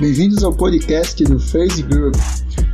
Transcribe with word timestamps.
Bem-vindos 0.00 0.44
ao 0.44 0.54
podcast 0.54 1.24
do 1.24 1.40
Phase 1.40 1.82
Group. 1.82 2.14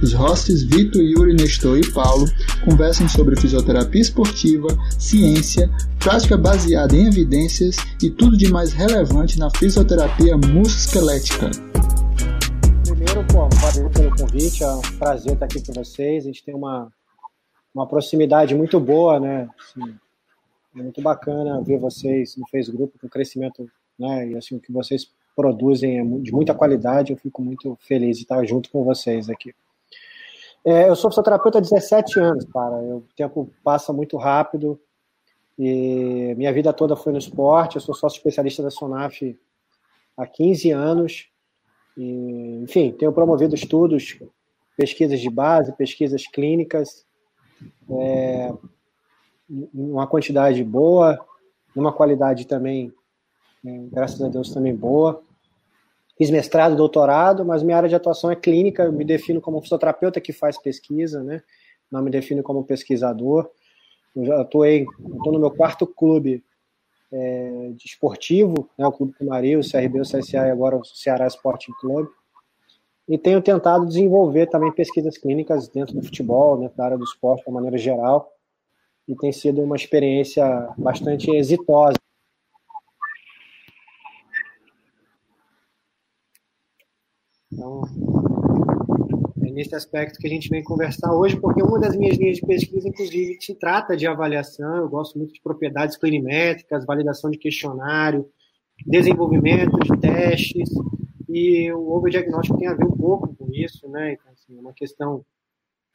Os 0.02 0.12
hosts 0.12 0.62
Vitor, 0.64 1.00
Yuri, 1.00 1.32
Nestor 1.32 1.78
e 1.78 1.92
Paulo 1.94 2.26
conversam 2.66 3.08
sobre 3.08 3.34
fisioterapia 3.40 4.02
esportiva, 4.02 4.68
ciência, 4.98 5.70
prática 5.98 6.36
baseada 6.36 6.94
em 6.94 7.06
evidências 7.06 7.76
e 8.02 8.10
tudo 8.10 8.36
de 8.36 8.52
mais 8.52 8.74
relevante 8.74 9.38
na 9.38 9.48
fisioterapia 9.56 10.36
musculoesquelética. 10.36 11.48
Primeiro, 12.84 13.24
pô, 13.28 13.48
valeu 13.48 13.88
pelo 13.88 14.14
convite, 14.14 14.62
é 14.62 14.68
um 14.74 14.82
prazer 14.98 15.32
estar 15.32 15.46
aqui 15.46 15.64
com 15.64 15.72
vocês. 15.72 16.24
A 16.24 16.26
gente 16.26 16.44
tem 16.44 16.54
uma, 16.54 16.92
uma 17.74 17.86
proximidade 17.86 18.54
muito 18.54 18.78
boa, 18.78 19.18
né? 19.18 19.48
Assim, 19.58 19.94
é 20.76 20.82
muito 20.82 21.00
bacana 21.00 21.62
ver 21.62 21.78
vocês 21.78 22.36
no 22.36 22.46
Face 22.48 22.70
Group 22.70 22.92
com 23.00 23.08
crescimento, 23.08 23.66
né? 23.98 24.28
E 24.28 24.36
assim, 24.36 24.56
o 24.56 24.60
que 24.60 24.70
vocês 24.70 25.08
produzem 25.34 25.98
é 25.98 26.04
de 26.20 26.32
muita 26.32 26.54
qualidade. 26.54 27.12
Eu 27.12 27.18
fico 27.18 27.42
muito 27.42 27.76
feliz 27.80 28.16
de 28.16 28.22
estar 28.22 28.44
junto 28.44 28.70
com 28.70 28.84
vocês 28.84 29.28
aqui. 29.28 29.54
É, 30.64 30.88
eu 30.88 30.96
sou 30.96 31.10
fisioterapeuta 31.10 31.58
há 31.58 31.60
17 31.60 32.18
anos, 32.20 32.44
cara. 32.46 32.76
O 32.76 33.04
tempo 33.16 33.50
passa 33.62 33.92
muito 33.92 34.16
rápido 34.16 34.80
e 35.58 36.34
minha 36.36 36.52
vida 36.52 36.72
toda 36.72 36.96
foi 36.96 37.12
no 37.12 37.18
esporte. 37.18 37.76
Eu 37.76 37.82
sou 37.82 37.94
sócio 37.94 38.16
especialista 38.16 38.62
da 38.62 38.70
Sonaf 38.70 39.38
há 40.16 40.26
15 40.26 40.70
anos. 40.70 41.28
E, 41.96 42.60
enfim, 42.62 42.92
tenho 42.92 43.12
promovido 43.12 43.54
estudos, 43.54 44.18
pesquisas 44.76 45.20
de 45.20 45.30
base, 45.30 45.76
pesquisas 45.76 46.26
clínicas, 46.26 47.06
é, 47.90 48.52
uma 49.72 50.06
quantidade 50.06 50.64
boa, 50.64 51.18
numa 51.74 51.92
qualidade 51.92 52.46
também 52.46 52.92
graças 53.90 54.20
a 54.20 54.28
Deus 54.28 54.52
também 54.52 54.74
boa. 54.74 55.22
Fiz 56.16 56.30
mestrado, 56.30 56.76
doutorado, 56.76 57.44
mas 57.44 57.62
minha 57.62 57.76
área 57.76 57.88
de 57.88 57.94
atuação 57.94 58.30
é 58.30 58.36
clínica, 58.36 58.84
eu 58.84 58.92
me 58.92 59.04
defino 59.04 59.40
como 59.40 59.60
fisioterapeuta 59.60 60.20
que 60.20 60.32
faz 60.32 60.56
pesquisa, 60.56 61.22
né? 61.22 61.42
Não 61.90 62.02
me 62.02 62.10
defino 62.10 62.42
como 62.42 62.64
pesquisador. 62.64 63.50
Eu 64.14 64.24
já 64.24 64.40
atuei, 64.40 64.86
estou 65.16 65.32
no 65.32 65.40
meu 65.40 65.50
quarto 65.50 65.86
clube 65.86 66.44
é, 67.12 67.72
de 67.76 67.86
esportivo, 67.86 68.68
né, 68.78 68.86
o 68.86 68.92
Clube 68.92 69.12
Cumari, 69.14 69.56
o 69.56 69.60
CRB, 69.60 70.00
o 70.00 70.02
CSA 70.02 70.46
e 70.46 70.50
agora 70.50 70.76
o 70.76 70.84
Ceará 70.84 71.26
Sporting 71.26 71.72
Clube. 71.80 72.08
E 73.08 73.18
tenho 73.18 73.42
tentado 73.42 73.86
desenvolver 73.86 74.46
também 74.46 74.72
pesquisas 74.72 75.18
clínicas 75.18 75.68
dentro 75.68 75.94
do 75.94 76.02
futebol, 76.02 76.58
dentro 76.58 76.76
da 76.76 76.84
área 76.84 76.98
do 76.98 77.04
esporte 77.04 77.44
de 77.44 77.52
maneira 77.52 77.76
geral. 77.76 78.32
E 79.06 79.14
tem 79.14 79.30
sido 79.30 79.62
uma 79.62 79.76
experiência 79.76 80.72
bastante 80.78 81.30
exitosa. 81.30 81.98
Então, 87.54 87.82
é 89.46 89.50
nesse 89.52 89.74
aspecto 89.76 90.18
que 90.18 90.26
a 90.26 90.30
gente 90.30 90.48
vem 90.48 90.62
conversar 90.62 91.14
hoje, 91.14 91.38
porque 91.38 91.62
uma 91.62 91.78
das 91.78 91.96
minhas 91.96 92.18
linhas 92.18 92.36
de 92.36 92.46
pesquisa, 92.46 92.88
inclusive, 92.88 93.38
se 93.40 93.54
trata 93.54 93.96
de 93.96 94.06
avaliação. 94.06 94.76
Eu 94.78 94.88
gosto 94.88 95.16
muito 95.16 95.32
de 95.32 95.40
propriedades 95.40 95.96
clinimétricas, 95.96 96.84
validação 96.84 97.30
de 97.30 97.38
questionário, 97.38 98.28
desenvolvimento 98.84 99.78
de 99.78 99.96
testes, 100.00 100.68
e 101.28 101.72
o 101.72 101.92
overdiagnóstico 101.92 102.58
tem 102.58 102.68
a 102.68 102.74
ver 102.74 102.84
um 102.84 102.96
pouco 102.96 103.34
com 103.34 103.46
isso, 103.52 103.88
né? 103.88 104.14
Então, 104.14 104.32
assim, 104.32 104.56
é 104.56 104.60
uma 104.60 104.72
questão 104.72 105.24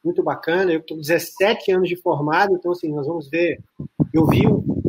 muito 0.03 0.23
bacana. 0.23 0.71
Eu 0.71 0.79
estou 0.79 0.97
17 0.97 1.71
anos 1.73 1.89
de 1.89 1.97
formado, 1.97 2.55
então, 2.55 2.71
assim, 2.71 2.89
nós 2.89 3.05
vamos 3.05 3.29
ver. 3.29 3.59
Eu 4.13 4.25
vi, 4.27 4.43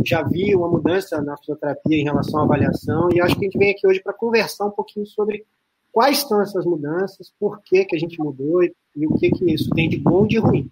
já 0.07 0.23
vi 0.23 0.55
uma 0.55 0.69
mudança 0.69 1.21
na 1.21 1.37
fisioterapia 1.37 1.97
em 1.97 2.05
relação 2.05 2.41
à 2.41 2.45
avaliação, 2.45 3.09
e 3.13 3.21
acho 3.21 3.35
que 3.37 3.45
a 3.45 3.49
gente 3.49 3.59
vem 3.59 3.71
aqui 3.71 3.87
hoje 3.87 4.01
para 4.01 4.13
conversar 4.13 4.67
um 4.67 4.71
pouquinho 4.71 5.07
sobre 5.07 5.45
quais 5.93 6.19
são 6.21 6.41
essas 6.41 6.65
mudanças, 6.65 7.33
por 7.39 7.61
que, 7.63 7.85
que 7.85 7.97
a 7.97 7.99
gente 7.99 8.19
mudou 8.21 8.63
e, 8.63 8.75
e 8.97 9.07
o 9.07 9.15
que, 9.17 9.31
que 9.31 9.53
isso 9.53 9.71
tem 9.71 9.89
de 9.89 9.99
bom 9.99 10.25
e 10.25 10.29
de 10.29 10.39
ruim. 10.39 10.71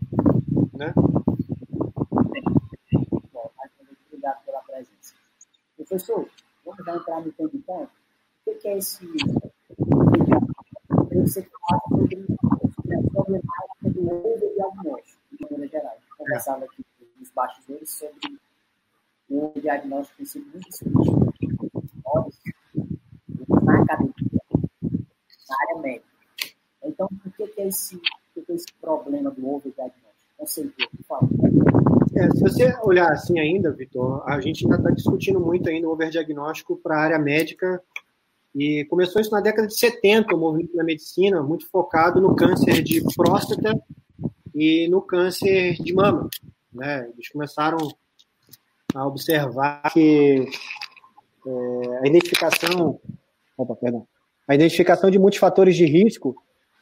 Né? 0.74 0.92
Obrigado 4.07 4.45
pela 4.45 4.61
presença. 4.61 5.14
Professor, 5.77 6.28
vamos 6.64 6.84
já 6.84 6.96
entrar 6.96 7.20
no 7.20 7.33
tempo 7.33 7.51
então? 7.55 7.89
O 8.46 8.55
que, 8.55 8.68
é 8.68 8.78
esse. 8.78 9.05
Eu 11.11 11.23
você 11.23 11.42
falar 11.42 11.80
sobre 11.89 12.27
a 12.96 13.11
problemática 13.11 13.90
do 13.90 14.08
overdiagnóstico, 14.08 15.20
de 15.33 15.45
maneira 15.51 15.68
geral. 15.68 15.95
Gente 15.95 16.17
conversava 16.17 16.64
aqui 16.64 16.84
nos 17.18 17.30
bastidores 17.30 17.90
sobre 17.90 18.39
o 19.30 19.52
diagnóstico 19.61 20.17
tem 20.17 20.27
sido 20.27 20.46
muito 20.51 20.68
discutido 20.70 21.70
na 23.62 23.83
academia 23.83 24.38
área 25.55 25.83
médica. 25.83 26.09
Então, 26.83 27.09
por 27.09 27.33
que, 27.33 27.47
que, 27.47 27.61
é, 27.61 27.69
esse, 27.69 27.98
que, 27.98 28.45
é 28.48 28.55
esse 28.55 28.67
problema 28.81 29.31
do 29.31 29.48
overdiagnóstico? 29.48 30.09
Conceitual, 30.36 30.89
por 30.91 31.05
favor. 31.07 31.29
É, 32.14 32.31
se 32.31 32.41
você 32.41 32.77
olhar 32.83 33.13
assim 33.13 33.39
ainda, 33.39 33.73
Vitor, 33.73 34.23
a 34.29 34.41
gente 34.41 34.64
ainda 34.64 34.77
está 34.77 34.91
discutindo 34.91 35.41
muito 35.41 35.69
ainda 35.69 35.89
o 35.89 35.92
overdiagnóstico 35.92 36.77
para 36.77 36.97
a 36.97 37.01
área 37.01 37.19
médica 37.19 37.83
e 38.55 38.85
começou 38.87 39.20
isso 39.20 39.31
na 39.31 39.41
década 39.41 39.69
de 39.69 39.79
70, 39.79 40.35
o 40.35 40.39
movimento 40.39 40.77
da 40.77 40.85
medicina, 40.85 41.42
muito 41.42 41.69
focado 41.69 42.20
no 42.20 42.35
câncer 42.35 42.83
de 42.83 43.03
próstata 43.14 43.79
e 44.55 44.89
no 44.89 45.03
câncer 45.03 45.75
de 45.75 45.92
mama. 45.92 46.29
Né? 46.73 47.08
Eles 47.13 47.29
começaram 47.29 47.79
a 48.95 49.07
observar 49.07 49.92
que 49.92 50.48
é, 51.47 51.98
a 52.03 52.07
identificação. 52.07 53.01
Opa, 53.57 53.77
perdão 53.77 54.07
a 54.48 54.55
identificação 54.55 55.11
de 55.11 55.19
muitos 55.19 55.39
fatores 55.39 55.77
de 55.77 55.85
risco 55.85 56.35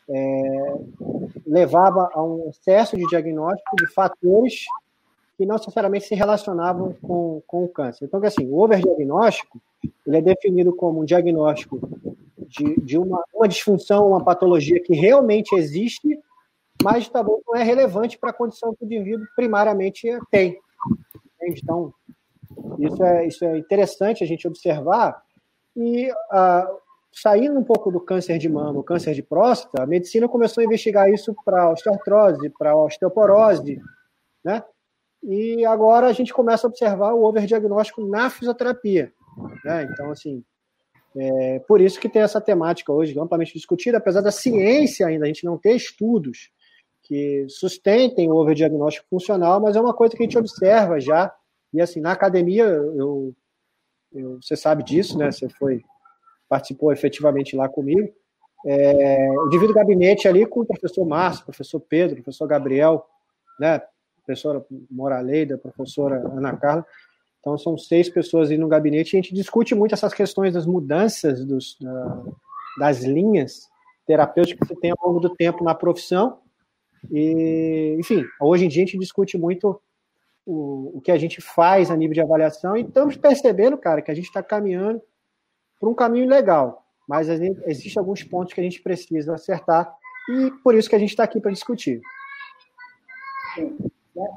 é, 0.08 0.74
levava 1.44 2.08
a 2.14 2.22
um 2.22 2.48
excesso 2.48 2.96
de 2.96 3.04
diagnóstico 3.08 3.76
de 3.76 3.92
fatores 3.92 4.64
que 5.36 5.44
não 5.44 5.56
necessariamente 5.56 6.06
se 6.06 6.14
relacionavam 6.14 6.94
com, 7.02 7.42
com 7.46 7.64
o 7.64 7.68
câncer. 7.68 8.04
Então, 8.04 8.22
assim, 8.24 8.46
o 8.46 8.58
overdiagnóstico 8.58 9.60
ele 10.06 10.16
é 10.16 10.22
definido 10.22 10.74
como 10.74 11.00
um 11.00 11.04
diagnóstico 11.04 11.80
de, 12.38 12.80
de 12.80 12.96
uma, 12.96 13.22
uma 13.34 13.48
disfunção, 13.48 14.08
uma 14.08 14.24
patologia 14.24 14.80
que 14.80 14.94
realmente 14.94 15.54
existe, 15.54 16.18
mas 16.82 17.08
também 17.08 17.36
não 17.46 17.56
é 17.56 17.64
relevante 17.64 18.16
para 18.16 18.30
a 18.30 18.34
condição 18.34 18.74
que 18.74 18.84
o 18.84 18.86
indivíduo 18.86 19.26
primariamente 19.34 20.08
tem. 20.30 20.58
Então, 21.42 21.92
isso 22.78 23.02
é, 23.04 23.26
isso 23.26 23.44
é 23.44 23.58
interessante 23.58 24.22
a 24.22 24.26
gente 24.26 24.46
observar. 24.46 25.20
E 25.76 26.10
uh, 26.10 26.85
saindo 27.16 27.58
um 27.58 27.64
pouco 27.64 27.90
do 27.90 27.98
câncer 27.98 28.36
de 28.36 28.46
mama, 28.46 28.78
o 28.78 28.84
câncer 28.84 29.14
de 29.14 29.22
próstata, 29.22 29.82
a 29.82 29.86
medicina 29.86 30.28
começou 30.28 30.60
a 30.60 30.64
investigar 30.64 31.10
isso 31.10 31.34
para 31.44 31.72
osteoartrose, 31.72 32.50
para 32.50 32.76
osteoporose, 32.76 33.80
né? 34.44 34.62
E 35.22 35.64
agora 35.64 36.08
a 36.08 36.12
gente 36.12 36.32
começa 36.32 36.66
a 36.66 36.68
observar 36.68 37.14
o 37.14 37.24
overdiagnóstico 37.24 38.06
na 38.06 38.28
fisioterapia, 38.28 39.10
né? 39.64 39.88
Então, 39.90 40.10
assim, 40.10 40.44
é 41.16 41.58
por 41.60 41.80
isso 41.80 41.98
que 41.98 42.08
tem 42.08 42.20
essa 42.20 42.40
temática 42.40 42.92
hoje 42.92 43.18
amplamente 43.18 43.54
discutida, 43.54 43.96
apesar 43.96 44.20
da 44.20 44.30
ciência 44.30 45.06
ainda, 45.06 45.24
a 45.24 45.28
gente 45.28 45.44
não 45.44 45.56
ter 45.56 45.74
estudos 45.74 46.50
que 47.02 47.46
sustentem 47.48 48.30
o 48.30 48.36
overdiagnóstico 48.36 49.06
funcional, 49.08 49.58
mas 49.58 49.74
é 49.74 49.80
uma 49.80 49.94
coisa 49.94 50.14
que 50.14 50.22
a 50.22 50.26
gente 50.26 50.36
observa 50.36 51.00
já, 51.00 51.34
e 51.72 51.80
assim, 51.80 52.00
na 52.00 52.12
academia, 52.12 52.64
eu, 52.64 53.34
eu 54.12 54.38
você 54.42 54.54
sabe 54.54 54.82
disso, 54.82 55.16
né? 55.16 55.32
Você 55.32 55.48
foi 55.48 55.82
participou 56.48 56.92
efetivamente 56.92 57.56
lá 57.56 57.68
comigo. 57.68 58.08
É, 58.66 59.28
eu 59.28 59.48
divido 59.48 59.72
o 59.72 59.74
gabinete 59.74 60.26
ali 60.26 60.44
com 60.44 60.60
o 60.60 60.66
professor 60.66 61.04
Márcio, 61.04 61.44
professor 61.44 61.80
Pedro, 61.80 62.16
professor 62.16 62.46
Gabriel, 62.48 63.06
né, 63.60 63.80
professora 64.24 64.64
Moraleida, 64.90 65.56
professora 65.56 66.16
Ana 66.36 66.56
Carla. 66.56 66.84
Então, 67.40 67.56
são 67.56 67.78
seis 67.78 68.08
pessoas 68.08 68.50
aí 68.50 68.58
no 68.58 68.66
gabinete 68.66 69.12
e 69.12 69.16
a 69.16 69.22
gente 69.22 69.32
discute 69.32 69.72
muito 69.72 69.94
essas 69.94 70.12
questões 70.12 70.52
das 70.52 70.66
mudanças 70.66 71.44
dos, 71.44 71.76
da, 71.80 72.24
das 72.80 73.04
linhas 73.04 73.68
terapêuticas 74.04 74.68
que 74.68 74.74
você 74.74 74.80
tem 74.80 74.90
ao 74.90 75.08
longo 75.08 75.20
do 75.20 75.30
tempo 75.30 75.62
na 75.62 75.72
profissão. 75.72 76.40
E, 77.08 77.96
enfim, 78.00 78.24
hoje 78.40 78.64
em 78.64 78.68
dia 78.68 78.82
a 78.82 78.86
gente 78.86 78.98
discute 78.98 79.38
muito 79.38 79.80
o, 80.44 80.98
o 80.98 81.00
que 81.00 81.12
a 81.12 81.18
gente 81.18 81.40
faz 81.40 81.88
a 81.88 81.96
nível 81.96 82.14
de 82.14 82.20
avaliação 82.20 82.76
e 82.76 82.82
estamos 82.82 83.16
percebendo, 83.16 83.78
cara, 83.78 84.02
que 84.02 84.10
a 84.10 84.14
gente 84.14 84.26
está 84.26 84.42
caminhando 84.42 85.00
por 85.78 85.88
um 85.88 85.94
caminho 85.94 86.28
legal, 86.28 86.84
mas 87.08 87.28
existem 87.28 88.00
alguns 88.00 88.22
pontos 88.22 88.52
que 88.52 88.60
a 88.60 88.64
gente 88.64 88.82
precisa 88.82 89.34
acertar 89.34 89.96
e 90.28 90.50
por 90.62 90.74
isso 90.74 90.88
que 90.88 90.96
a 90.96 90.98
gente 90.98 91.10
está 91.10 91.24
aqui 91.24 91.40
para 91.40 91.52
discutir. 91.52 92.00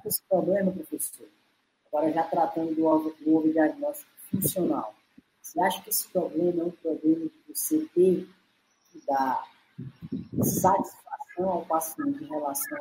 Esse 0.05 0.21
problema, 0.29 0.71
professor, 0.71 1.27
agora 1.87 2.11
já 2.11 2.23
tratando 2.23 2.75
do, 2.75 3.15
do 3.25 3.51
diagnóstico 3.51 4.11
funcional, 4.29 4.93
você 5.41 5.59
acha 5.61 5.81
que 5.81 5.89
esse 5.89 6.07
problema 6.09 6.61
é 6.61 6.65
um 6.65 6.71
problema 6.71 7.25
de 7.25 7.31
você 7.47 7.79
ter 7.95 8.29
que 8.91 9.03
dar 9.07 9.43
satisfação 10.43 11.49
ao 11.49 11.65
paciente 11.65 12.23
em 12.23 12.27
relação 12.27 12.77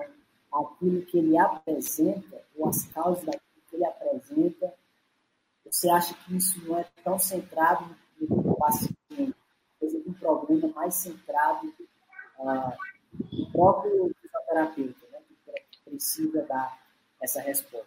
àquilo 0.52 1.02
que 1.02 1.18
ele 1.18 1.38
apresenta, 1.38 2.42
ou 2.56 2.68
às 2.68 2.84
causas 2.86 3.24
daquilo 3.24 3.62
que 3.70 3.76
ele 3.76 3.84
apresenta? 3.86 4.74
Você 5.64 5.88
acha 5.88 6.14
que 6.14 6.36
isso 6.36 6.62
não 6.66 6.78
é 6.78 6.84
tão 7.02 7.18
centrado 7.18 7.84
no 7.86 7.96
paciente. 8.58 8.96
Um 10.06 10.12
problema 10.14 10.68
mais 10.74 10.94
centrado 10.94 11.72
ah, 12.40 12.72
no 13.32 13.50
próprio 13.52 14.14
fisioterapeuta, 14.20 15.06
né, 15.12 15.18
que 15.70 15.90
precisa 15.90 16.42
dar 16.42 16.78
essa 17.22 17.40
resposta. 17.40 17.86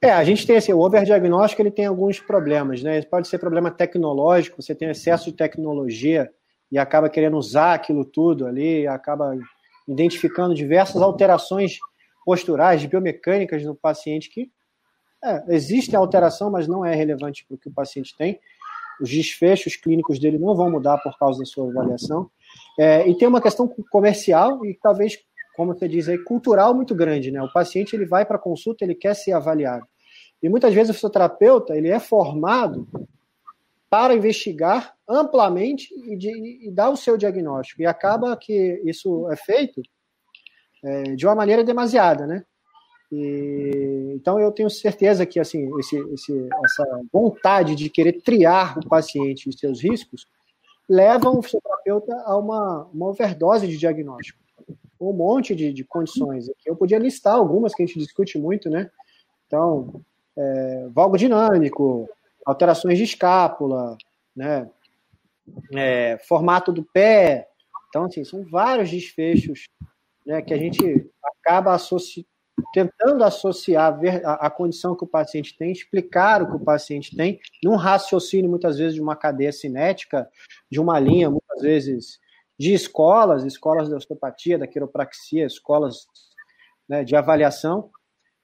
É, 0.00 0.10
a 0.10 0.24
gente 0.24 0.46
tem 0.46 0.56
assim, 0.56 0.72
o 0.72 0.80
overdiagnóstico 0.80 1.62
ele 1.62 1.70
tem 1.70 1.86
alguns 1.86 2.20
problemas, 2.20 2.82
né? 2.82 3.00
Pode 3.02 3.28
ser 3.28 3.38
problema 3.38 3.70
tecnológico, 3.70 4.62
você 4.62 4.74
tem 4.74 4.90
excesso 4.90 5.30
de 5.30 5.36
tecnologia 5.36 6.30
e 6.70 6.78
acaba 6.78 7.08
querendo 7.08 7.36
usar 7.36 7.74
aquilo 7.74 8.04
tudo 8.04 8.46
ali, 8.46 8.86
acaba 8.86 9.36
identificando 9.88 10.54
diversas 10.54 11.00
alterações 11.00 11.78
posturais, 12.24 12.84
biomecânicas 12.84 13.64
no 13.64 13.74
paciente 13.74 14.28
que 14.28 14.50
é, 15.24 15.44
existe 15.48 15.96
alteração, 15.96 16.50
mas 16.50 16.68
não 16.68 16.84
é 16.84 16.94
relevante 16.94 17.44
para 17.46 17.54
o 17.54 17.58
que 17.58 17.68
o 17.68 17.72
paciente 17.72 18.14
tem. 18.16 18.38
Os 19.00 19.10
desfechos 19.10 19.76
clínicos 19.76 20.18
dele 20.18 20.38
não 20.38 20.54
vão 20.54 20.70
mudar 20.70 20.98
por 20.98 21.16
causa 21.18 21.40
da 21.40 21.44
sua 21.44 21.68
avaliação. 21.68 22.30
É, 22.78 23.08
e 23.08 23.16
tem 23.16 23.28
uma 23.28 23.40
questão 23.40 23.68
comercial 23.90 24.64
e 24.64 24.74
talvez 24.74 25.18
como 25.56 25.74
você 25.74 25.88
diz 25.88 26.06
aí, 26.08 26.18
cultural 26.18 26.74
muito 26.74 26.94
grande, 26.94 27.30
né? 27.30 27.42
O 27.42 27.50
paciente 27.50 27.96
ele 27.96 28.04
vai 28.04 28.26
para 28.26 28.38
consulta, 28.38 28.84
ele 28.84 28.94
quer 28.94 29.14
ser 29.14 29.32
avaliado. 29.32 29.86
E 30.42 30.48
muitas 30.50 30.74
vezes 30.74 30.90
o 30.90 30.94
fisioterapeuta 30.94 31.74
ele 31.74 31.88
é 31.88 31.98
formado 31.98 32.86
para 33.88 34.14
investigar 34.14 34.94
amplamente 35.08 35.88
e, 35.94 36.16
de, 36.16 36.68
e 36.68 36.70
dar 36.70 36.90
o 36.90 36.96
seu 36.96 37.16
diagnóstico. 37.16 37.80
E 37.80 37.86
acaba 37.86 38.36
que 38.36 38.82
isso 38.84 39.30
é 39.30 39.36
feito 39.36 39.80
é, 40.84 41.02
de 41.14 41.26
uma 41.26 41.34
maneira 41.34 41.64
demasiada, 41.64 42.26
né? 42.26 42.44
E, 43.10 44.12
então 44.14 44.40
eu 44.40 44.50
tenho 44.50 44.68
certeza 44.68 45.24
que 45.24 45.38
assim 45.38 45.70
esse, 45.78 45.96
esse, 46.12 46.48
essa 46.64 47.00
vontade 47.12 47.76
de 47.76 47.88
querer 47.88 48.20
triar 48.20 48.78
o 48.78 48.88
paciente 48.88 49.48
e 49.48 49.56
seus 49.56 49.80
riscos 49.80 50.26
levam 50.88 51.38
o 51.38 51.42
fisioterapeuta 51.42 52.14
a 52.24 52.36
uma, 52.36 52.88
uma 52.92 53.06
overdose 53.08 53.68
de 53.68 53.76
diagnóstico 53.76 54.46
um 55.00 55.12
monte 55.12 55.54
de, 55.54 55.72
de 55.72 55.84
condições. 55.84 56.50
Eu 56.64 56.74
podia 56.74 56.98
listar 56.98 57.34
algumas 57.34 57.74
que 57.74 57.82
a 57.82 57.86
gente 57.86 57.98
discute 57.98 58.38
muito, 58.38 58.70
né? 58.70 58.90
Então, 59.46 60.02
é, 60.36 60.88
valgo 60.90 61.16
dinâmico, 61.16 62.08
alterações 62.44 62.98
de 62.98 63.04
escápula, 63.04 63.96
né? 64.34 64.68
É, 65.72 66.18
formato 66.26 66.72
do 66.72 66.82
pé. 66.82 67.48
Então, 67.88 68.04
assim, 68.04 68.24
são 68.24 68.44
vários 68.44 68.90
desfechos 68.90 69.68
né, 70.24 70.42
que 70.42 70.52
a 70.52 70.58
gente 70.58 71.08
acaba 71.22 71.74
associ... 71.74 72.26
tentando 72.72 73.22
associar 73.24 73.98
a, 74.24 74.50
condição 74.50 74.94
que 74.96 75.04
o 75.04 75.08
paciente 75.08 75.56
tem, 75.56 75.72
explicar 75.72 76.42
o 76.42 76.46
que 76.46 76.56
o 76.56 76.64
paciente 76.64 77.16
tem, 77.16 77.38
num 77.62 77.76
raciocínio, 77.76 78.50
muitas 78.50 78.78
vezes, 78.78 78.94
de 78.94 79.00
uma 79.00 79.16
cadeia 79.16 79.52
cinética, 79.52 80.28
de 80.70 80.80
uma 80.80 80.98
linha, 80.98 81.30
muitas 81.30 81.60
vezes 81.60 82.18
de 82.58 82.72
escolas, 82.72 83.44
escolas 83.44 83.88
da 83.88 83.96
osteopatia, 83.96 84.58
da 84.58 84.66
quiropraxia, 84.66 85.44
escolas 85.44 86.06
né, 86.88 87.04
de 87.04 87.14
avaliação, 87.14 87.90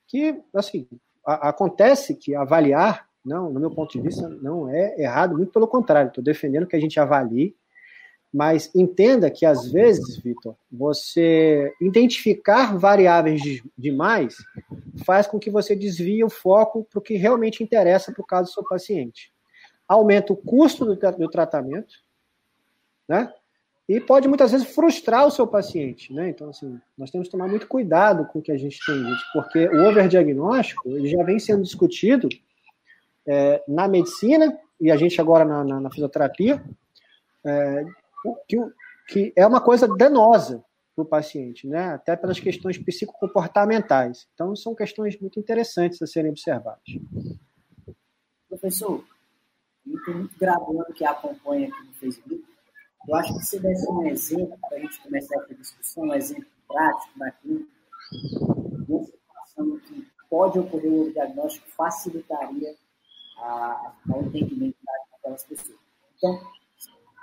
que, 0.07 0.39
assim, 0.55 0.87
a, 1.27 1.49
acontece 1.49 2.15
que 2.15 2.35
avaliar, 2.35 3.09
não, 3.25 3.51
no 3.51 3.61
meu 3.61 3.71
ponto 3.71 3.93
de 3.93 4.01
vista, 4.01 4.29
não 4.29 4.69
é 4.69 5.01
errado, 5.01 5.37
muito 5.37 5.53
pelo 5.53 5.69
contrário, 5.69 6.09
estou 6.09 6.23
defendendo 6.23 6.67
que 6.67 6.77
a 6.77 6.81
gente 6.81 7.01
avalie, 7.01 7.57
mas 8.33 8.71
entenda 8.75 9.31
que, 9.31 9.45
às 9.45 9.71
vezes, 9.71 10.17
Vitor, 10.17 10.57
você 10.71 11.73
identificar 11.81 12.79
variáveis 12.79 13.43
de, 13.43 13.63
demais 13.77 14.37
faz 15.05 15.27
com 15.27 15.39
que 15.39 15.51
você 15.51 15.77
desvie 15.77 16.25
o 16.25 16.31
foco 16.31 16.85
para 16.85 16.99
o 16.99 17.03
que 17.03 17.17
realmente 17.17 17.63
interessa 17.63 18.13
para 18.13 18.23
o 18.23 18.27
caso 18.27 18.51
do 18.51 18.55
seu 18.55 18.65
paciente. 18.65 19.33
Aumenta 19.87 20.33
o 20.33 20.37
custo 20.37 20.85
do, 20.85 20.95
do 20.97 21.29
tratamento, 21.29 21.95
né? 23.07 23.31
e 23.89 24.01
pode 24.01 24.29
muitas 24.29 24.53
vezes 24.53 24.75
frustrar 24.75 25.27
o 25.27 25.31
seu 25.31 25.47
paciente, 25.47 26.13
né? 26.13 26.31
Então, 26.31 26.49
assim, 26.49 26.81
nós 26.97 27.11
temos 27.11 27.29
que 27.29 27.33
tomar 27.33 27.49
muito 27.49 27.67
cuidado 27.67 28.25
com 28.27 28.39
o 28.39 28.43
que 28.43 28.53
a 28.53 28.57
gente 28.57 28.79
tem, 28.87 29.05
porque 29.33 29.69
o 29.69 29.89
overdiagnóstico 29.89 30.89
ele 30.89 31.09
já 31.09 31.23
vem 31.25 31.39
sendo 31.39 31.63
discutido 31.63 32.29
é, 33.27 33.63
na 33.67 33.89
medicina 33.89 34.57
e 34.81 34.91
a 34.91 34.97
gente 34.97 35.21
agora 35.21 35.45
na, 35.45 35.65
na, 35.65 35.81
na 35.81 35.91
fisioterapia, 35.91 36.65
é, 37.45 37.85
que, 38.49 38.57
que 39.09 39.33
é 39.37 39.47
uma 39.47 39.61
coisa 39.61 39.89
danosa 39.89 40.65
para 40.95 41.03
o 41.03 41.07
paciente, 41.07 41.67
né? 41.67 41.95
Até 41.95 42.17
pelas 42.17 42.39
questões 42.39 42.79
psicocomportamentais. 42.79 44.29
Então, 44.35 44.55
são 44.55 44.75
questões 44.75 45.19
muito 45.21 45.41
interessantes 45.41 46.01
a 46.03 46.07
serem 46.07 46.31
observadas. 46.31 46.83
Professor, 48.49 49.05
tem 50.05 50.15
muito 50.15 50.39
graduando 50.39 50.93
que 50.93 51.05
acompanha 51.05 51.69
aqui 51.69 51.87
no 51.87 51.95
Facebook 51.95 52.53
eu 53.09 53.17
acho 53.17 53.35
que 53.37 53.45
se 53.45 53.59
desse 53.59 53.89
um 53.91 54.07
exemplo 54.07 54.57
para 54.69 54.79
a 54.79 54.81
gente 54.81 55.01
começar 55.03 55.35
essa 55.43 55.55
discussão, 55.55 56.05
um 56.05 56.15
exemplo 56.15 56.47
prático 56.69 57.19
da 57.19 57.31
clínica, 57.33 57.71
uma 58.89 59.05
situação 59.05 59.79
que 59.81 60.07
pode 60.31 60.59
ocorrer 60.61 60.93
o 60.93 61.13
diagnóstico 61.13 61.69
facilitaria 61.71 62.75
a, 63.39 63.93
entendimento 64.25 64.77
daquelas 65.13 65.43
pessoas. 65.45 65.79
Então, 66.17 66.41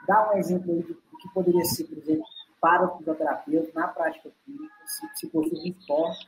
dá 0.10 0.32
um 0.34 0.38
exemplo 0.38 0.74
aí 0.74 0.82
do 0.82 0.96
que 0.96 1.34
poderia 1.34 1.64
ser, 1.66 1.84
por 1.84 1.98
exemplo, 2.00 2.26
para 2.60 2.86
o 2.86 2.98
fisioterapeuta, 2.98 3.72
na 3.76 3.88
prática 3.88 4.30
clínica, 4.44 4.74
se, 4.86 5.20
se 5.20 5.30
fosse 5.30 5.56
um 5.56 5.66
esporte, 5.66 6.28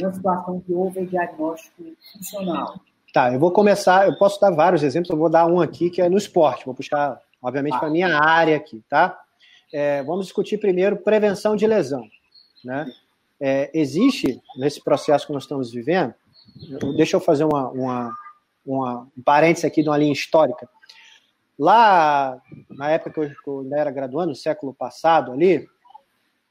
uma 0.00 0.12
situação 0.12 0.60
que 0.60 0.72
houve 0.72 1.04
diagnóstico 1.06 1.82
funcional. 2.12 2.80
Tá, 3.12 3.32
eu 3.32 3.40
vou 3.40 3.50
começar, 3.50 4.06
eu 4.06 4.16
posso 4.16 4.40
dar 4.40 4.50
vários 4.50 4.82
exemplos, 4.82 5.10
eu 5.10 5.18
vou 5.18 5.28
dar 5.28 5.46
um 5.46 5.60
aqui 5.60 5.90
que 5.90 6.00
é 6.00 6.08
no 6.08 6.16
esporte, 6.16 6.64
vou 6.64 6.74
puxar 6.74 7.20
obviamente, 7.42 7.74
ah. 7.74 7.78
para 7.78 7.88
a 7.88 7.90
minha 7.90 8.16
área 8.16 8.56
aqui, 8.56 8.82
tá? 8.88 9.18
É, 9.72 10.02
vamos 10.04 10.26
discutir 10.26 10.58
primeiro 10.58 10.96
prevenção 10.96 11.56
de 11.56 11.66
lesão. 11.66 12.06
Né? 12.64 12.86
É, 13.40 13.70
existe, 13.74 14.40
nesse 14.56 14.82
processo 14.82 15.26
que 15.26 15.32
nós 15.32 15.42
estamos 15.42 15.72
vivendo, 15.72 16.14
deixa 16.94 17.16
eu 17.16 17.20
fazer 17.20 17.44
uma, 17.44 17.70
uma, 17.70 18.16
uma 18.64 19.08
um 19.16 19.22
parênteses 19.22 19.64
aqui 19.64 19.82
de 19.82 19.88
uma 19.88 19.98
linha 19.98 20.12
histórica. 20.12 20.68
Lá, 21.62 22.42
na 22.70 22.90
época 22.90 23.12
que 23.12 23.20
eu, 23.20 23.28
que 23.28 23.48
eu 23.48 23.60
ainda 23.60 23.78
era 23.78 23.90
graduando, 23.92 24.30
no 24.30 24.34
século 24.34 24.74
passado 24.74 25.30
ali, 25.30 25.64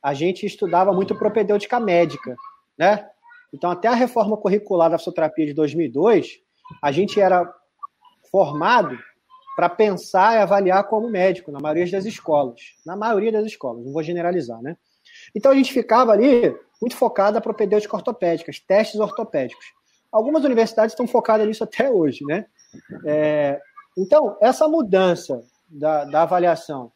a 0.01 0.13
gente 0.13 0.45
estudava 0.45 0.93
muito 0.93 1.13
propedêutica 1.17 1.81
médica, 1.81 2.33
né? 2.77 3.09
Então, 3.53 3.69
até 3.69 3.89
a 3.89 3.93
reforma 3.93 4.37
curricular 4.37 4.89
da 4.89 4.97
fisioterapia 4.97 5.45
de 5.45 5.53
2002, 5.53 6.39
a 6.81 6.93
gente 6.93 7.19
era 7.19 7.53
formado 8.31 8.97
para 9.53 9.67
pensar 9.67 10.35
e 10.35 10.41
avaliar 10.43 10.85
como 10.85 11.09
médico, 11.09 11.51
na 11.51 11.59
maioria 11.59 11.91
das 11.91 12.06
escolas. 12.06 12.61
Na 12.85 12.95
maioria 12.95 13.33
das 13.33 13.45
escolas, 13.45 13.83
não 13.83 13.91
vou 13.91 14.01
generalizar, 14.01 14.61
né? 14.61 14.77
Então 15.35 15.51
a 15.51 15.56
gente 15.56 15.73
ficava 15.73 16.13
ali 16.13 16.56
muito 16.81 16.95
focado 16.95 17.35
na 17.35 17.41
propedêutica 17.41 17.97
ortopédicas, 17.97 18.61
testes 18.61 19.01
ortopédicos. 19.01 19.65
Algumas 20.09 20.45
universidades 20.45 20.94
estão 20.94 21.06
focadas 21.06 21.45
nisso 21.45 21.65
até 21.65 21.91
hoje, 21.91 22.23
né? 22.23 22.45
É, 23.06 23.59
então, 23.98 24.38
essa 24.42 24.68
mudança 24.68 25.44
da, 25.69 26.06
da 26.06 26.24
avaliação 26.24 26.92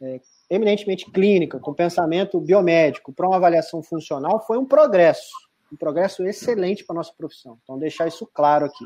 é, 0.00 0.20
eminentemente 0.50 1.10
clínica, 1.10 1.58
com 1.58 1.72
pensamento 1.74 2.40
biomédico, 2.40 3.12
para 3.12 3.26
uma 3.26 3.36
avaliação 3.36 3.82
funcional, 3.82 4.44
foi 4.46 4.58
um 4.58 4.66
progresso. 4.66 5.30
Um 5.72 5.76
progresso 5.76 6.24
excelente 6.24 6.84
para 6.84 6.94
a 6.94 6.98
nossa 6.98 7.12
profissão. 7.16 7.58
Então, 7.62 7.78
deixar 7.78 8.06
isso 8.06 8.26
claro 8.32 8.66
aqui. 8.66 8.84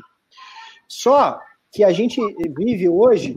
Só 0.87 1.39
que 1.71 1.83
a 1.83 1.91
gente 1.91 2.19
vive 2.57 2.89
hoje 2.89 3.35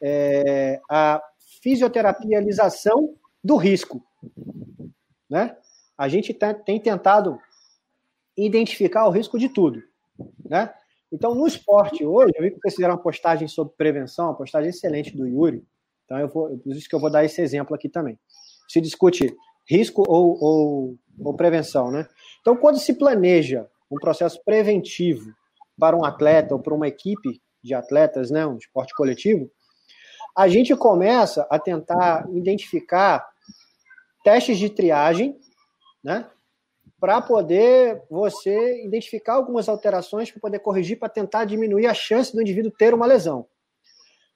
é, 0.00 0.80
a 0.88 1.22
fisioterapialização 1.62 3.14
do 3.42 3.56
risco. 3.56 4.02
Né? 5.28 5.56
A 5.96 6.08
gente 6.08 6.32
tem 6.64 6.80
tentado 6.80 7.38
identificar 8.36 9.06
o 9.06 9.10
risco 9.10 9.38
de 9.38 9.48
tudo. 9.48 9.82
Né? 10.44 10.72
Então, 11.10 11.34
no 11.34 11.46
esporte 11.46 12.04
hoje, 12.04 12.32
eu 12.36 12.42
vi 12.42 12.50
que 12.50 12.58
vocês 12.60 12.74
fizeram 12.74 12.94
uma 12.94 13.02
postagem 13.02 13.48
sobre 13.48 13.74
prevenção, 13.76 14.26
uma 14.26 14.36
postagem 14.36 14.70
excelente 14.70 15.16
do 15.16 15.26
Yuri. 15.26 15.64
Então, 16.04 16.18
eu 16.18 16.28
vou, 16.28 16.58
por 16.58 16.74
isso 16.74 16.88
que 16.88 16.94
eu 16.94 17.00
vou 17.00 17.10
dar 17.10 17.24
esse 17.24 17.40
exemplo 17.40 17.74
aqui 17.74 17.88
também. 17.88 18.18
Se 18.68 18.80
discute 18.80 19.34
risco 19.68 20.02
ou, 20.06 20.42
ou, 20.42 20.98
ou 21.20 21.34
prevenção, 21.34 21.90
né? 21.90 22.06
Então, 22.40 22.56
quando 22.56 22.78
se 22.78 22.94
planeja 22.94 23.66
um 23.90 23.96
processo 23.96 24.42
preventivo 24.44 25.32
para 25.78 25.96
um 25.96 26.04
atleta 26.04 26.54
ou 26.54 26.60
para 26.60 26.74
uma 26.74 26.88
equipe 26.88 27.40
de 27.62 27.74
atletas, 27.74 28.30
né, 28.30 28.46
um 28.46 28.56
esporte 28.56 28.94
coletivo, 28.94 29.50
a 30.36 30.48
gente 30.48 30.74
começa 30.76 31.46
a 31.50 31.58
tentar 31.58 32.26
identificar 32.32 33.26
testes 34.22 34.58
de 34.58 34.70
triagem, 34.70 35.38
né, 36.02 36.28
para 37.00 37.20
poder 37.22 38.02
você 38.10 38.84
identificar 38.84 39.34
algumas 39.34 39.68
alterações 39.68 40.30
para 40.30 40.40
poder 40.40 40.58
corrigir, 40.58 40.98
para 40.98 41.08
tentar 41.08 41.44
diminuir 41.44 41.86
a 41.86 41.94
chance 41.94 42.34
do 42.34 42.42
indivíduo 42.42 42.72
ter 42.72 42.92
uma 42.92 43.06
lesão. 43.06 43.46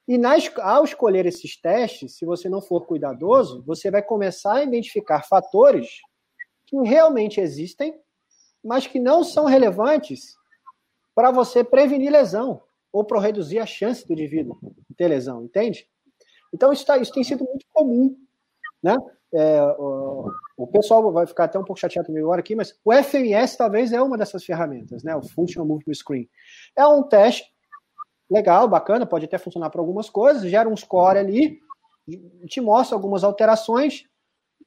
E 0.07 0.21
ao 0.61 0.85
escolher 0.85 1.26
esses 1.26 1.57
testes, 1.61 2.16
se 2.16 2.25
você 2.25 2.49
não 2.49 2.61
for 2.61 2.87
cuidadoso, 2.87 3.62
você 3.66 3.90
vai 3.90 4.02
começar 4.02 4.54
a 4.54 4.62
identificar 4.62 5.23
fatores 5.23 6.00
que 6.66 6.76
realmente 6.83 7.40
existem, 7.40 7.95
mas 8.64 8.87
que 8.87 8.99
não 8.99 9.23
são 9.23 9.45
relevantes 9.45 10.35
para 11.14 11.31
você 11.31 11.62
prevenir 11.62 12.11
lesão 12.11 12.62
ou 12.92 13.04
para 13.04 13.21
reduzir 13.21 13.59
a 13.59 13.66
chance 13.66 14.07
do 14.07 14.12
indivíduo 14.12 14.59
ter 14.97 15.09
lesão, 15.09 15.45
entende? 15.45 15.88
Então, 16.52 16.73
isso, 16.73 16.85
tá, 16.85 16.99
isso 16.99 17.12
tem 17.12 17.25
sido 17.25 17.45
muito 17.45 17.64
comum. 17.73 18.16
Né? 18.83 18.97
É, 19.35 19.62
o, 19.79 20.31
o, 20.59 20.67
pessoal 20.67 21.11
vai 21.11 21.27
ficar 21.27 21.45
até 21.45 21.59
um 21.59 21.65
pouco 21.65 21.81
chateado 21.81 22.07
comigo 22.07 22.27
agora 22.27 22.41
aqui, 22.41 22.55
mas 22.55 22.79
o 22.85 22.93
FMS 22.93 23.57
talvez 23.57 23.93
é 23.93 24.01
uma 24.01 24.19
dessas 24.19 24.45
ferramentas, 24.45 25.03
né? 25.03 25.17
o 25.17 25.23
Functional 25.23 25.67
Movement 25.67 25.95
Screen. 25.95 26.29
É 26.77 26.87
um 26.87 27.03
teste 27.03 27.51
legal, 28.31 28.69
bacana, 28.69 29.07
pode 29.07 29.25
até 29.25 29.39
funcionar 29.39 29.71
para 29.71 29.81
algumas 29.81 30.11
coisas, 30.11 30.51
gera 30.51 30.69
um 30.69 30.77
score 30.77 31.19
ali, 31.19 31.59
te 32.47 32.61
mostra 32.61 32.97
algumas 32.97 33.25
alterações, 33.25 34.05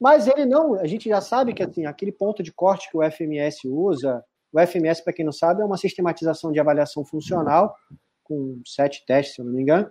mas 0.00 0.26
ele 0.26 0.44
não, 0.44 0.74
a 0.74 0.86
gente 0.86 1.08
já 1.08 1.20
sabe 1.20 1.54
que 1.54 1.62
assim, 1.62 1.86
aquele 1.86 2.12
ponto 2.12 2.42
de 2.42 2.52
corte 2.52 2.90
que 2.90 2.96
o 2.96 3.10
FMS 3.10 3.66
usa, 3.66 4.24
o 4.52 4.60
FMS, 4.60 5.02
para 5.02 5.12
quem 5.12 5.24
não 5.24 5.32
sabe, 5.32 5.62
é 5.62 5.64
uma 5.64 5.76
sistematização 5.76 6.50
de 6.50 6.58
avaliação 6.58 7.04
funcional, 7.04 7.74
com 8.22 8.60
sete 8.64 9.04
testes, 9.06 9.34
se 9.34 9.40
eu 9.40 9.44
não 9.44 9.52
me 9.52 9.62
engano, 9.62 9.90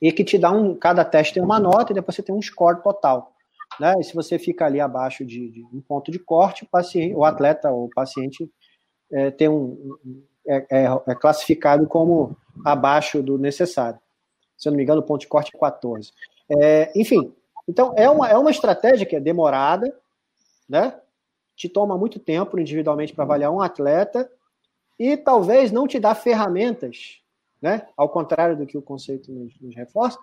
e 0.00 0.12
que 0.12 0.24
te 0.24 0.38
dá 0.38 0.50
um, 0.50 0.74
cada 0.74 1.04
teste 1.04 1.34
tem 1.34 1.42
uma 1.42 1.58
nota 1.58 1.92
e 1.92 1.94
depois 1.94 2.14
você 2.14 2.22
tem 2.22 2.34
um 2.34 2.42
score 2.42 2.82
total. 2.82 3.35
Né? 3.80 3.94
E 4.00 4.04
se 4.04 4.14
você 4.14 4.38
fica 4.38 4.64
ali 4.64 4.80
abaixo 4.80 5.24
de, 5.24 5.50
de 5.50 5.62
um 5.64 5.80
ponto 5.80 6.10
de 6.10 6.18
corte, 6.18 6.64
o, 6.64 6.66
paciente, 6.66 7.14
o 7.14 7.24
atleta 7.24 7.70
ou 7.70 7.86
o 7.86 7.90
paciente 7.90 8.50
é, 9.12 9.30
tem 9.30 9.48
um, 9.48 9.96
é, 10.46 10.66
é, 10.70 10.84
é, 11.06 11.14
classificado 11.14 11.86
como 11.86 12.36
abaixo 12.64 13.22
do 13.22 13.38
necessário. 13.38 14.00
Se 14.56 14.68
eu 14.68 14.70
não 14.70 14.76
me 14.76 14.82
engano, 14.82 15.00
o 15.00 15.04
ponto 15.04 15.20
de 15.20 15.28
corte 15.28 15.54
é 15.54 15.58
14. 15.58 16.12
É, 16.48 16.92
enfim, 16.98 17.34
então 17.68 17.92
é 17.96 18.08
uma, 18.08 18.28
é 18.28 18.38
uma 18.38 18.50
estratégia 18.50 19.04
que 19.04 19.16
é 19.16 19.20
demorada, 19.20 19.94
né? 20.68 20.98
Te 21.54 21.68
toma 21.68 21.98
muito 21.98 22.18
tempo 22.18 22.58
individualmente 22.58 23.12
para 23.12 23.24
avaliar 23.24 23.50
um 23.50 23.60
atleta 23.60 24.30
e 24.98 25.16
talvez 25.16 25.72
não 25.72 25.86
te 25.86 25.98
dá 25.98 26.14
ferramentas, 26.14 27.20
né? 27.60 27.86
Ao 27.96 28.08
contrário 28.08 28.56
do 28.56 28.66
que 28.66 28.78
o 28.78 28.82
conceito 28.82 29.32
nos, 29.32 29.58
nos 29.60 29.74
reforça, 29.74 30.18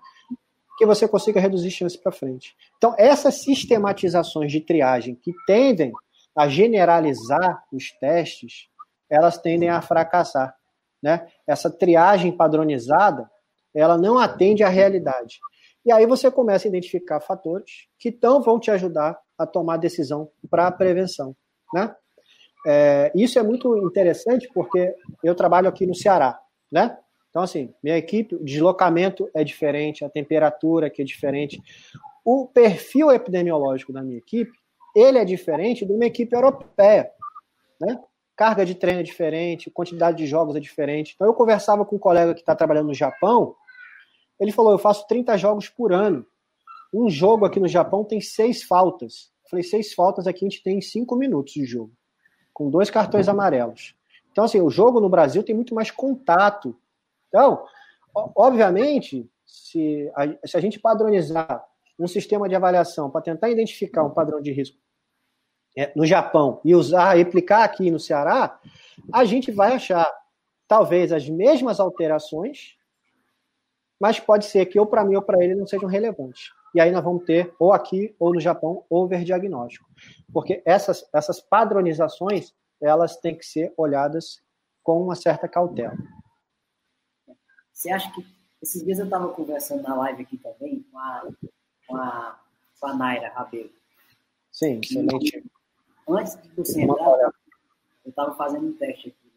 que 0.77 0.85
você 0.85 1.07
consiga 1.07 1.39
reduzir 1.39 1.71
chances 1.71 1.97
para 1.97 2.11
frente. 2.11 2.55
Então, 2.77 2.95
essas 2.97 3.43
sistematizações 3.43 4.51
de 4.51 4.59
triagem 4.59 5.15
que 5.15 5.31
tendem 5.45 5.91
a 6.35 6.47
generalizar 6.47 7.63
os 7.71 7.91
testes, 7.99 8.67
elas 9.09 9.37
tendem 9.37 9.69
a 9.69 9.81
fracassar. 9.81 10.55
Né? 11.01 11.27
Essa 11.45 11.69
triagem 11.69 12.35
padronizada, 12.35 13.29
ela 13.73 13.97
não 13.97 14.17
atende 14.17 14.63
à 14.63 14.69
realidade. 14.69 15.39
E 15.85 15.91
aí 15.91 16.05
você 16.05 16.31
começa 16.31 16.67
a 16.67 16.69
identificar 16.69 17.19
fatores 17.19 17.87
que 17.99 18.09
então 18.09 18.41
vão 18.41 18.59
te 18.59 18.71
ajudar 18.71 19.19
a 19.37 19.45
tomar 19.45 19.77
decisão 19.77 20.29
para 20.49 20.67
a 20.67 20.71
prevenção. 20.71 21.35
Né? 21.73 21.93
É, 22.65 23.11
isso 23.13 23.37
é 23.37 23.43
muito 23.43 23.77
interessante 23.77 24.49
porque 24.53 24.95
eu 25.23 25.35
trabalho 25.35 25.67
aqui 25.67 25.85
no 25.85 25.93
Ceará. 25.93 26.39
Né? 26.71 26.97
Então, 27.33 27.41
assim, 27.41 27.73
minha 27.81 27.97
equipe, 27.97 28.35
o 28.35 28.43
deslocamento 28.45 29.27
é 29.33 29.43
diferente, 29.43 30.05
a 30.05 30.09
temperatura 30.09 30.87
que 30.87 31.01
é 31.01 31.05
diferente. 31.05 31.59
O 32.23 32.45
perfil 32.45 33.11
epidemiológico 33.11 33.91
da 33.91 34.03
minha 34.03 34.19
equipe, 34.19 34.51
ele 34.95 35.17
é 35.17 35.25
diferente 35.25 35.83
de 35.83 35.91
uma 35.91 36.05
equipe 36.05 36.35
europeia. 36.35 37.09
Né? 37.81 37.99
carga 38.35 38.65
de 38.65 38.75
treino 38.75 38.99
é 38.99 39.03
diferente, 39.03 39.69
quantidade 39.69 40.17
de 40.17 40.27
jogos 40.27 40.55
é 40.55 40.59
diferente. 40.59 41.13
Então 41.15 41.27
eu 41.27 41.33
conversava 41.33 41.85
com 41.85 41.95
um 41.95 41.99
colega 41.99 42.33
que 42.33 42.39
está 42.39 42.55
trabalhando 42.55 42.87
no 42.87 42.93
Japão, 42.93 43.55
ele 44.39 44.51
falou: 44.51 44.71
eu 44.71 44.79
faço 44.79 45.07
30 45.07 45.37
jogos 45.37 45.69
por 45.69 45.93
ano. 45.93 46.25
Um 46.93 47.09
jogo 47.09 47.45
aqui 47.45 47.59
no 47.59 47.67
Japão 47.67 48.03
tem 48.03 48.21
seis 48.21 48.63
faltas. 48.63 49.31
Eu 49.45 49.49
falei: 49.49 49.63
seis 49.63 49.93
faltas 49.93 50.27
aqui 50.27 50.45
a 50.45 50.49
gente 50.49 50.63
tem 50.63 50.81
cinco 50.81 51.15
minutos 51.15 51.53
de 51.53 51.65
jogo, 51.65 51.91
com 52.53 52.69
dois 52.69 52.89
cartões 52.89 53.27
amarelos. 53.27 53.95
Então, 54.31 54.43
assim, 54.43 54.59
o 54.61 54.69
jogo 54.69 54.99
no 54.99 55.09
Brasil 55.09 55.43
tem 55.43 55.55
muito 55.55 55.75
mais 55.75 55.91
contato. 55.91 56.75
Então, 57.33 57.65
obviamente, 58.13 59.27
se 59.43 60.07
a, 60.15 60.47
se 60.47 60.55
a 60.55 60.59
gente 60.59 60.79
padronizar 60.79 61.65
um 61.99 62.07
sistema 62.07 62.47
de 62.47 62.53
avaliação 62.53 63.09
para 63.09 63.21
tentar 63.21 63.49
identificar 63.49 64.03
um 64.03 64.11
padrão 64.11 64.39
de 64.39 64.51
risco 64.51 64.77
é, 65.75 65.91
no 65.95 66.05
Japão 66.05 66.61
e 66.63 66.75
usar, 66.75 67.15
replicar 67.15 67.63
aqui 67.63 67.89
no 67.89 67.99
Ceará, 67.99 68.59
a 69.11 69.25
gente 69.25 69.51
vai 69.51 69.73
achar 69.73 70.07
talvez 70.67 71.11
as 71.11 71.27
mesmas 71.27 71.79
alterações, 71.79 72.77
mas 73.99 74.19
pode 74.19 74.45
ser 74.45 74.67
que 74.67 74.79
ou 74.79 74.85
para 74.85 75.03
mim 75.03 75.15
ou 75.15 75.21
para 75.23 75.43
ele 75.43 75.55
não 75.55 75.65
sejam 75.65 75.89
relevantes. 75.89 76.51
E 76.75 76.79
aí 76.79 76.91
nós 76.91 77.03
vamos 77.03 77.23
ter, 77.25 77.51
ou 77.57 77.73
aqui, 77.73 78.15
ou 78.19 78.31
no 78.31 78.39
Japão, 78.39 78.85
overdiagnóstico. 78.91 79.87
Porque 80.31 80.61
essas, 80.65 81.03
essas 81.11 81.39
padronizações, 81.39 82.53
elas 82.79 83.17
têm 83.17 83.35
que 83.35 83.45
ser 83.45 83.73
olhadas 83.75 84.39
com 84.83 85.01
uma 85.01 85.15
certa 85.15 85.47
cautela. 85.47 85.95
Você 87.73 87.91
acha 87.91 88.11
que. 88.13 88.25
Esses 88.61 88.81
dias 88.81 88.97
eu 88.97 89.05
estava 89.05 89.27
conversando 89.33 89.83
na 89.83 89.93
live 89.93 90.23
aqui 90.23 90.37
também 90.37 90.85
com 90.89 90.97
a, 90.97 91.27
com 91.85 91.97
a, 91.97 92.39
com 92.79 92.87
a 92.87 92.93
Naira 92.95 93.27
Rabelo. 93.27 93.69
Sim, 94.53 94.79
excelente 94.81 95.43
antes 96.07 96.35
de 96.41 96.49
você 96.55 96.81
entrar, 96.81 97.33
eu 98.05 98.09
estava 98.09 98.35
fazendo 98.35 98.67
um 98.67 98.73
teste 98.73 99.09
aqui 99.09 99.31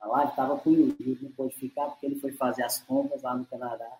na, 0.00 0.08
live, 0.08 0.30
estava 0.30 0.58
com 0.58 0.70
o 0.70 0.74
Yuri, 0.74 1.18
não 1.22 1.30
pôde 1.32 1.54
ficar 1.54 1.86
porque 1.86 2.06
ele 2.06 2.20
foi 2.20 2.32
fazer 2.32 2.62
as 2.62 2.80
compras 2.82 3.22
lá 3.22 3.36
no 3.36 3.44
Canadá. 3.46 3.90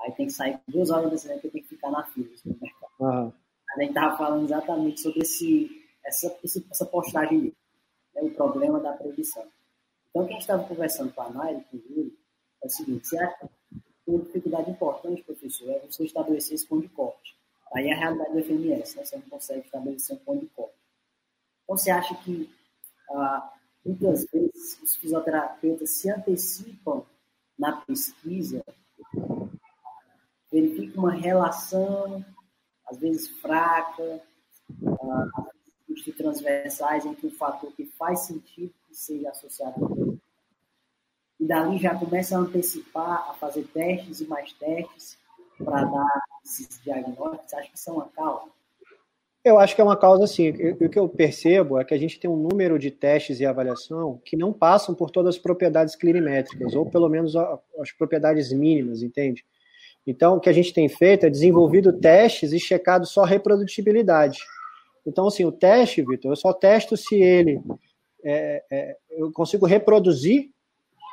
Aí 0.00 0.12
tem 0.12 0.26
que 0.26 0.32
sair 0.32 0.58
duas 0.68 0.90
horas 0.90 1.10
desse 1.10 1.26
evento, 1.26 1.46
eu 1.46 1.50
tenho 1.50 1.64
que 1.64 1.70
ficar 1.70 1.90
na 1.90 2.04
fila 2.04 2.28
do 2.28 2.36
supermercado. 2.36 2.90
Uhum. 3.00 3.32
A 3.74 3.80
gente 3.80 3.88
estava 3.88 4.16
falando 4.16 4.44
exatamente 4.44 5.00
sobre 5.00 5.20
esse, 5.20 5.84
essa, 6.04 6.38
essa 6.70 6.86
postagem 6.86 7.40
dele, 7.40 7.56
né, 8.14 8.22
o 8.22 8.30
problema 8.30 8.78
da 8.80 8.92
previsão. 8.92 9.46
Então, 10.10 10.26
quem 10.26 10.38
estava 10.38 10.64
conversando 10.64 11.12
com 11.12 11.22
a 11.22 11.30
Naira, 11.30 11.64
com 11.70 11.76
o 11.76 11.80
Yuri, 11.80 12.18
é 12.66 12.68
o 12.68 12.70
seguinte, 12.70 13.06
você 13.06 13.18
acha 13.18 13.48
uma 14.06 14.22
dificuldade 14.22 14.70
importante, 14.70 15.22
professor, 15.22 15.70
é 15.70 15.78
você 15.80 16.04
estabelecer 16.04 16.54
esse 16.54 16.66
ponto 16.66 16.82
de 16.82 16.88
corte. 16.88 17.36
Aí 17.72 17.88
é 17.88 17.92
a 17.92 17.98
realidade 17.98 18.32
do 18.32 18.42
FMS, 18.44 18.96
né? 18.96 19.04
você 19.04 19.16
não 19.16 19.28
consegue 19.28 19.66
estabelecer 19.66 20.16
um 20.16 20.18
ponto 20.20 20.40
de 20.40 20.46
corte. 20.48 20.74
Então, 21.64 21.76
você 21.76 21.90
acha 21.90 22.14
que 22.16 22.50
ah, 23.10 23.52
muitas 23.84 24.26
vezes 24.26 24.80
os 24.82 24.96
fisioterapeutas 24.96 25.90
se 25.90 26.10
antecipam 26.10 27.04
na 27.58 27.80
pesquisa, 27.80 28.64
verificam 30.50 31.04
uma 31.04 31.12
relação, 31.12 32.24
às 32.86 32.98
vezes 32.98 33.28
fraca, 33.28 34.22
ah, 34.84 35.46
transversais 36.16 37.04
entre 37.04 37.26
um 37.26 37.30
fator 37.30 37.72
que 37.72 37.84
faz 37.84 38.20
sentido 38.20 38.72
que 38.86 38.94
seja 38.94 39.30
associado 39.30 40.20
e 41.46 41.48
dali 41.48 41.78
já 41.78 41.94
começa 41.94 42.36
a 42.36 42.40
antecipar, 42.40 43.30
a 43.30 43.34
fazer 43.34 43.62
testes 43.72 44.20
e 44.20 44.26
mais 44.26 44.52
testes 44.54 45.16
para 45.56 45.84
dar 45.84 46.22
esses 46.44 46.80
diagnósticos? 46.82 47.54
Acha 47.54 47.70
que 47.70 47.78
são 47.78 47.94
uma 47.94 48.08
causa? 48.08 48.50
Eu 49.44 49.60
acho 49.60 49.76
que 49.76 49.80
é 49.80 49.84
uma 49.84 49.96
causa, 49.96 50.24
assim. 50.24 50.50
O 50.80 50.88
que 50.88 50.98
eu 50.98 51.08
percebo 51.08 51.78
é 51.78 51.84
que 51.84 51.94
a 51.94 51.98
gente 51.98 52.18
tem 52.18 52.28
um 52.28 52.36
número 52.36 52.80
de 52.80 52.90
testes 52.90 53.38
e 53.38 53.46
avaliação 53.46 54.20
que 54.24 54.36
não 54.36 54.52
passam 54.52 54.92
por 54.92 55.08
todas 55.08 55.36
as 55.36 55.40
propriedades 55.40 55.94
clinimétricas, 55.94 56.74
ou 56.74 56.84
pelo 56.84 57.08
menos 57.08 57.36
as 57.36 57.92
propriedades 57.96 58.52
mínimas, 58.52 59.02
entende? 59.02 59.44
Então, 60.04 60.36
o 60.36 60.40
que 60.40 60.48
a 60.48 60.52
gente 60.52 60.74
tem 60.74 60.88
feito 60.88 61.26
é 61.26 61.30
desenvolvido 61.30 61.92
testes 61.92 62.52
e 62.52 62.58
checado 62.58 63.06
só 63.06 63.22
reprodutibilidade. 63.22 64.40
Então, 65.06 65.28
assim, 65.28 65.44
o 65.44 65.52
teste, 65.52 66.02
Vitor, 66.02 66.32
eu 66.32 66.36
só 66.36 66.52
testo 66.52 66.96
se 66.96 67.14
ele 67.14 67.60
é, 68.24 68.64
é, 68.68 68.96
eu 69.10 69.30
consigo 69.30 69.64
reproduzir, 69.64 70.50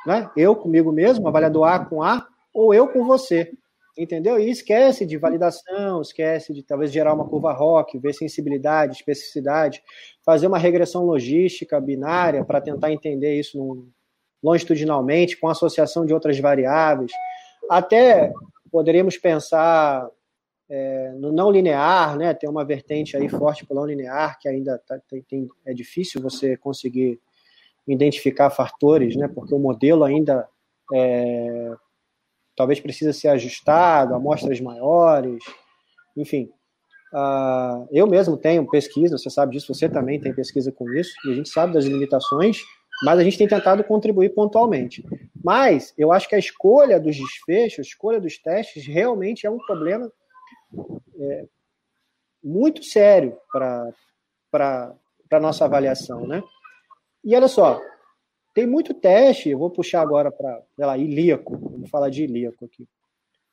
né? 0.06 0.30
Eu 0.36 0.54
comigo 0.54 0.92
mesmo, 0.92 1.26
avaliador 1.28 1.64
A 1.68 1.84
com 1.84 2.02
A, 2.02 2.26
ou 2.52 2.72
eu 2.72 2.88
com 2.88 3.04
você. 3.04 3.52
Entendeu? 3.96 4.40
E 4.40 4.50
esquece 4.50 5.06
de 5.06 5.16
validação, 5.16 6.02
esquece 6.02 6.52
de 6.52 6.64
talvez 6.64 6.90
gerar 6.90 7.14
uma 7.14 7.28
curva 7.28 7.52
ROC, 7.52 7.96
ver 7.98 8.12
sensibilidade, 8.12 8.96
especificidade, 8.96 9.82
fazer 10.24 10.48
uma 10.48 10.58
regressão 10.58 11.04
logística 11.04 11.80
binária 11.80 12.44
para 12.44 12.60
tentar 12.60 12.90
entender 12.90 13.38
isso 13.38 13.56
num, 13.56 13.88
longitudinalmente, 14.44 15.38
com 15.38 15.48
associação 15.48 16.04
de 16.04 16.12
outras 16.12 16.38
variáveis. 16.38 17.10
Até 17.70 18.30
poderíamos 18.70 19.16
pensar 19.16 20.06
é, 20.68 21.12
no 21.12 21.32
não 21.32 21.50
linear, 21.50 22.16
né? 22.18 22.34
Tem 22.34 22.48
uma 22.48 22.64
vertente 22.64 23.16
aí 23.16 23.28
forte 23.28 23.64
para 23.64 23.74
o 23.74 23.80
não 23.80 23.86
linear, 23.86 24.38
que 24.38 24.46
ainda 24.46 24.78
tá, 24.86 24.98
tem, 25.08 25.22
tem, 25.22 25.48
é 25.64 25.72
difícil 25.72 26.20
você 26.20 26.58
conseguir 26.58 27.18
identificar 27.86 28.50
fatores, 28.50 29.16
né? 29.16 29.28
Porque 29.28 29.54
o 29.54 29.58
modelo 29.58 30.04
ainda 30.04 30.48
é, 30.92 31.72
talvez 32.56 32.80
precisa 32.80 33.12
ser 33.12 33.28
ajustado, 33.28 34.14
amostras 34.14 34.60
maiores, 34.60 35.42
enfim. 36.16 36.50
Uh, 37.12 37.86
eu 37.92 38.06
mesmo 38.06 38.36
tenho 38.36 38.68
pesquisa, 38.68 39.16
você 39.16 39.30
sabe 39.30 39.52
disso, 39.52 39.72
você 39.72 39.88
também 39.88 40.20
tem 40.20 40.34
pesquisa 40.34 40.72
com 40.72 40.90
isso, 40.92 41.12
e 41.24 41.32
a 41.32 41.34
gente 41.34 41.48
sabe 41.48 41.72
das 41.72 41.84
limitações, 41.84 42.58
mas 43.04 43.18
a 43.18 43.24
gente 43.24 43.38
tem 43.38 43.46
tentado 43.46 43.84
contribuir 43.84 44.30
pontualmente. 44.30 45.04
Mas 45.42 45.94
eu 45.96 46.12
acho 46.12 46.28
que 46.28 46.34
a 46.34 46.38
escolha 46.38 46.98
dos 46.98 47.16
desfechos, 47.16 47.78
a 47.80 47.88
escolha 47.88 48.20
dos 48.20 48.38
testes, 48.38 48.86
realmente 48.86 49.46
é 49.46 49.50
um 49.50 49.58
problema 49.58 50.10
é, 51.18 51.46
muito 52.42 52.82
sério 52.82 53.36
para 53.52 53.92
a 55.30 55.40
nossa 55.40 55.64
avaliação, 55.64 56.26
né? 56.26 56.42
E 57.24 57.34
olha 57.34 57.48
só, 57.48 57.80
tem 58.54 58.66
muito 58.66 58.92
teste, 58.92 59.50
eu 59.50 59.58
vou 59.58 59.70
puxar 59.70 60.02
agora 60.02 60.30
para, 60.30 60.62
sei 60.76 60.84
lá, 60.84 60.98
ilíaco, 60.98 61.56
vamos 61.56 61.90
falar 61.90 62.10
de 62.10 62.24
ilíaco 62.24 62.64
aqui. 62.64 62.86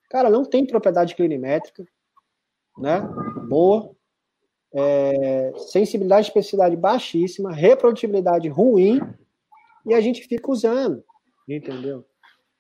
Cara, 0.09 0.29
não 0.29 0.43
tem 0.43 0.65
propriedade 0.65 1.15
clinimétrica, 1.15 1.85
né? 2.77 3.01
Boa, 3.47 3.95
é, 4.73 5.53
sensibilidade 5.57 6.27
e 6.27 6.27
especificidade 6.27 6.75
baixíssima, 6.75 7.51
reprodutibilidade 7.51 8.47
ruim, 8.47 8.99
e 9.85 9.93
a 9.93 10.01
gente 10.01 10.27
fica 10.27 10.51
usando, 10.51 11.03
entendeu? 11.47 12.05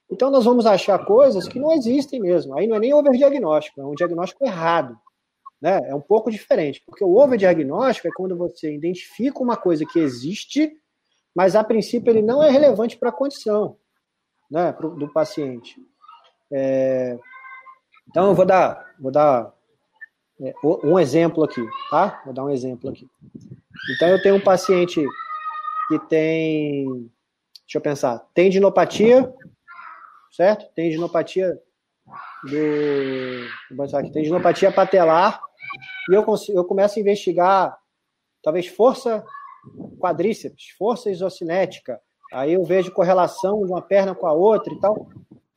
Então 0.09 0.29
nós 0.29 0.43
vamos 0.43 0.65
achar 0.65 1.05
coisas 1.05 1.47
que 1.47 1.59
não 1.59 1.71
existem 1.71 2.19
mesmo. 2.19 2.57
Aí 2.57 2.67
não 2.67 2.75
é 2.75 2.79
nem 2.79 2.93
overdiagnóstico, 2.93 3.79
é 3.79 3.85
um 3.85 3.95
diagnóstico 3.95 4.45
errado. 4.45 4.97
Né? 5.61 5.79
É 5.85 5.95
um 5.95 6.01
pouco 6.01 6.31
diferente, 6.31 6.81
porque 6.85 7.03
o 7.03 7.15
overdiagnóstico 7.17 8.07
é 8.07 8.11
quando 8.15 8.35
você 8.35 8.73
identifica 8.73 9.39
uma 9.39 9.55
coisa 9.55 9.85
que 9.85 9.99
existe, 9.99 10.75
mas 11.35 11.55
a 11.55 11.63
princípio 11.63 12.11
ele 12.11 12.21
não 12.21 12.43
é 12.43 12.49
relevante 12.49 12.97
para 12.97 13.09
a 13.09 13.13
condição 13.13 13.77
né, 14.49 14.73
do 14.73 15.11
paciente. 15.11 15.75
É... 16.51 17.17
Então 18.09 18.27
eu 18.27 18.35
vou 18.35 18.45
dar, 18.45 18.93
vou 18.99 19.11
dar 19.11 19.53
é, 20.41 20.53
um 20.63 20.99
exemplo 20.99 21.43
aqui, 21.43 21.65
tá? 21.89 22.21
Vou 22.25 22.33
dar 22.33 22.43
um 22.43 22.49
exemplo 22.49 22.89
aqui. 22.89 23.07
Então 23.95 24.09
eu 24.09 24.21
tenho 24.21 24.35
um 24.35 24.43
paciente 24.43 25.03
que 25.87 25.99
tem, 26.07 26.85
deixa 27.63 27.77
eu 27.77 27.81
pensar, 27.81 28.19
tem 28.33 28.49
dinopatia, 28.49 29.33
certo? 30.31 30.73
Tem 30.73 30.89
dinopatia 30.89 31.57
do, 32.43 33.75
vou 33.75 33.85
aqui, 33.97 34.11
tem 34.11 34.23
dinopatia 34.23 34.71
patelar 34.71 35.41
e 36.09 36.13
eu, 36.13 36.23
consigo, 36.23 36.57
eu 36.57 36.65
começo 36.65 36.97
a 36.97 37.01
investigar 37.01 37.77
talvez 38.43 38.67
força 38.67 39.23
quadríceps, 39.99 40.69
força 40.77 41.09
isocinética. 41.09 41.99
Aí 42.33 42.53
eu 42.53 42.63
vejo 42.63 42.91
correlação 42.91 43.63
de 43.65 43.71
uma 43.71 43.81
perna 43.81 44.15
com 44.15 44.25
a 44.25 44.33
outra 44.33 44.73
e 44.73 44.79
tal. 44.79 45.09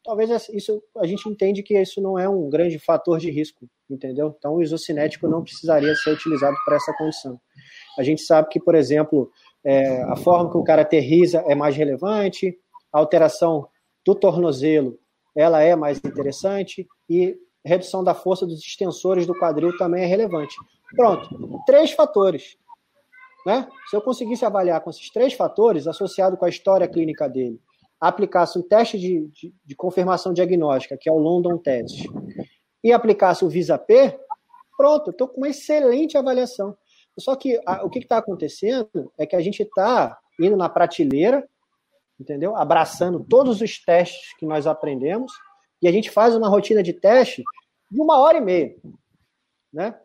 Talvez 0.04 0.48
isso 0.50 0.82
a 0.98 1.06
gente 1.06 1.28
entende 1.28 1.62
que 1.62 1.80
isso 1.80 2.00
não 2.00 2.18
é 2.18 2.28
um 2.28 2.50
grande 2.50 2.78
fator 2.78 3.18
de 3.18 3.30
risco, 3.30 3.66
entendeu? 3.88 4.34
Então 4.36 4.56
o 4.56 4.62
isocinético 4.62 5.26
não 5.26 5.42
precisaria 5.42 5.94
ser 5.94 6.10
utilizado 6.10 6.56
para 6.64 6.76
essa 6.76 6.92
condição. 6.96 7.40
A 7.98 8.02
gente 8.02 8.22
sabe 8.22 8.48
que, 8.48 8.60
por 8.60 8.74
exemplo, 8.74 9.30
é, 9.64 10.02
a 10.02 10.16
forma 10.16 10.50
que 10.50 10.58
o 10.58 10.64
cara 10.64 10.82
aterriza 10.82 11.42
é 11.46 11.54
mais 11.54 11.74
relevante, 11.74 12.58
a 12.92 12.98
alteração 12.98 13.66
do 14.04 14.14
tornozelo 14.14 14.98
ela 15.34 15.62
é 15.62 15.74
mais 15.74 15.98
interessante 15.98 16.86
e 17.08 17.36
redução 17.64 18.04
da 18.04 18.14
força 18.14 18.46
dos 18.46 18.60
extensores 18.60 19.26
do 19.26 19.36
quadril 19.36 19.76
também 19.76 20.04
é 20.04 20.06
relevante. 20.06 20.54
Pronto, 20.94 21.28
três 21.66 21.90
fatores. 21.92 22.56
Né? 23.44 23.68
Se 23.88 23.96
eu 23.96 24.00
conseguisse 24.00 24.44
avaliar 24.44 24.80
com 24.80 24.90
esses 24.90 25.10
três 25.10 25.34
fatores, 25.34 25.86
associado 25.86 26.36
com 26.36 26.44
a 26.44 26.48
história 26.48 26.88
clínica 26.88 27.28
dele, 27.28 27.60
aplicasse 28.00 28.58
um 28.58 28.62
teste 28.62 28.98
de, 28.98 29.28
de, 29.28 29.54
de 29.64 29.76
confirmação 29.76 30.32
diagnóstica, 30.32 30.96
que 30.98 31.08
é 31.08 31.12
o 31.12 31.18
London 31.18 31.58
Test, 31.58 32.06
e 32.82 32.92
aplicasse 32.92 33.44
o 33.44 33.48
VISA-P, 33.48 34.18
pronto, 34.76 35.10
estou 35.10 35.28
com 35.28 35.38
uma 35.38 35.48
excelente 35.48 36.16
avaliação. 36.16 36.76
Só 37.18 37.36
que 37.36 37.60
a, 37.66 37.84
o 37.84 37.90
que 37.90 38.00
está 38.00 38.18
acontecendo 38.18 39.12
é 39.16 39.26
que 39.26 39.36
a 39.36 39.40
gente 39.40 39.62
está 39.62 40.18
indo 40.40 40.56
na 40.56 40.68
prateleira, 40.68 41.48
entendeu? 42.18 42.56
Abraçando 42.56 43.24
todos 43.24 43.60
os 43.60 43.82
testes 43.82 44.36
que 44.38 44.46
nós 44.46 44.66
aprendemos, 44.66 45.32
e 45.80 45.88
a 45.88 45.92
gente 45.92 46.10
faz 46.10 46.34
uma 46.34 46.48
rotina 46.48 46.82
de 46.82 46.92
teste 46.92 47.42
de 47.90 48.00
uma 48.00 48.18
hora 48.18 48.38
e 48.38 48.40
meia, 48.40 48.74
né? 49.72 49.98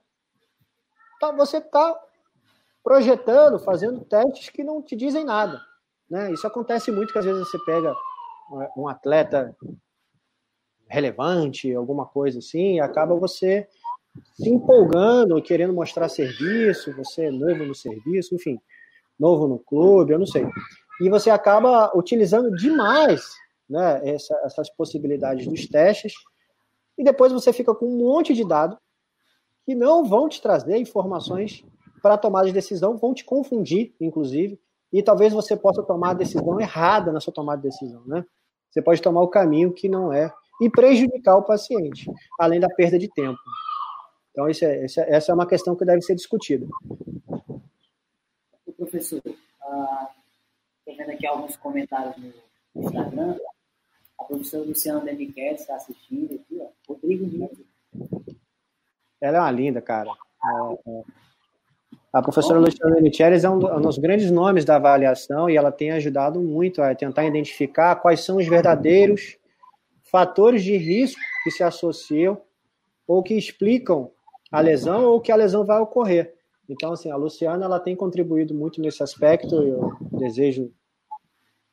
Então, 1.16 1.36
você 1.36 1.58
está 1.58 2.00
projetando, 2.84 3.60
fazendo 3.60 4.04
testes 4.06 4.50
que 4.50 4.64
não 4.64 4.82
te 4.82 4.96
dizem 4.96 5.24
nada, 5.24 5.62
né? 6.10 6.32
Isso 6.32 6.48
acontece 6.48 6.92
muito 6.92 7.12
que 7.12 7.20
às 7.20 7.26
vezes 7.26 7.48
você 7.48 7.58
pega 7.66 7.94
um 8.76 8.88
atleta 8.88 9.56
relevante, 10.88 11.74
alguma 11.74 12.06
coisa 12.06 12.40
assim, 12.40 12.76
e 12.76 12.80
acaba 12.80 13.16
você 13.16 13.68
se 14.34 14.50
empolgando, 14.50 15.42
querendo 15.42 15.74
mostrar 15.74 16.10
serviço, 16.10 16.96
você 16.96 17.26
é 17.26 17.32
novo 17.32 17.64
no 17.64 17.76
serviço, 17.76 18.34
enfim, 18.34 18.60
novo 19.20 19.48
no 19.48 19.60
clube, 19.60 20.14
eu 20.14 20.20
não 20.20 20.26
sei. 20.26 20.48
E 21.00 21.10
você 21.10 21.30
acaba 21.30 21.96
utilizando 21.96 22.52
demais 22.56 23.22
né, 23.70 24.02
essa, 24.04 24.36
essas 24.44 24.70
possibilidades 24.70 25.48
dos 25.48 25.68
testes, 25.68 26.14
e 26.98 27.04
depois 27.04 27.32
você 27.32 27.54
fica 27.54 27.74
com 27.74 27.86
um 27.86 27.98
monte 27.98 28.34
de 28.34 28.46
dados 28.46 28.78
que 29.66 29.76
não 29.76 30.04
vão 30.04 30.28
te 30.28 30.42
trazer 30.42 30.78
informações 30.78 31.64
para 32.02 32.18
tomar 32.18 32.46
de 32.46 32.52
decisão, 32.52 32.98
vão 32.98 33.14
te 33.14 33.24
confundir, 33.24 33.94
inclusive, 34.00 34.60
e 34.92 35.04
talvez 35.04 35.34
você 35.34 35.56
possa 35.56 35.84
tomar 35.84 36.12
a 36.12 36.16
decisão 36.16 36.60
errada 36.60 37.12
na 37.12 37.20
sua 37.20 37.34
tomada 37.34 37.62
de 37.62 37.70
decisão, 37.70 38.04
né? 38.06 38.26
Você 38.70 38.82
pode 38.82 39.02
tomar 39.02 39.22
o 39.22 39.28
caminho 39.28 39.74
que 39.74 39.90
não 39.90 40.14
é 40.14 40.32
e 40.62 40.70
prejudicar 40.70 41.38
o 41.38 41.44
paciente, 41.44 42.10
além 42.40 42.60
da 42.60 42.68
perda 42.68 43.00
de 43.00 43.08
tempo. 43.10 43.40
Então, 44.32 44.48
é, 44.48 44.86
essa 44.86 45.32
é 45.32 45.36
uma 45.36 45.48
questão 45.48 45.76
que 45.76 45.86
deve 45.86 46.02
ser 46.02 46.16
discutida. 46.16 46.68
Professor, 48.78 49.18
estou 49.18 49.36
ah, 49.62 50.10
vendo 50.86 51.12
aqui 51.12 51.28
alguns 51.28 51.58
comentários 51.58 52.16
no 52.18 52.34
Instagram. 52.84 53.38
A 54.18 54.24
professora 54.24 54.64
Luciana 54.64 55.02
Demiquete 55.02 55.62
está 55.62 55.76
assistindo 55.76 56.36
aqui, 56.36 56.62
ó. 56.62 56.68
Rodrigo 56.88 57.26
Nito. 57.26 57.66
Ela 59.20 59.38
é 59.38 59.42
uma 59.42 59.52
linda, 59.52 59.82
cara. 59.82 60.10
É, 62.14 62.18
é. 62.18 62.20
A 62.20 62.22
professora 62.22 62.60
Luciana 62.60 63.00
Micheles 63.02 63.44
é 63.44 63.50
um, 63.50 63.56
um 63.56 63.82
dos 63.82 63.98
grandes 63.98 64.32
nomes 64.32 64.66
da 64.66 64.76
avaliação 64.76 65.50
e 65.50 65.58
ela 65.58 65.72
tem 65.72 65.92
ajudado 65.92 66.40
muito 66.42 66.82
a 66.82 66.94
tentar 66.96 67.26
identificar 67.26 67.96
quais 67.96 68.22
são 68.22 68.38
os 68.38 68.48
verdadeiros 68.48 69.38
fatores 70.04 70.64
de 70.64 70.76
risco 70.76 71.22
que 71.44 71.52
se 71.52 71.64
associam 71.64 72.42
ou 73.08 73.24
que 73.24 73.36
explicam 73.36 74.12
a 74.52 74.60
lesão 74.60 75.06
ou 75.06 75.22
que 75.22 75.32
a 75.32 75.36
lesão 75.36 75.66
vai 75.66 75.80
ocorrer. 75.80 76.34
Então, 76.68 76.94
assim, 76.94 77.10
a 77.10 77.16
Luciana 77.16 77.66
ela 77.66 77.80
tem 77.80 77.96
contribuído 77.96 78.54
muito 78.54 78.82
nesse 78.82 79.02
aspecto. 79.02 79.56
Eu 79.56 79.92
desejo 80.12 80.72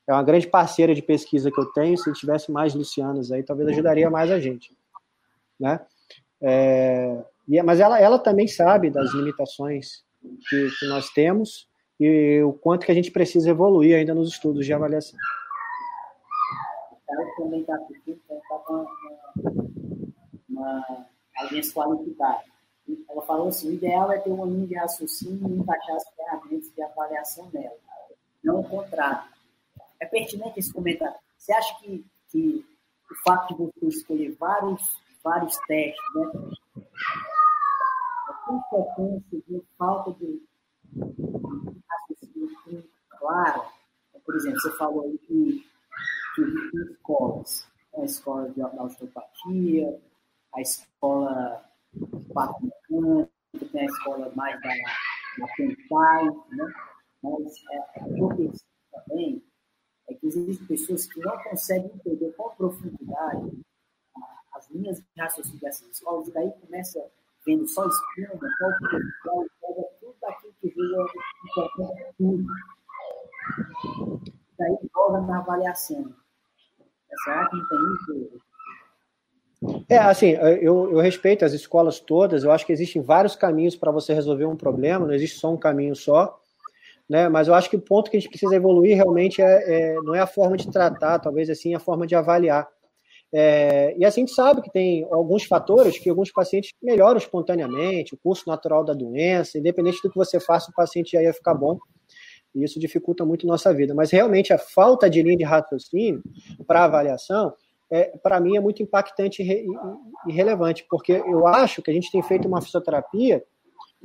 é 0.09 0.12
uma 0.12 0.22
grande 0.22 0.46
parceira 0.46 0.94
de 0.94 1.03
pesquisa 1.03 1.51
que 1.51 1.61
eu 1.61 1.66
tenho. 1.72 1.99
Se 1.99 2.12
tivesse 2.12 2.51
mais 2.53 2.75
Lucianas 2.75 3.33
aí, 3.33 3.42
talvez 3.42 3.68
ajudaria 3.68 4.09
mais 4.09 4.31
a 4.31 4.38
gente, 4.38 4.70
né? 5.59 5.81
É, 6.40 7.25
é, 7.53 7.62
mas 7.62 7.81
ela, 7.81 8.01
ela 8.01 8.18
também 8.18 8.46
sabe 8.46 8.90
das 8.90 9.12
limitações 9.12 10.06
que, 10.49 10.71
que 10.79 10.87
nós 10.87 11.11
temos 11.11 11.69
e 11.99 12.43
o 12.43 12.53
quanto 12.53 12.85
que 12.85 12.93
a 12.93 12.95
gente 12.95 13.11
precisa 13.11 13.51
evoluir 13.51 13.97
ainda 13.97 14.15
nos 14.15 14.29
estudos 14.29 14.67
de 14.67 14.73
avaliação. 14.73 15.19
Ela 17.09 17.37
também 17.37 17.61
está 17.61 17.79
tá 17.79 18.59
com 18.59 18.87
uma, 20.49 20.85
uma 21.41 21.62
qualificada. 21.75 22.45
Ela 23.09 23.23
falou 23.23 23.49
assim: 23.49 23.71
o 23.71 23.75
ideal 23.75 24.12
é 24.12 24.19
ter 24.19 24.31
uma 24.31 24.47
linha 24.47 24.67
de 24.67 24.75
raciocínio 24.75 25.49
e 25.49 25.59
encaixar 25.59 25.97
as 25.97 26.09
ferramentas 26.15 26.73
de 26.73 26.83
avaliação 26.83 27.49
nela, 27.53 27.77
não 28.45 28.61
o 28.61 28.69
contrário. 28.69 29.29
É 30.01 30.07
pertinente 30.07 30.59
esse 30.59 30.73
comentário. 30.73 31.17
Você 31.39 31.53
acha 31.53 31.79
que, 31.81 32.05
que 32.31 32.65
o 33.11 33.15
fato 33.25 33.55
de 33.55 33.65
você 33.65 33.87
escolher 33.87 34.37
vários, 34.39 34.83
vários 35.25 35.57
testes, 35.67 36.15
né, 36.15 36.31
consequência 38.46 39.42
de 39.48 39.62
falta 39.76 40.12
de 40.12 40.42
raciocínio 41.88 42.88
claro, 43.18 43.64
por 44.24 44.37
exemplo, 44.37 44.61
você 44.61 44.76
falou 44.76 45.04
aí 45.04 45.18
que, 45.18 45.66
existem 46.38 46.92
escolas, 46.92 47.68
a 47.96 48.04
escola 48.04 48.50
de 48.50 48.62
osteopatia, 48.62 50.00
a 50.54 50.61
escola 50.61 51.64
parte 52.35 52.64
mecânica, 52.64 53.30
tem 53.72 53.80
a 53.80 53.85
escola 53.85 54.32
mais 54.35 54.61
da, 54.61 54.68
da 55.38 55.46
Pentai, 55.56 56.24
né? 56.24 56.74
mas 57.22 57.54
é, 57.72 58.22
o 58.22 58.28
que 58.35 58.42
eu 58.42 58.52
também 58.92 59.42
é 60.09 60.14
que 60.14 60.26
existem 60.26 60.66
pessoas 60.66 61.06
que 61.06 61.20
não 61.20 61.42
conseguem 61.44 61.90
entender 61.94 62.32
com 62.32 62.50
profundidade 62.50 63.64
as 64.56 64.70
linhas 64.70 64.98
de 64.98 65.20
raciocínio 65.20 65.61
dessas 65.61 65.88
escolas, 65.88 66.28
e 66.28 66.32
daí 66.32 66.50
começa 66.61 67.04
vendo 67.46 67.66
só 67.68 67.87
espuma, 67.87 68.50
só 68.59 68.70
potencial, 68.78 69.46
pega 69.61 69.88
tudo 70.00 70.16
aquilo 70.24 70.52
que 70.61 70.68
veio 70.68 71.06
importante 71.44 72.14
tudo. 72.18 72.46
E 74.26 74.32
daí 74.59 74.76
joga 74.92 75.20
na 75.20 75.38
avaliação. 75.38 76.12
Será 77.24 77.48
que 77.48 77.56
não 77.56 77.68
tem 77.68 77.78
isso? 77.94 78.46
É, 79.88 79.96
assim, 79.98 80.30
eu, 80.32 80.90
eu 80.92 80.98
respeito 80.98 81.44
as 81.44 81.52
escolas 81.52 81.98
todas, 81.98 82.44
eu 82.44 82.52
acho 82.52 82.66
que 82.66 82.72
existem 82.72 83.00
vários 83.00 83.35
caminhos 83.35 83.74
para 83.74 83.90
você 83.90 84.12
resolver 84.12 84.44
um 84.44 84.56
problema, 84.56 85.06
não 85.06 85.14
existe 85.14 85.38
só 85.38 85.50
um 85.50 85.56
caminho 85.56 85.96
só, 85.96 86.38
né? 87.09 87.28
Mas 87.28 87.48
eu 87.48 87.54
acho 87.54 87.70
que 87.70 87.76
o 87.76 87.80
ponto 87.80 88.11
que 88.11 88.16
a 88.16 88.20
gente 88.20 88.28
precisa 88.28 88.54
evoluir 88.54 88.96
realmente 88.96 89.40
é, 89.40 89.94
é 89.94 89.94
não 90.02 90.14
é 90.14 90.20
a 90.20 90.26
forma 90.26 90.56
de 90.56 90.70
tratar, 90.70 91.18
talvez 91.20 91.48
assim 91.48 91.74
a 91.74 91.80
forma 91.80 92.06
de 92.06 92.14
avaliar. 92.14 92.68
É, 93.35 93.95
e 93.99 94.05
assim 94.05 94.23
a 94.23 94.27
gente 94.27 94.35
sabe 94.35 94.62
que 94.62 94.71
tem 94.71 95.07
alguns 95.11 95.45
fatores 95.45 95.99
que 95.99 96.09
alguns 96.09 96.31
pacientes 96.33 96.71
melhoram 96.83 97.19
espontaneamente, 97.19 98.15
o 98.15 98.19
curso 98.19 98.45
natural 98.47 98.85
da 98.85 98.95
doença, 98.95 99.59
independente 99.59 100.01
do 100.03 100.11
que 100.11 100.17
você 100.17 100.39
faça, 100.39 100.71
o 100.71 100.75
paciente 100.75 101.12
já 101.12 101.23
ia 101.23 101.33
ficar 101.33 101.55
bom. 101.55 101.79
E 102.55 102.65
isso 102.65 102.81
dificulta 102.81 103.25
muito 103.25 103.47
a 103.47 103.51
nossa 103.51 103.75
vida. 103.75 103.95
Mas 103.95 104.11
realmente 104.11 104.53
a 104.53 104.59
falta 104.59 105.11
de 105.11 105.23
linha 105.23 105.37
de 105.37 105.45
raciocínio 105.45 106.23
para 106.67 106.85
avaliação 106.85 107.53
é, 107.91 108.17
para 108.19 108.41
mim 108.41 108.57
é 108.57 108.61
muito 108.61 108.83
impactante 108.83 109.43
e, 109.43 109.47
e, 109.47 109.67
e, 110.27 110.33
relevante, 110.33 110.85
porque 110.89 111.12
eu 111.12 111.47
acho 111.47 111.83
que 111.83 111.91
a 111.91 111.95
gente 111.95 112.11
tem 112.11 112.23
feito 112.23 112.49
uma 112.49 112.61
fisioterapia 112.61 113.45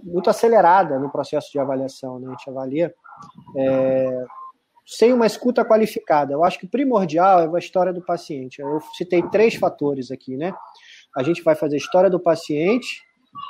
muito 0.04 0.30
acelerada 0.30 1.00
no 1.00 1.12
processo 1.12 1.52
de 1.52 1.60
avaliação. 1.60 2.20
Né? 2.20 2.28
A 2.28 2.32
gente 2.32 2.50
avalia 2.50 2.94
é, 3.58 4.26
sem 4.86 5.14
uma 5.14 5.26
escuta 5.26 5.64
qualificada. 5.64 6.34
Eu 6.34 6.44
acho 6.44 6.60
que 6.60 6.68
primordial 6.68 7.40
é 7.42 7.56
a 7.56 7.60
história 7.60 7.94
do 7.94 8.04
paciente. 8.04 8.62
Eu 8.62 8.80
citei 8.98 9.22
três 9.30 9.56
fatores 9.56 10.12
aqui, 10.12 10.36
né? 10.36 10.54
A 11.16 11.24
gente 11.24 11.44
vai 11.44 11.56
fazer 11.56 11.76
a 11.76 11.78
história 11.78 12.10
do 12.10 12.20
paciente, 12.20 13.02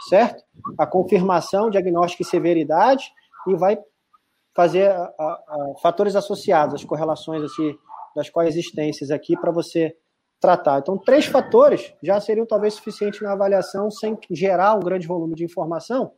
certo? 0.09 0.43
A 0.77 0.85
confirmação, 0.85 1.69
diagnóstico 1.69 2.23
e 2.23 2.25
severidade, 2.25 3.05
e 3.47 3.55
vai 3.55 3.77
fazer 4.55 4.91
a, 4.91 5.03
a, 5.03 5.23
a, 5.23 5.73
fatores 5.81 6.15
associados, 6.15 6.75
as 6.75 6.83
correlações 6.83 7.41
assim, 7.43 7.73
das 8.15 8.29
coexistências 8.29 9.09
aqui 9.11 9.35
para 9.37 9.51
você 9.51 9.95
tratar. 10.39 10.79
Então, 10.79 10.97
três 10.97 11.25
fatores 11.25 11.93
já 12.01 12.19
seriam 12.19 12.45
talvez 12.45 12.73
suficientes 12.73 13.21
na 13.21 13.31
avaliação 13.31 13.89
sem 13.89 14.17
gerar 14.29 14.75
um 14.75 14.79
grande 14.79 15.07
volume 15.07 15.35
de 15.35 15.45
informação. 15.45 16.11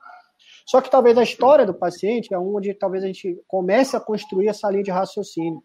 Só 0.65 0.81
que 0.81 0.89
talvez 0.89 1.17
a 1.17 1.23
história 1.23 1.65
do 1.65 1.73
paciente 1.73 2.33
é 2.33 2.37
onde 2.37 2.73
talvez 2.73 3.03
a 3.03 3.07
gente 3.07 3.41
comece 3.47 3.95
a 3.95 3.99
construir 3.99 4.47
essa 4.47 4.69
linha 4.69 4.83
de 4.83 4.91
raciocínio. 4.91 5.61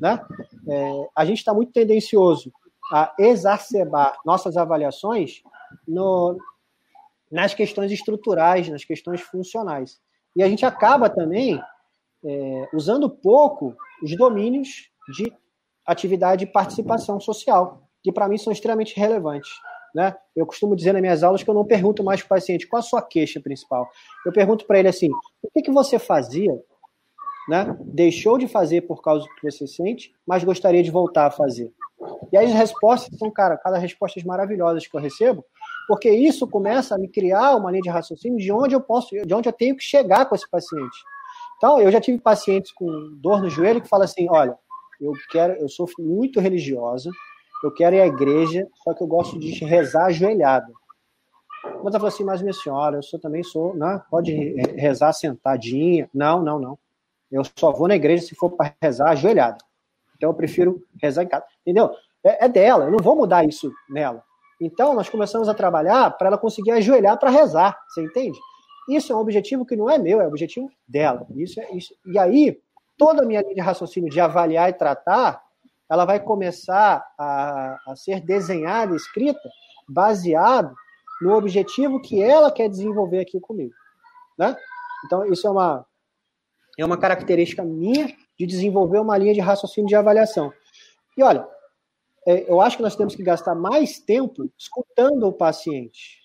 Né? 0.00 0.20
É, 0.68 1.08
a 1.14 1.24
gente 1.24 1.38
está 1.38 1.54
muito 1.54 1.72
tendencioso 1.72 2.52
a 2.92 3.14
exacerbar 3.18 4.18
nossas 4.24 4.56
avaliações 4.56 5.42
no, 5.86 6.36
nas 7.30 7.54
questões 7.54 7.90
estruturais, 7.90 8.68
nas 8.68 8.84
questões 8.84 9.20
funcionais. 9.20 10.00
E 10.36 10.42
a 10.42 10.48
gente 10.48 10.66
acaba 10.66 11.08
também 11.08 11.62
é, 12.24 12.68
usando 12.74 13.08
pouco 13.08 13.74
os 14.02 14.16
domínios 14.16 14.90
de 15.16 15.32
atividade 15.86 16.44
e 16.44 16.52
participação 16.52 17.18
social, 17.20 17.88
que 18.02 18.12
para 18.12 18.28
mim 18.28 18.38
são 18.38 18.52
extremamente 18.52 18.98
relevantes. 18.98 19.50
Né? 19.94 20.14
Eu 20.34 20.46
costumo 20.46 20.74
dizer 20.74 20.92
nas 20.92 21.02
minhas 21.02 21.22
aulas 21.22 21.42
que 21.42 21.50
eu 21.50 21.54
não 21.54 21.64
pergunto 21.64 22.02
mais 22.02 22.20
para 22.20 22.26
o 22.26 22.28
paciente 22.40 22.66
qual 22.66 22.80
a 22.80 22.82
sua 22.82 23.02
queixa 23.02 23.40
principal. 23.40 23.88
Eu 24.24 24.32
pergunto 24.32 24.66
para 24.66 24.78
ele 24.78 24.88
assim: 24.88 25.10
o 25.42 25.50
que, 25.52 25.62
que 25.62 25.70
você 25.70 25.98
fazia, 25.98 26.52
né? 27.48 27.76
deixou 27.80 28.38
de 28.38 28.48
fazer 28.48 28.82
por 28.82 29.02
causa 29.02 29.26
do 29.26 29.34
que 29.34 29.50
você 29.50 29.66
sente, 29.66 30.14
mas 30.26 30.44
gostaria 30.44 30.82
de 30.82 30.90
voltar 30.90 31.26
a 31.26 31.30
fazer? 31.30 31.70
E 32.32 32.36
as 32.36 32.50
respostas 32.52 33.16
são, 33.18 33.30
cara, 33.30 33.56
cada 33.56 33.78
respostas 33.78 34.24
maravilhosas 34.24 34.86
que 34.86 34.96
eu 34.96 35.00
recebo, 35.00 35.44
porque 35.86 36.10
isso 36.10 36.48
começa 36.48 36.94
a 36.94 36.98
me 36.98 37.08
criar 37.08 37.56
uma 37.56 37.70
linha 37.70 37.82
de 37.82 37.90
raciocínio 37.90 38.38
de 38.38 38.50
onde 38.50 38.74
eu 38.74 38.80
posso, 38.80 39.14
de 39.14 39.34
onde 39.34 39.48
eu 39.48 39.52
tenho 39.52 39.76
que 39.76 39.84
chegar 39.84 40.26
com 40.26 40.34
esse 40.34 40.48
paciente. 40.50 40.96
Então, 41.58 41.80
eu 41.80 41.92
já 41.92 42.00
tive 42.00 42.18
pacientes 42.18 42.72
com 42.72 42.86
dor 43.20 43.40
no 43.40 43.50
joelho 43.50 43.80
que 43.80 43.88
falam 43.88 44.04
assim: 44.04 44.26
olha, 44.30 44.56
eu 45.00 45.12
quero, 45.30 45.54
eu 45.54 45.68
sou 45.68 45.86
muito 45.98 46.40
religiosa, 46.40 47.10
eu 47.62 47.72
quero 47.72 47.96
ir 47.96 48.00
à 48.00 48.06
igreja, 48.06 48.66
só 48.82 48.92
que 48.92 49.02
eu 49.02 49.06
gosto 49.06 49.38
de 49.38 49.52
rezar 49.64 50.06
ajoelhada. 50.06 50.72
Mas 51.64 51.86
ela 51.86 51.92
falou 51.92 52.08
assim, 52.08 52.24
mas 52.24 52.42
minha 52.42 52.52
senhora, 52.52 52.96
eu 52.96 53.02
sou, 53.02 53.20
também 53.20 53.42
sou, 53.42 53.74
né? 53.74 54.02
pode 54.10 54.32
rezar 54.76 55.12
sentadinha. 55.12 56.08
Não, 56.12 56.42
não, 56.42 56.58
não. 56.58 56.78
Eu 57.30 57.42
só 57.56 57.72
vou 57.72 57.88
na 57.88 57.94
igreja 57.94 58.24
se 58.24 58.34
for 58.34 58.50
para 58.50 58.74
rezar 58.82 59.10
ajoelhada. 59.10 59.58
Então 60.16 60.30
eu 60.30 60.34
prefiro 60.34 60.82
rezar 61.00 61.22
em 61.22 61.28
casa. 61.28 61.44
Entendeu? 61.60 61.90
É, 62.24 62.44
é 62.44 62.48
dela, 62.48 62.84
eu 62.84 62.90
não 62.90 62.98
vou 62.98 63.16
mudar 63.16 63.44
isso 63.44 63.72
nela. 63.88 64.22
Então 64.60 64.94
nós 64.94 65.08
começamos 65.08 65.48
a 65.48 65.54
trabalhar 65.54 66.10
para 66.16 66.28
ela 66.28 66.38
conseguir 66.38 66.72
ajoelhar 66.72 67.18
para 67.18 67.30
rezar. 67.30 67.76
Você 67.88 68.02
entende? 68.02 68.38
Isso 68.88 69.12
é 69.12 69.16
um 69.16 69.20
objetivo 69.20 69.64
que 69.64 69.76
não 69.76 69.88
é 69.88 69.98
meu, 69.98 70.20
é 70.20 70.24
um 70.24 70.28
objetivo 70.28 70.70
dela. 70.86 71.26
Isso 71.34 71.60
é 71.60 71.72
isso. 71.72 71.94
E 72.06 72.18
aí, 72.18 72.60
toda 72.96 73.22
a 73.22 73.26
minha 73.26 73.40
linha 73.40 73.54
de 73.54 73.60
raciocínio 73.60 74.10
de 74.10 74.20
avaliar 74.20 74.70
e 74.70 74.72
tratar, 74.72 75.42
ela 75.92 76.06
vai 76.06 76.18
começar 76.18 77.04
a, 77.18 77.78
a 77.86 77.94
ser 77.94 78.22
desenhada, 78.22 78.96
escrita, 78.96 79.46
baseado 79.86 80.74
no 81.20 81.34
objetivo 81.34 82.00
que 82.00 82.22
ela 82.22 82.50
quer 82.50 82.66
desenvolver 82.66 83.20
aqui 83.20 83.38
comigo, 83.38 83.74
né? 84.38 84.56
Então 85.04 85.26
isso 85.26 85.46
é 85.46 85.50
uma 85.50 85.86
é 86.78 86.84
uma 86.86 86.96
característica 86.96 87.62
minha 87.62 88.06
de 88.38 88.46
desenvolver 88.46 89.00
uma 89.00 89.18
linha 89.18 89.34
de 89.34 89.40
raciocínio 89.40 89.86
de 89.86 89.94
avaliação. 89.94 90.50
E 91.14 91.22
olha, 91.22 91.46
é, 92.26 92.50
eu 92.50 92.62
acho 92.62 92.78
que 92.78 92.82
nós 92.82 92.96
temos 92.96 93.14
que 93.14 93.22
gastar 93.22 93.54
mais 93.54 94.00
tempo 94.00 94.50
escutando 94.58 95.24
o 95.24 95.32
paciente, 95.32 96.22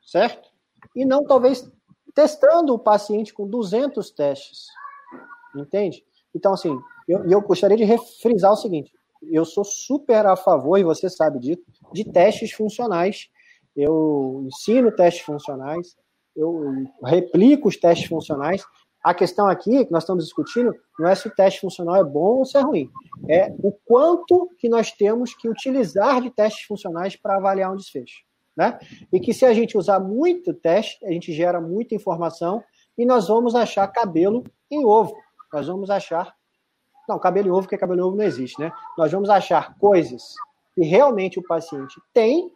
certo? 0.00 0.48
E 0.94 1.04
não 1.04 1.24
talvez 1.24 1.68
testando 2.14 2.72
o 2.72 2.78
paciente 2.78 3.34
com 3.34 3.48
200 3.48 4.12
testes. 4.12 4.68
Entende? 5.56 6.04
Então, 6.32 6.52
assim, 6.52 6.78
eu, 7.08 7.28
eu 7.28 7.40
gostaria 7.40 7.76
de 7.76 7.82
refrisar 7.82 8.52
o 8.52 8.56
seguinte: 8.56 8.92
eu 9.22 9.44
sou 9.44 9.64
super 9.64 10.26
a 10.26 10.36
favor, 10.36 10.78
e 10.78 10.84
você 10.84 11.08
sabe 11.08 11.38
disso, 11.38 11.62
de 11.92 12.04
testes 12.04 12.52
funcionais. 12.52 13.28
Eu 13.76 14.44
ensino 14.46 14.90
testes 14.90 15.22
funcionais, 15.22 15.96
eu 16.34 16.84
replico 17.04 17.68
os 17.68 17.76
testes 17.76 18.08
funcionais. 18.08 18.64
A 19.04 19.14
questão 19.14 19.46
aqui 19.46 19.84
que 19.84 19.92
nós 19.92 20.02
estamos 20.02 20.24
discutindo 20.24 20.74
não 20.98 21.08
é 21.08 21.14
se 21.14 21.28
o 21.28 21.34
teste 21.34 21.60
funcional 21.60 21.96
é 21.96 22.04
bom 22.04 22.38
ou 22.38 22.44
se 22.44 22.58
é 22.58 22.60
ruim, 22.60 22.90
é 23.28 23.54
o 23.62 23.72
quanto 23.84 24.50
que 24.58 24.68
nós 24.68 24.90
temos 24.92 25.34
que 25.34 25.48
utilizar 25.48 26.20
de 26.20 26.30
testes 26.30 26.64
funcionais 26.64 27.16
para 27.16 27.36
avaliar 27.36 27.72
um 27.72 27.76
desfecho. 27.76 28.24
Né? 28.56 28.76
E 29.12 29.20
que 29.20 29.32
se 29.32 29.46
a 29.46 29.54
gente 29.54 29.78
usar 29.78 30.00
muito 30.00 30.52
teste, 30.52 31.04
a 31.06 31.12
gente 31.12 31.32
gera 31.32 31.60
muita 31.60 31.94
informação 31.94 32.62
e 32.96 33.06
nós 33.06 33.28
vamos 33.28 33.54
achar 33.54 33.86
cabelo 33.86 34.42
em 34.68 34.84
ovo. 34.84 35.14
Nós 35.52 35.68
vamos 35.68 35.90
achar. 35.90 36.34
Não, 37.08 37.18
cabelo 37.18 37.48
em 37.48 37.50
ovo, 37.50 37.62
porque 37.62 37.78
cabelo 37.78 38.00
em 38.00 38.04
ovo 38.04 38.16
não 38.16 38.24
existe, 38.24 38.60
né? 38.60 38.70
Nós 38.96 39.10
vamos 39.10 39.30
achar 39.30 39.74
coisas 39.78 40.34
que 40.74 40.84
realmente 40.84 41.38
o 41.38 41.42
paciente 41.42 42.00
tem, 42.12 42.52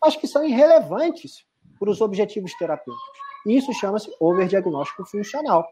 mas 0.00 0.16
que 0.16 0.26
são 0.26 0.44
irrelevantes 0.44 1.44
para 1.78 1.90
os 1.90 2.00
objetivos 2.00 2.54
terapêuticos. 2.54 3.18
Isso 3.46 3.72
chama-se 3.72 4.10
overdiagnóstico 4.20 5.04
funcional. 5.04 5.66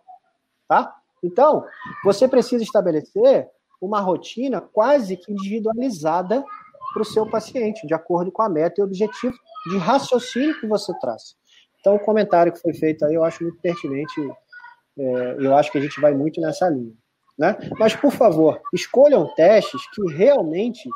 Tá? 0.69 0.95
Então, 1.23 1.65
você 2.05 2.27
precisa 2.27 2.63
estabelecer 2.63 3.49
uma 3.81 4.01
rotina 4.01 4.61
quase 4.61 5.17
que 5.17 5.33
individualizada 5.33 6.45
para 6.93 7.03
o 7.03 7.05
seu 7.05 7.29
paciente, 7.29 7.87
de 7.87 7.95
acordo 7.95 8.33
com 8.33 8.43
a 8.43 8.49
meta 8.49 8.81
e 8.81 8.85
objetivo 8.85 9.35
de 9.69 9.77
raciocínio 9.77 10.59
que 10.61 10.67
você 10.67 10.93
traz. 10.99 11.37
Então, 11.81 11.95
o 11.95 12.01
comentário 12.01 12.53
que 12.53 12.61
foi 12.61 12.75
feito 12.75 13.05
aí 13.05 13.15
eu 13.15 13.23
acho 13.23 13.43
muito 13.43 13.61
pertinente. 13.61 14.13
É, 14.99 15.37
eu 15.39 15.55
acho 15.57 15.71
que 15.71 15.79
a 15.79 15.81
gente 15.81 16.01
vai 16.01 16.15
muito 16.15 16.41
nessa 16.41 16.69
linha. 16.69 16.95
Né? 17.39 17.57
Mas, 17.79 17.95
por 17.95 18.13
favor, 18.13 18.61
escolham 18.73 19.33
testes 19.35 19.81
que 19.91 20.13
realmente 20.15 20.89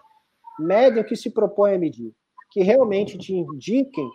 medem 0.59 1.03
o 1.03 1.07
que 1.07 1.17
se 1.17 1.31
propõe 1.31 1.75
a 1.75 1.79
medir, 1.79 2.13
que 2.51 2.63
realmente 2.63 3.19
te 3.19 3.35
indiquem, 3.35 4.09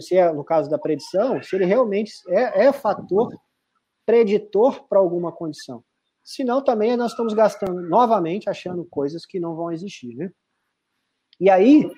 se 0.00 0.16
é 0.16 0.32
no 0.32 0.44
caso 0.44 0.68
da 0.70 0.78
predição, 0.78 1.42
se 1.42 1.54
ele 1.54 1.64
realmente 1.64 2.12
é, 2.28 2.66
é 2.66 2.72
fator 2.72 3.32
preditor 4.04 4.86
para 4.88 4.98
alguma 4.98 5.32
condição. 5.32 5.82
Senão, 6.22 6.62
também 6.62 6.96
nós 6.96 7.10
estamos 7.12 7.34
gastando 7.34 7.82
novamente 7.82 8.48
achando 8.48 8.84
coisas 8.86 9.26
que 9.26 9.38
não 9.38 9.54
vão 9.54 9.70
existir. 9.70 10.14
Né? 10.16 10.30
E 11.38 11.50
aí, 11.50 11.90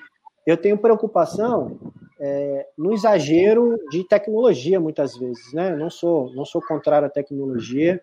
eu 0.45 0.57
tenho 0.57 0.79
preocupação 0.79 1.79
é, 2.21 2.69
no 2.77 2.93
exagero 2.93 3.77
de 3.91 4.05
tecnologia, 4.05 4.81
muitas 4.81 5.17
vezes. 5.17 5.53
Né? 5.53 5.77
não 5.77 5.91
sou, 5.91 6.33
não 6.35 6.45
sou 6.45 6.61
contrário 6.61 7.07
à 7.07 7.11
tecnologia. 7.11 8.03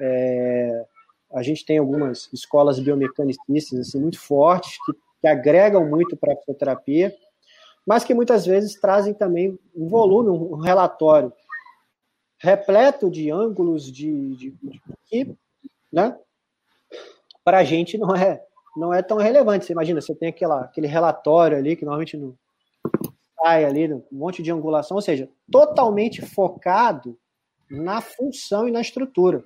É, 0.00 0.84
a 1.32 1.42
gente 1.42 1.64
tem 1.64 1.78
algumas 1.78 2.28
escolas 2.32 2.78
biomecanicistas 2.80 3.80
assim, 3.80 4.00
muito 4.00 4.18
fortes, 4.18 4.78
que, 4.84 4.92
que 5.20 5.28
agregam 5.28 5.88
muito 5.88 6.16
para 6.16 6.32
a 6.32 6.36
fisioterapia, 6.36 7.14
mas 7.86 8.04
que 8.04 8.14
muitas 8.14 8.46
vezes 8.46 8.80
trazem 8.80 9.14
também 9.14 9.58
um 9.74 9.88
volume, 9.88 10.30
um 10.30 10.60
relatório 10.60 11.32
repleto 12.38 13.10
de 13.10 13.30
ângulos 13.30 13.84
de, 13.84 14.34
de, 14.36 14.50
de 14.50 14.80
que, 15.06 15.36
né, 15.92 16.18
para 17.44 17.58
a 17.58 17.64
gente 17.64 17.98
não 17.98 18.16
é 18.16 18.42
não 18.76 18.94
é 18.94 19.02
tão 19.02 19.18
relevante. 19.18 19.64
Você 19.64 19.72
imagina, 19.72 20.00
você 20.00 20.14
tem 20.14 20.28
aquela, 20.28 20.62
aquele 20.62 20.86
relatório 20.86 21.56
ali 21.56 21.76
que 21.76 21.84
normalmente 21.84 22.16
não 22.16 22.34
sai 23.42 23.64
ali, 23.64 23.92
um 23.92 24.02
monte 24.12 24.42
de 24.42 24.52
angulação, 24.52 24.96
ou 24.96 25.02
seja, 25.02 25.28
totalmente 25.50 26.22
focado 26.22 27.18
na 27.70 28.00
função 28.00 28.68
e 28.68 28.70
na 28.70 28.80
estrutura, 28.80 29.44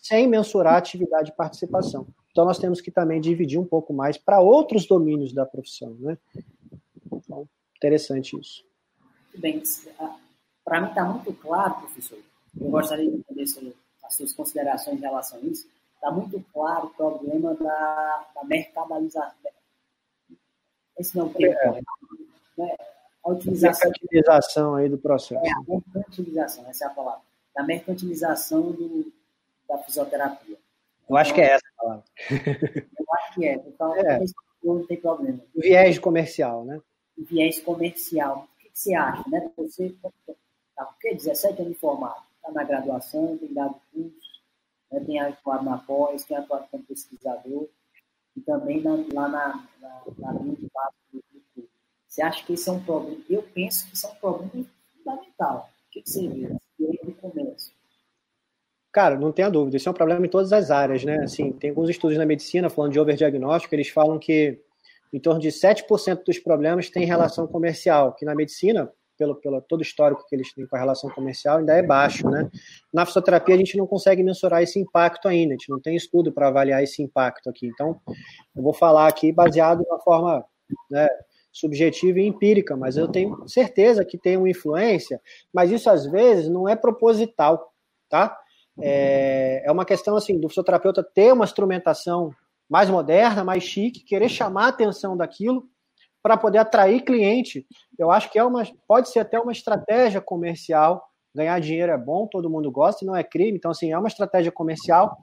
sem 0.00 0.26
mensurar 0.26 0.76
atividade 0.76 1.30
e 1.30 1.34
participação. 1.34 2.06
Então 2.30 2.44
nós 2.44 2.58
temos 2.58 2.80
que 2.80 2.90
também 2.90 3.20
dividir 3.20 3.58
um 3.58 3.64
pouco 3.64 3.92
mais 3.92 4.16
para 4.16 4.40
outros 4.40 4.86
domínios 4.86 5.32
da 5.32 5.44
profissão, 5.44 5.96
né? 5.98 6.16
Então, 7.12 7.48
interessante 7.76 8.38
isso. 8.38 8.64
Muito 9.00 9.40
bem. 9.40 9.62
Para 10.64 10.80
mim 10.80 10.88
está 10.88 11.04
muito 11.04 11.32
claro, 11.34 11.74
professor. 11.74 12.18
Eu 12.58 12.70
gostaria 12.70 13.10
de 13.10 13.16
entender 13.16 13.44
as 14.04 14.14
suas 14.14 14.32
considerações 14.32 14.98
em 14.98 15.00
relação 15.00 15.38
a 15.38 15.42
isso 15.42 15.68
está 16.00 16.10
muito 16.10 16.42
claro 16.52 16.86
o 16.86 16.90
problema 16.90 17.54
da, 17.54 18.24
da 18.34 18.44
mercadalização. 18.44 19.52
Esse 20.98 21.16
não 21.16 21.32
é, 21.38 21.44
é. 21.44 21.82
né? 22.56 22.76
a 23.22 23.30
utilização. 23.30 23.90
Mercantilização 23.90 24.74
aí 24.74 24.88
do 24.88 24.98
processo. 24.98 25.44
É, 25.44 25.50
a 25.50 25.60
mercantilização, 25.68 26.66
essa 26.68 26.84
é 26.84 26.86
a 26.86 26.90
palavra. 26.90 27.20
Da 27.54 27.62
mercantilização 27.62 28.72
do, 28.72 29.12
da 29.70 29.78
fisioterapia. 29.78 30.56
Eu 31.08 31.16
acho 31.16 31.34
que 31.34 31.40
é 31.40 31.52
essa 31.52 31.66
a 31.66 31.82
palavra. 31.82 32.04
Eu 32.30 33.06
acho 33.14 33.34
que 33.34 33.46
é. 33.46 33.54
Então, 33.54 33.96
é. 33.96 34.24
não 34.62 34.86
tem 34.86 35.00
problema. 35.00 35.40
O 35.54 35.60
viés 35.60 35.98
comercial, 35.98 36.64
né? 36.64 36.80
O 37.16 37.24
viés 37.24 37.60
comercial. 37.60 38.48
O 38.56 38.60
que, 38.60 38.70
que 38.70 38.78
você 38.78 38.94
acha, 38.94 39.28
né? 39.28 39.50
Você 39.56 39.94
tá 40.76 40.84
porque 40.84 41.14
17 41.14 41.62
anos 41.62 41.78
formado, 41.78 42.22
está 42.36 42.52
na 42.52 42.64
graduação, 42.64 43.36
tem 43.38 43.52
dado 43.52 43.74
curso, 43.92 44.42
né? 44.90 45.00
tem 45.00 45.20
atuado 45.20 45.64
na 45.64 45.78
pós, 45.78 46.24
tem 46.24 46.36
atuado 46.36 46.66
como 46.70 46.84
pesquisador 46.84 47.68
e 48.36 48.40
também 48.40 48.82
na, 48.82 48.92
lá 49.12 49.28
na, 49.28 49.68
na, 49.80 50.02
na 50.18 50.32
linha 50.40 50.56
de 50.56 50.68
base 50.72 50.96
do, 51.12 51.22
do 51.56 51.68
Você 52.08 52.22
acha 52.22 52.44
que 52.44 52.54
isso 52.54 52.70
é 52.70 52.72
um 52.72 52.82
problema? 52.82 53.22
Eu 53.28 53.42
penso 53.42 53.86
que 53.86 53.94
isso 53.94 54.06
é 54.06 54.10
um 54.10 54.14
problema 54.14 54.66
fundamental. 54.96 55.70
O 55.86 55.90
que, 55.90 56.02
que 56.02 56.10
você 56.10 56.28
vê? 56.28 56.56
do 56.78 57.12
comércio. 57.14 57.72
Cara, 58.92 59.16
não 59.16 59.30
tenha 59.30 59.48
dúvida, 59.48 59.76
isso 59.76 59.88
é 59.88 59.92
um 59.92 59.94
problema 59.94 60.26
em 60.26 60.28
todas 60.28 60.52
as 60.52 60.70
áreas, 60.70 61.04
né? 61.04 61.20
Assim, 61.22 61.52
tem 61.52 61.70
alguns 61.70 61.88
estudos 61.88 62.18
na 62.18 62.26
medicina 62.26 62.68
falando 62.68 62.92
de 62.92 62.98
overdiagnóstico, 62.98 63.74
eles 63.74 63.88
falam 63.88 64.18
que 64.18 64.58
em 65.12 65.20
torno 65.20 65.40
de 65.40 65.48
7% 65.48 66.24
dos 66.24 66.38
problemas 66.38 66.90
têm 66.90 67.04
relação 67.04 67.46
comercial, 67.46 68.14
que 68.14 68.24
na 68.24 68.34
medicina, 68.34 68.90
pelo, 69.16 69.36
pelo 69.36 69.60
todo 69.60 69.82
histórico 69.82 70.24
que 70.28 70.34
eles 70.34 70.52
têm 70.52 70.66
com 70.66 70.76
a 70.76 70.78
relação 70.78 71.08
comercial, 71.10 71.58
ainda 71.58 71.74
é 71.74 71.82
baixo, 71.82 72.28
né? 72.28 72.50
Na 72.92 73.06
fisioterapia 73.06 73.54
a 73.54 73.58
gente 73.58 73.76
não 73.76 73.86
consegue 73.86 74.22
mensurar 74.22 74.62
esse 74.62 74.78
impacto 74.78 75.28
ainda, 75.28 75.54
a 75.54 75.56
gente 75.56 75.70
não 75.70 75.80
tem 75.80 75.94
estudo 75.94 76.32
para 76.32 76.48
avaliar 76.48 76.82
esse 76.82 77.02
impacto 77.02 77.48
aqui. 77.48 77.66
Então, 77.66 78.00
eu 78.56 78.62
vou 78.62 78.72
falar 78.72 79.08
aqui 79.08 79.30
baseado 79.30 79.82
de 79.82 79.88
uma 79.88 80.00
forma 80.00 80.44
né, 80.90 81.08
subjetiva 81.52 82.20
e 82.20 82.26
empírica, 82.26 82.76
mas 82.76 82.96
eu 82.96 83.08
tenho 83.08 83.48
certeza 83.48 84.04
que 84.04 84.18
tem 84.18 84.36
uma 84.36 84.48
influência, 84.48 85.20
mas 85.52 85.70
isso 85.70 85.90
às 85.90 86.06
vezes 86.06 86.48
não 86.48 86.68
é 86.68 86.74
proposital, 86.74 87.72
tá? 88.08 88.36
É, 88.82 89.62
é 89.64 89.72
uma 89.72 89.84
questão 89.84 90.16
assim 90.16 90.38
do 90.38 90.48
fisioterapeuta 90.48 91.02
ter 91.02 91.32
uma 91.32 91.44
instrumentação 91.44 92.30
mais 92.68 92.88
moderna, 92.88 93.42
mais 93.42 93.64
chique, 93.64 94.04
querer 94.04 94.28
chamar 94.28 94.66
a 94.66 94.68
atenção 94.68 95.16
daquilo 95.16 95.64
para 96.22 96.36
poder 96.36 96.58
atrair 96.58 97.02
cliente. 97.02 97.66
Eu 97.98 98.10
acho 98.10 98.30
que 98.30 98.38
é 98.38 98.44
uma, 98.44 98.62
pode 98.86 99.08
ser 99.08 99.20
até 99.20 99.40
uma 99.40 99.52
estratégia 99.52 100.20
comercial. 100.20 101.02
Ganhar 101.34 101.58
dinheiro 101.60 101.90
é 101.90 101.98
bom, 101.98 102.26
todo 102.26 102.50
mundo 102.50 102.70
gosta, 102.70 103.04
não 103.04 103.16
é 103.16 103.24
crime. 103.24 103.56
Então, 103.56 103.70
assim, 103.70 103.90
é 103.90 103.98
uma 103.98 104.08
estratégia 104.08 104.52
comercial. 104.52 105.16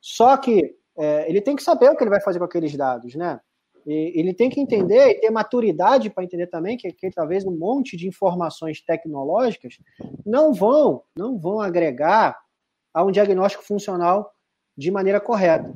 Só 0.00 0.36
que 0.36 0.74
é, 0.96 1.28
ele 1.28 1.40
tem 1.40 1.56
que 1.56 1.62
saber 1.62 1.90
o 1.90 1.96
que 1.96 2.02
ele 2.02 2.10
vai 2.10 2.20
fazer 2.20 2.38
com 2.38 2.44
aqueles 2.44 2.76
dados, 2.76 3.14
né? 3.14 3.40
E 3.86 4.20
ele 4.20 4.34
tem 4.34 4.50
que 4.50 4.60
entender 4.60 5.08
e 5.08 5.20
ter 5.20 5.30
maturidade 5.30 6.10
para 6.10 6.22
entender 6.22 6.48
também 6.48 6.76
que, 6.76 6.92
que 6.92 7.10
talvez 7.10 7.46
um 7.46 7.56
monte 7.56 7.96
de 7.96 8.06
informações 8.06 8.82
tecnológicas 8.82 9.78
não 10.26 10.52
vão, 10.52 11.02
não 11.16 11.38
vão 11.38 11.60
agregar 11.60 12.36
a 12.92 13.04
um 13.04 13.10
diagnóstico 13.10 13.64
funcional 13.64 14.32
de 14.76 14.90
maneira 14.90 15.20
correta. 15.20 15.72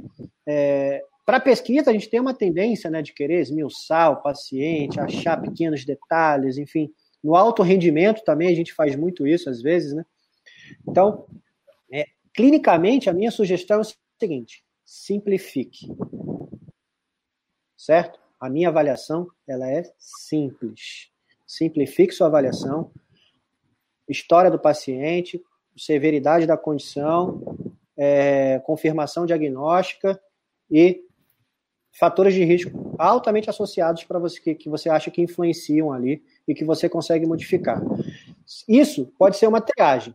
É, 0.47 1.03
para 1.25 1.41
pesquisa, 1.41 1.91
a 1.91 1.93
gente 1.93 2.09
tem 2.11 2.21
uma 2.21 2.35
tendência 2.35 2.91
né, 2.91 3.01
de 3.01 3.13
querer 3.13 3.41
esmiuçar 3.41 4.13
o 4.13 4.23
paciente, 4.23 5.01
achar 5.01 5.41
pequenos 5.41 5.85
detalhes, 5.85 6.59
enfim. 6.59 6.93
No 7.23 7.37
alto 7.37 7.63
rendimento 7.63 8.25
também 8.25 8.49
a 8.49 8.55
gente 8.55 8.75
faz 8.75 8.97
muito 8.97 9.27
isso 9.27 9.49
às 9.49 9.63
vezes, 9.63 9.93
né? 9.93 10.05
Então, 10.89 11.27
é, 11.93 12.07
clinicamente, 12.35 13.09
a 13.09 13.13
minha 13.13 13.31
sugestão 13.31 13.79
é 13.79 13.81
o 13.83 13.95
seguinte: 14.19 14.65
simplifique. 14.85 15.87
Certo? 17.77 18.21
A 18.41 18.51
minha 18.51 18.69
avaliação 18.69 19.29
ela 19.47 19.71
é 19.71 19.85
simples. 19.99 21.11
Simplifique 21.47 22.13
sua 22.13 22.27
avaliação. 22.27 22.91
História 24.09 24.51
do 24.51 24.59
paciente, 24.59 25.41
severidade 25.77 26.47
da 26.47 26.57
condição, 26.57 27.57
é, 27.97 28.59
confirmação 28.61 29.27
diagnóstica 29.27 30.21
e 30.71 31.05
fatores 31.99 32.35
de 32.35 32.45
risco 32.45 32.95
altamente 32.99 33.51
associados 33.51 34.05
para 34.05 34.19
você 34.19 34.41
que, 34.41 34.55
que 34.55 34.69
você 34.69 34.89
acha 34.89 35.11
que 35.11 35.21
influenciam 35.21 35.93
ali 35.93 36.23
e 36.49 36.55
que 36.55 36.65
você 36.65 36.89
consegue 36.89 37.27
modificar. 37.27 37.83
Isso 38.69 39.13
pode 39.19 39.37
ser 39.37 39.47
uma 39.47 39.61
triagem, 39.61 40.15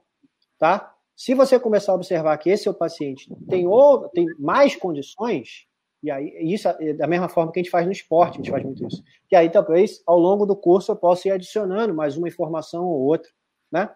tá? 0.57 0.93
Se 1.15 1.33
você 1.33 1.59
começar 1.59 1.91
a 1.91 1.95
observar 1.95 2.37
que 2.37 2.49
esse 2.49 2.63
seu 2.63 2.73
paciente 2.73 3.27
tem, 3.49 3.67
ou, 3.67 4.07
tem 4.09 4.25
mais 4.37 4.75
condições, 4.75 5.67
e 6.03 6.11
aí 6.11 6.31
isso 6.53 6.67
é 6.67 6.93
da 6.93 7.07
mesma 7.07 7.27
forma 7.27 7.51
que 7.51 7.59
a 7.59 7.63
gente 7.63 7.71
faz 7.71 7.85
no 7.85 7.91
esporte, 7.91 8.35
a 8.35 8.37
gente 8.37 8.51
faz 8.51 8.63
muito 8.63 8.85
isso. 8.85 9.03
E 9.31 9.35
aí 9.35 9.49
talvez 9.49 10.01
ao 10.05 10.19
longo 10.19 10.45
do 10.45 10.55
curso 10.55 10.91
eu 10.91 10.95
possa 10.95 11.27
ir 11.27 11.31
adicionando 11.31 11.93
mais 11.93 12.17
uma 12.17 12.27
informação 12.27 12.85
ou 12.85 13.01
outra, 13.01 13.31
né? 13.71 13.89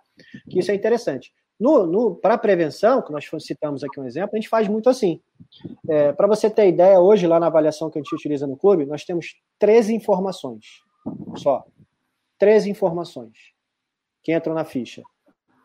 Que 0.49 0.59
isso 0.59 0.71
é 0.71 0.75
interessante. 0.75 1.31
No, 1.61 1.85
no 1.85 2.15
para 2.15 2.39
prevenção, 2.39 3.03
que 3.03 3.11
nós 3.11 3.29
citamos 3.41 3.83
aqui 3.83 3.99
um 3.99 4.05
exemplo, 4.07 4.31
a 4.33 4.35
gente 4.35 4.49
faz 4.49 4.67
muito 4.67 4.89
assim. 4.89 5.21
É, 5.87 6.11
para 6.11 6.25
você 6.25 6.49
ter 6.49 6.67
ideia, 6.67 6.99
hoje, 6.99 7.27
lá 7.27 7.39
na 7.39 7.45
avaliação 7.45 7.87
que 7.87 7.99
a 7.99 8.01
gente 8.01 8.15
utiliza 8.15 8.47
no 8.47 8.57
clube, 8.57 8.83
nós 8.83 9.05
temos 9.05 9.35
13 9.59 9.93
informações 9.93 10.81
só. 11.37 11.63
13 12.39 12.71
informações 12.71 13.37
que 14.23 14.35
entram 14.35 14.55
na 14.55 14.65
ficha. 14.65 15.03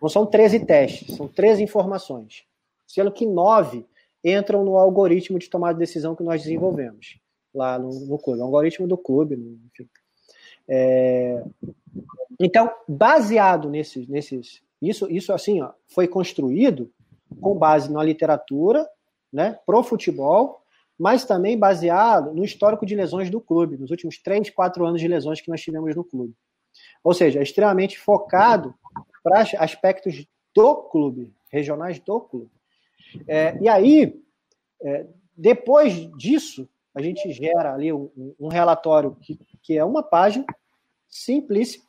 Não 0.03 0.11
são 0.11 0.27
13 0.27 0.67
testes, 0.67 1.17
são 1.17 1.27
13 1.27 1.63
informações. 1.63 2.45
Sendo 2.87 3.11
que 3.11 3.25
9 3.25 3.87
entram 4.23 4.63
no 4.67 4.77
algoritmo 4.77 5.39
de 5.39 5.49
tomada 5.49 5.73
de 5.73 5.81
decisão 5.81 6.15
que 6.15 6.23
nós 6.23 6.43
desenvolvemos 6.43 7.19
lá 7.55 7.79
no, 7.79 7.89
no 8.05 8.19
clube. 8.19 8.41
É 8.41 8.43
um 8.43 8.49
algoritmo 8.49 8.87
do 8.87 8.99
clube, 8.99 9.35
enfim. 9.73 9.89
É... 10.69 11.43
Então, 12.39 12.71
baseado 12.87 13.71
nesses, 13.71 14.07
nesses, 14.07 14.61
isso, 14.81 15.11
isso 15.11 15.33
assim, 15.33 15.61
ó, 15.61 15.73
foi 15.89 16.07
construído 16.07 16.91
com 17.41 17.57
base 17.57 17.93
na 17.93 18.03
literatura, 18.03 18.87
né, 19.33 19.59
pro 19.67 19.83
futebol, 19.83 20.63
mas 20.99 21.25
também 21.25 21.59
baseado 21.59 22.33
no 22.33 22.45
histórico 22.45 22.87
de 22.87 22.95
lesões 22.95 23.31
do 23.31 23.41
clube, 23.41 23.77
nos 23.77 23.91
últimos 23.91 24.19
3, 24.19 24.51
4 24.51 24.87
anos 24.87 25.01
de 25.01 25.09
lesões 25.09 25.41
que 25.41 25.51
nós 25.51 25.61
tivemos 25.61 25.95
no 25.95 26.05
clube. 26.05 26.35
Ou 27.03 27.13
seja, 27.13 27.41
é 27.41 27.43
extremamente 27.43 27.99
focado 27.99 28.75
para 29.23 29.41
aspectos 29.59 30.27
do 30.55 30.77
clube, 30.85 31.35
regionais 31.51 31.99
do 31.99 32.21
clube. 32.21 32.51
É, 33.27 33.59
e 33.61 33.69
aí, 33.69 34.21
é, 34.83 35.07
depois 35.37 36.11
disso, 36.17 36.69
a 36.95 37.03
gente 37.03 37.31
gera 37.33 37.75
ali 37.75 37.93
um, 37.93 38.11
um 38.39 38.49
relatório 38.49 39.15
que, 39.17 39.39
que 39.63 39.77
é 39.77 39.85
uma 39.85 40.03
página 40.03 40.47
simplíssima, 41.09 41.86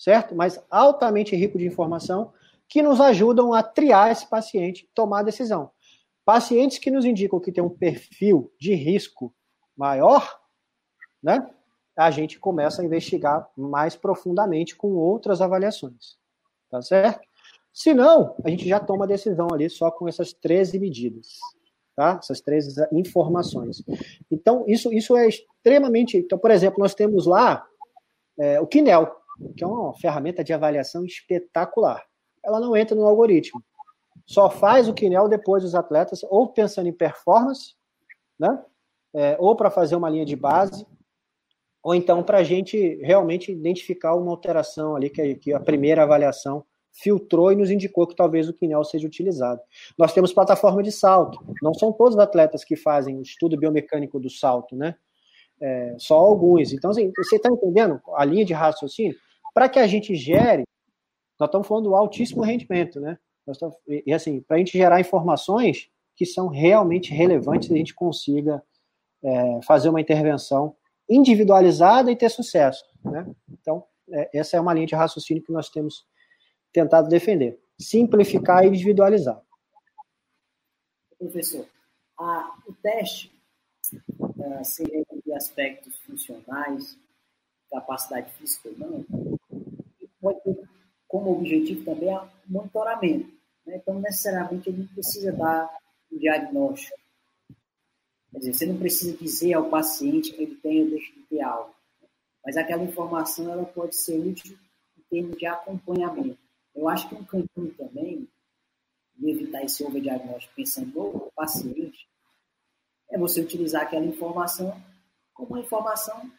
certo? 0.00 0.34
Mas 0.34 0.58
altamente 0.70 1.36
rico 1.36 1.58
de 1.58 1.66
informação 1.66 2.32
que 2.66 2.82
nos 2.82 3.00
ajudam 3.00 3.52
a 3.52 3.62
triar 3.62 4.10
esse 4.10 4.26
paciente, 4.26 4.88
tomar 4.94 5.20
a 5.20 5.24
decisão. 5.24 5.70
Pacientes 6.24 6.78
que 6.78 6.90
nos 6.90 7.04
indicam 7.04 7.38
que 7.38 7.52
tem 7.52 7.62
um 7.62 7.68
perfil 7.68 8.50
de 8.58 8.72
risco 8.72 9.34
maior, 9.76 10.40
né? 11.22 11.48
A 11.96 12.10
gente 12.10 12.38
começa 12.38 12.80
a 12.80 12.84
investigar 12.84 13.46
mais 13.54 13.94
profundamente 13.94 14.74
com 14.74 14.92
outras 14.92 15.42
avaliações. 15.42 16.16
Tá 16.70 16.80
certo? 16.80 17.20
Se 17.74 17.92
não, 17.92 18.34
a 18.42 18.48
gente 18.48 18.66
já 18.66 18.80
toma 18.80 19.04
a 19.04 19.08
decisão 19.08 19.48
ali 19.52 19.68
só 19.68 19.90
com 19.90 20.08
essas 20.08 20.32
13 20.32 20.78
medidas, 20.78 21.38
tá? 21.94 22.18
Essas 22.22 22.40
13 22.40 22.88
informações. 22.92 23.82
Então, 24.30 24.64
isso, 24.66 24.90
isso 24.92 25.14
é 25.14 25.28
extremamente. 25.28 26.16
Então, 26.16 26.38
por 26.38 26.50
exemplo, 26.50 26.78
nós 26.78 26.94
temos 26.94 27.26
lá 27.26 27.66
é, 28.38 28.60
o 28.60 28.66
Kinel 28.66 29.19
que 29.56 29.64
é 29.64 29.66
uma 29.66 29.94
ferramenta 29.94 30.44
de 30.44 30.52
avaliação 30.52 31.04
espetacular. 31.04 32.04
Ela 32.44 32.60
não 32.60 32.76
entra 32.76 32.96
no 32.96 33.06
algoritmo. 33.06 33.62
Só 34.26 34.48
faz 34.48 34.88
o 34.88 34.94
Kinel 34.94 35.28
depois 35.28 35.62
dos 35.62 35.74
atletas, 35.74 36.20
ou 36.24 36.48
pensando 36.48 36.88
em 36.88 36.92
performance, 36.92 37.74
né? 38.38 38.62
É, 39.12 39.36
ou 39.40 39.56
para 39.56 39.70
fazer 39.70 39.96
uma 39.96 40.08
linha 40.08 40.24
de 40.24 40.36
base, 40.36 40.86
ou 41.82 41.94
então 41.94 42.22
para 42.22 42.38
a 42.38 42.44
gente 42.44 42.96
realmente 43.02 43.50
identificar 43.50 44.14
uma 44.14 44.30
alteração 44.30 44.94
ali 44.94 45.10
que, 45.10 45.34
que 45.34 45.52
a 45.52 45.58
primeira 45.58 46.04
avaliação 46.04 46.64
filtrou 46.92 47.52
e 47.52 47.56
nos 47.56 47.70
indicou 47.70 48.06
que 48.06 48.14
talvez 48.14 48.48
o 48.48 48.52
Kinel 48.52 48.84
seja 48.84 49.06
utilizado. 49.06 49.60
Nós 49.98 50.12
temos 50.12 50.32
plataforma 50.32 50.82
de 50.82 50.92
salto. 50.92 51.38
Não 51.62 51.72
são 51.74 51.92
todos 51.92 52.14
os 52.14 52.20
atletas 52.20 52.64
que 52.64 52.76
fazem 52.76 53.16
o 53.16 53.22
estudo 53.22 53.56
biomecânico 53.56 54.18
do 54.20 54.28
salto, 54.28 54.76
né? 54.76 54.94
É, 55.60 55.94
só 55.98 56.16
alguns. 56.16 56.72
Então, 56.72 56.90
assim, 56.90 57.12
você 57.16 57.36
está 57.36 57.48
entendendo 57.50 58.00
a 58.14 58.24
linha 58.24 58.44
de 58.44 58.52
raciocínio? 58.52 59.16
Para 59.52 59.68
que 59.68 59.78
a 59.78 59.86
gente 59.86 60.14
gere, 60.14 60.64
nós 61.38 61.48
estamos 61.48 61.66
falando 61.66 61.84
do 61.84 61.96
altíssimo 61.96 62.42
rendimento, 62.42 63.00
né? 63.00 63.18
Estamos, 63.48 63.76
e 63.88 64.12
assim, 64.12 64.40
para 64.42 64.56
a 64.56 64.58
gente 64.58 64.76
gerar 64.76 65.00
informações 65.00 65.90
que 66.14 66.26
são 66.26 66.48
realmente 66.48 67.12
relevantes 67.12 67.68
e 67.68 67.74
a 67.74 67.76
gente 67.76 67.94
consiga 67.94 68.62
é, 69.22 69.60
fazer 69.62 69.88
uma 69.88 70.00
intervenção 70.00 70.76
individualizada 71.08 72.12
e 72.12 72.16
ter 72.16 72.28
sucesso, 72.28 72.84
né? 73.04 73.26
Então, 73.48 73.84
é, 74.10 74.38
essa 74.38 74.56
é 74.56 74.60
uma 74.60 74.74
linha 74.74 74.86
de 74.86 74.94
raciocínio 74.94 75.42
que 75.42 75.52
nós 75.52 75.68
temos 75.68 76.06
tentado 76.72 77.08
defender. 77.08 77.58
Simplificar 77.78 78.64
e 78.64 78.68
individualizar. 78.68 79.40
Professor, 81.18 81.66
a, 82.18 82.54
o 82.66 82.72
teste 82.74 83.32
uh, 83.92 84.64
seria 84.64 85.04
de 85.24 85.32
aspectos 85.32 85.98
funcionais, 86.00 86.98
capacidade 87.70 88.30
física 88.32 88.68
ou 88.68 88.78
não, 88.78 89.38
pode 90.20 90.40
ter 90.42 90.68
como 91.08 91.32
objetivo 91.32 91.84
também 91.84 92.14
o 92.14 92.28
monitoramento. 92.46 93.28
Né? 93.66 93.76
Então, 93.76 93.98
necessariamente, 93.98 94.68
ele 94.68 94.78
não 94.78 94.86
precisa 94.86 95.32
dar 95.32 95.68
um 96.12 96.18
diagnóstico. 96.18 96.98
Quer 98.30 98.38
dizer, 98.38 98.52
você 98.52 98.66
não 98.66 98.78
precisa 98.78 99.16
dizer 99.16 99.54
ao 99.54 99.68
paciente 99.68 100.32
que 100.32 100.42
ele 100.42 100.54
tem 100.56 100.84
ou 100.84 100.90
deixa 100.90 101.12
de 101.12 101.22
ter 101.22 101.40
algo. 101.40 101.74
Mas 102.44 102.56
aquela 102.56 102.82
informação 102.82 103.50
ela 103.50 103.64
pode 103.64 103.96
ser 103.96 104.18
útil 104.18 104.56
em 104.96 105.02
termos 105.10 105.36
de 105.36 105.46
acompanhamento. 105.46 106.38
Eu 106.74 106.88
acho 106.88 107.08
que 107.08 107.14
um 107.16 107.24
caminho 107.24 107.74
também 107.76 108.28
de 109.16 109.30
evitar 109.30 109.64
esse 109.64 109.84
overdiagnóstico 109.84 110.54
pensando 110.54 110.92
no 110.94 111.32
paciente 111.34 112.08
é 113.10 113.18
você 113.18 113.40
utilizar 113.40 113.82
aquela 113.82 114.06
informação 114.06 114.80
como 115.34 115.50
uma 115.50 115.60
informação 115.60 116.30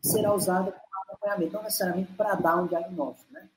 que 0.00 0.08
será 0.08 0.34
usada 0.34 0.72
acompanhamento, 1.08 1.52
não 1.54 1.62
necessariamente 1.62 2.12
para 2.12 2.34
dar 2.34 2.62
um 2.62 2.66
diagnóstico, 2.66 3.32
né? 3.32 3.48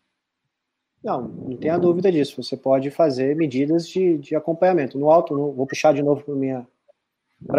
Não, 1.03 1.21
não 1.23 1.57
tenha 1.57 1.77
dúvida 1.77 2.11
disso. 2.11 2.41
Você 2.41 2.55
pode 2.55 2.91
fazer 2.91 3.35
medidas 3.35 3.87
de, 3.87 4.17
de 4.19 4.35
acompanhamento. 4.35 4.99
No 4.99 5.09
alto, 5.09 5.35
no, 5.35 5.51
vou 5.51 5.65
puxar 5.65 5.93
de 5.93 6.03
novo 6.03 6.23
para 6.23 6.35
minha, 6.35 6.67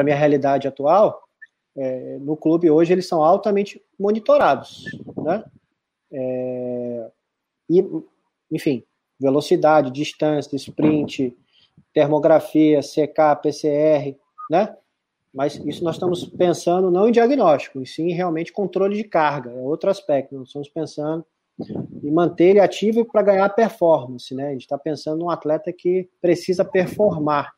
minha 0.05 0.16
realidade 0.16 0.68
atual. 0.68 1.22
É, 1.76 2.18
no 2.18 2.37
clube 2.37 2.70
hoje 2.70 2.92
eles 2.92 3.09
são 3.09 3.24
altamente 3.24 3.83
monitorados, 3.98 4.85
né? 5.16 5.42
É, 6.12 7.11
e, 7.68 7.83
enfim, 8.50 8.85
velocidade, 9.18 9.90
distância, 9.90 10.55
sprint, 10.55 11.37
termografia, 11.92 12.81
CK, 12.81 13.40
PCR, 13.42 14.16
né? 14.50 14.76
Mas 15.33 15.57
isso 15.64 15.83
nós 15.83 15.97
estamos 15.97 16.25
pensando 16.25 16.90
não 16.90 17.09
em 17.09 17.12
diagnóstico, 17.12 17.81
e 17.81 17.87
sim 17.87 18.12
realmente 18.12 18.53
controle 18.53 18.97
de 18.97 19.05
carga, 19.05 19.51
é 19.51 19.61
outro 19.61 19.90
aspecto. 19.90 20.35
Nós 20.35 20.49
estamos 20.49 20.68
pensando 20.68 21.25
em 22.03 22.11
manter 22.11 22.51
ele 22.51 22.61
ativo 22.61 23.05
para 23.05 23.23
ganhar 23.23 23.49
performance, 23.51 24.35
né? 24.35 24.49
A 24.49 24.53
gente 24.53 24.62
está 24.62 24.77
pensando 24.77 25.18
num 25.18 25.31
atleta 25.31 25.73
que 25.73 26.09
precisa 26.21 26.64
performar. 26.64 27.53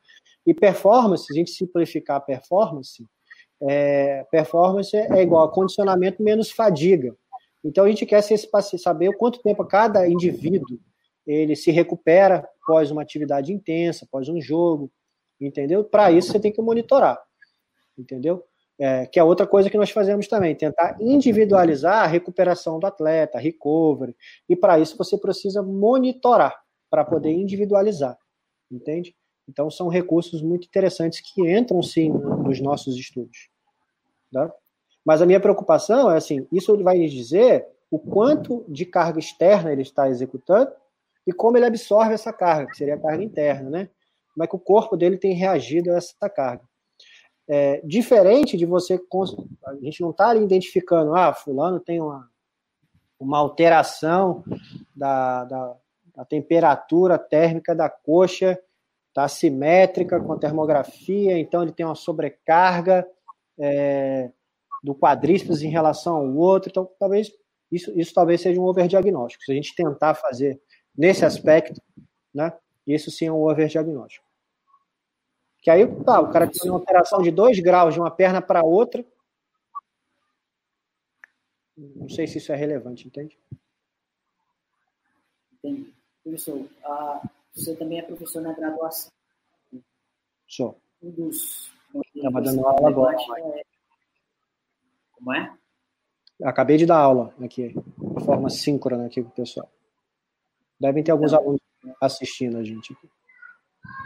E 0.47 0.53
performance, 0.53 1.27
a 1.31 1.35
gente 1.35 1.51
simplificar 1.51 2.19
a 2.19 2.21
performance, 2.21 3.05
é, 3.63 4.25
performance 4.31 4.95
é 4.95 5.23
igual 5.23 5.45
a 5.45 5.51
condicionamento 5.51 6.23
menos 6.23 6.51
fadiga. 6.51 7.17
Então 7.65 7.85
a 7.85 7.89
gente 7.89 8.05
quer 8.05 8.23
saber 8.23 9.09
o 9.09 9.17
quanto 9.17 9.41
tempo 9.41 9.65
cada 9.65 10.07
indivíduo 10.07 10.79
ele 11.27 11.57
se 11.57 11.71
recupera 11.71 12.47
após 12.63 12.91
uma 12.91 13.01
atividade 13.01 13.53
intensa, 13.53 14.05
após 14.05 14.29
um 14.29 14.41
jogo, 14.41 14.91
entendeu? 15.41 15.83
Para 15.83 16.13
isso 16.13 16.31
você 16.31 16.39
tem 16.39 16.53
que 16.53 16.61
monitorar, 16.61 17.19
entendeu? 17.99 18.45
É, 18.79 19.07
que 19.07 19.21
é 19.21 19.25
outra 19.25 19.47
coisa 19.47 19.71
que 19.71 19.77
nós 19.77 19.91
fazemos 19.91 20.27
também, 20.27 20.55
tentar 20.55 20.97
individualizar 21.01 22.03
a 22.03 22.07
recuperação 22.07 22.81
do 22.81 22.87
atleta, 22.87 23.39
recovery, 23.39 24.17
e 24.49 24.57
para 24.57 24.81
isso 24.81 24.97
você 24.97 25.17
precisa 25.17 25.63
monitorar 25.63 26.61
para 26.91 27.05
poder 27.05 27.31
individualizar, 27.31 28.19
entende? 28.71 29.15
Então 29.49 29.71
são 29.71 29.89
recursos 29.89 30.43
muito 30.43 30.67
interessantes 30.67 31.21
que 31.21 31.49
entram 31.49 31.83
sim 31.83 32.11
nos 32.11 32.61
nossos 32.61 32.97
estudos. 32.97 33.49
Tá? 34.33 34.53
Mas 35.05 35.23
a 35.23 35.27
minha 35.27 35.39
preocupação 35.39 36.11
é 36.11 36.17
assim, 36.17 36.47
isso 36.51 36.77
vai 36.83 36.99
dizer 37.07 37.67
o 37.91 37.99
quanto 37.99 38.65
de 38.69 38.85
carga 38.85 39.21
externa 39.21 39.71
ele 39.71 39.83
está 39.83 40.09
executando 40.09 40.73
e 41.27 41.33
como 41.33 41.57
ele 41.57 41.67
absorve 41.67 42.15
essa 42.15 42.33
carga, 42.33 42.71
que 42.71 42.77
seria 42.77 42.95
a 42.95 43.01
carga 43.01 43.23
interna, 43.23 43.71
né? 43.71 43.91
Como 44.33 44.45
é 44.45 44.47
que 44.47 44.57
o 44.57 44.59
corpo 44.59 44.97
dele 44.97 45.17
tem 45.17 45.33
reagido 45.33 45.93
a 45.93 45.97
essa 45.97 46.29
carga. 46.29 46.65
É, 47.47 47.81
diferente 47.85 48.57
de 48.57 48.65
você, 48.65 48.99
a 49.67 49.75
gente 49.75 50.01
não 50.01 50.11
está 50.11 50.29
ali 50.29 50.43
identificando, 50.43 51.15
ah, 51.15 51.35
fulano 51.35 51.79
tem 51.79 52.01
uma, 52.01 52.29
uma 53.21 53.39
alteração 53.39 54.43
da, 54.97 55.45
da, 55.45 55.77
da 56.17 56.25
temperatura 56.25 57.19
térmica 57.19 57.75
da 57.75 57.89
coxa, 57.89 58.59
está 59.09 59.29
simétrica 59.29 60.19
com 60.21 60.33
a 60.33 60.39
termografia, 60.39 61.39
então 61.39 61.63
ele 61.63 61.73
tem 61.73 61.85
uma 61.85 61.95
sobrecarga 61.95 63.07
é, 63.59 64.31
do 64.83 64.95
quadríceps 64.95 65.63
em 65.63 65.69
relação 65.69 66.17
ao 66.17 66.35
outro, 66.35 66.71
então 66.71 66.91
talvez 66.99 67.31
isso, 67.71 67.93
isso 67.99 68.15
talvez 68.15 68.41
seja 68.41 68.61
um 68.61 68.65
overdiagnóstico. 68.65 69.45
Se 69.45 69.53
a 69.53 69.55
gente 69.55 69.75
tentar 69.75 70.15
fazer 70.15 70.61
nesse 70.97 71.25
aspecto, 71.25 71.81
né? 72.33 72.53
Isso 72.87 73.11
sim 73.11 73.27
é 73.27 73.33
um 73.33 73.43
overdiagnóstico. 73.43 74.25
Que 75.65 75.71
aí, 75.71 75.87
tá, 76.05 76.21
o 76.21 76.31
cara 76.31 76.47
tem 76.47 76.71
uma 76.71 76.79
alteração 76.79 77.23
de 77.23 77.31
2 77.31 77.59
graus 77.61 77.95
de 77.95 78.01
uma 78.01 78.11
perna 78.11 78.43
para 78.43 78.63
outra. 78.63 79.03
Não 81.75 82.07
sei 82.07 82.27
se 82.27 82.37
isso 82.37 82.53
é 82.53 82.55
relevante, 82.55 83.09
entende? 83.09 83.39
Entendi. 85.55 85.95
Professor, 86.23 86.69
você 87.55 87.75
também 87.77 87.99
é 87.99 88.03
professor 88.03 88.43
na 88.43 88.53
graduação. 88.53 89.11
Sou. 90.47 90.79
Um 91.03 91.11
dos. 91.11 91.73
Estava 92.15 92.43
dando 92.43 92.67
aula 92.67 92.89
agora. 92.91 93.17
É... 93.17 93.63
Como 95.13 95.33
é? 95.33 95.57
Acabei 96.43 96.77
de 96.77 96.85
dar 96.85 96.99
aula 96.99 97.35
aqui, 97.43 97.69
de 97.73 98.25
forma 98.27 98.51
síncrona 98.51 99.07
aqui 99.07 99.23
com 99.23 99.31
o 99.31 99.35
pessoal. 99.35 99.73
Devem 100.79 101.03
ter 101.03 101.13
alguns 101.13 101.33
alunos 101.33 101.61
assistindo 102.03 102.59
a 102.59 102.63
gente 102.63 102.93
aqui. 102.93 103.09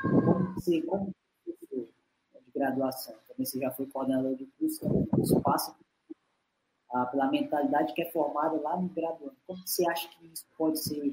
Como 0.02 0.54
você, 0.54 0.80
como 0.82 1.12
graduação, 2.58 3.14
também 3.28 3.46
você 3.46 3.58
já 3.58 3.70
foi 3.70 3.86
coordenador 3.86 4.34
de 4.34 4.46
curso, 4.58 5.08
isso 5.22 5.40
passa 5.40 5.74
ah, 6.92 7.06
pela 7.06 7.30
mentalidade 7.30 7.92
que 7.92 8.02
é 8.02 8.10
formada 8.10 8.60
lá 8.60 8.76
no 8.76 8.88
graduando. 8.88 9.36
Como 9.46 9.66
você 9.66 9.88
acha 9.88 10.08
que 10.08 10.26
isso 10.26 10.44
pode 10.56 10.78
ser 10.78 11.10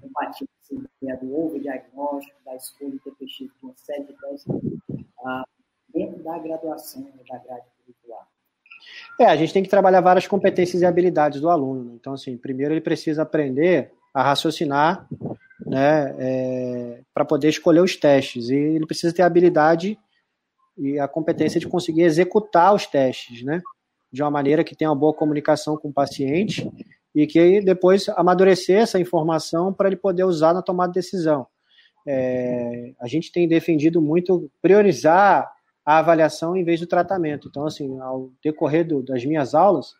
combatido, 0.00 0.50
essa 0.62 0.74
ideia 0.74 1.16
do 1.18 1.34
overdiagnóstico, 1.36 2.36
da 2.44 2.54
escolha 2.54 2.92
de 2.92 2.98
ter 2.98 3.26
de 3.26 3.50
uma 3.62 3.74
série 3.76 4.04
de 4.04 4.12
testes 4.14 4.46
ah, 5.24 5.44
dentro 5.92 6.22
da 6.22 6.38
graduação, 6.38 7.02
da 7.02 7.38
grade 7.38 7.66
curricular? 7.78 8.28
É, 9.18 9.26
a 9.26 9.36
gente 9.36 9.52
tem 9.52 9.62
que 9.62 9.68
trabalhar 9.68 10.00
várias 10.00 10.26
competências 10.26 10.82
e 10.82 10.86
habilidades 10.86 11.40
do 11.40 11.48
aluno. 11.48 11.84
Né? 11.84 11.92
Então, 11.94 12.14
assim, 12.14 12.36
primeiro 12.36 12.74
ele 12.74 12.80
precisa 12.80 13.22
aprender 13.22 13.92
a 14.12 14.22
raciocinar, 14.22 15.08
né, 15.66 16.14
é, 16.18 17.00
para 17.12 17.24
poder 17.24 17.48
escolher 17.48 17.80
os 17.80 17.96
testes. 17.96 18.50
E 18.50 18.54
ele 18.54 18.86
precisa 18.86 19.14
ter 19.14 19.22
habilidade 19.22 19.98
e 20.76 20.98
a 20.98 21.06
competência 21.06 21.60
de 21.60 21.68
conseguir 21.68 22.02
executar 22.02 22.74
os 22.74 22.86
testes, 22.86 23.42
né, 23.42 23.62
de 24.12 24.22
uma 24.22 24.30
maneira 24.30 24.64
que 24.64 24.76
tenha 24.76 24.90
uma 24.90 24.96
boa 24.96 25.14
comunicação 25.14 25.76
com 25.76 25.88
o 25.88 25.92
paciente 25.92 26.70
e 27.14 27.26
que 27.26 27.60
depois 27.60 28.08
amadurecer 28.10 28.80
essa 28.80 28.98
informação 28.98 29.72
para 29.72 29.88
ele 29.88 29.96
poder 29.96 30.24
usar 30.24 30.52
na 30.52 30.62
tomada 30.62 30.92
de 30.92 31.00
decisão. 31.00 31.46
É, 32.06 32.92
a 33.00 33.06
gente 33.06 33.32
tem 33.32 33.48
defendido 33.48 34.00
muito 34.02 34.50
priorizar 34.60 35.50
a 35.84 35.98
avaliação 35.98 36.56
em 36.56 36.64
vez 36.64 36.80
do 36.80 36.86
tratamento. 36.86 37.48
Então, 37.48 37.66
assim, 37.66 37.98
ao 38.00 38.30
decorrer 38.42 38.86
do, 38.86 39.02
das 39.02 39.24
minhas 39.24 39.54
aulas, 39.54 39.94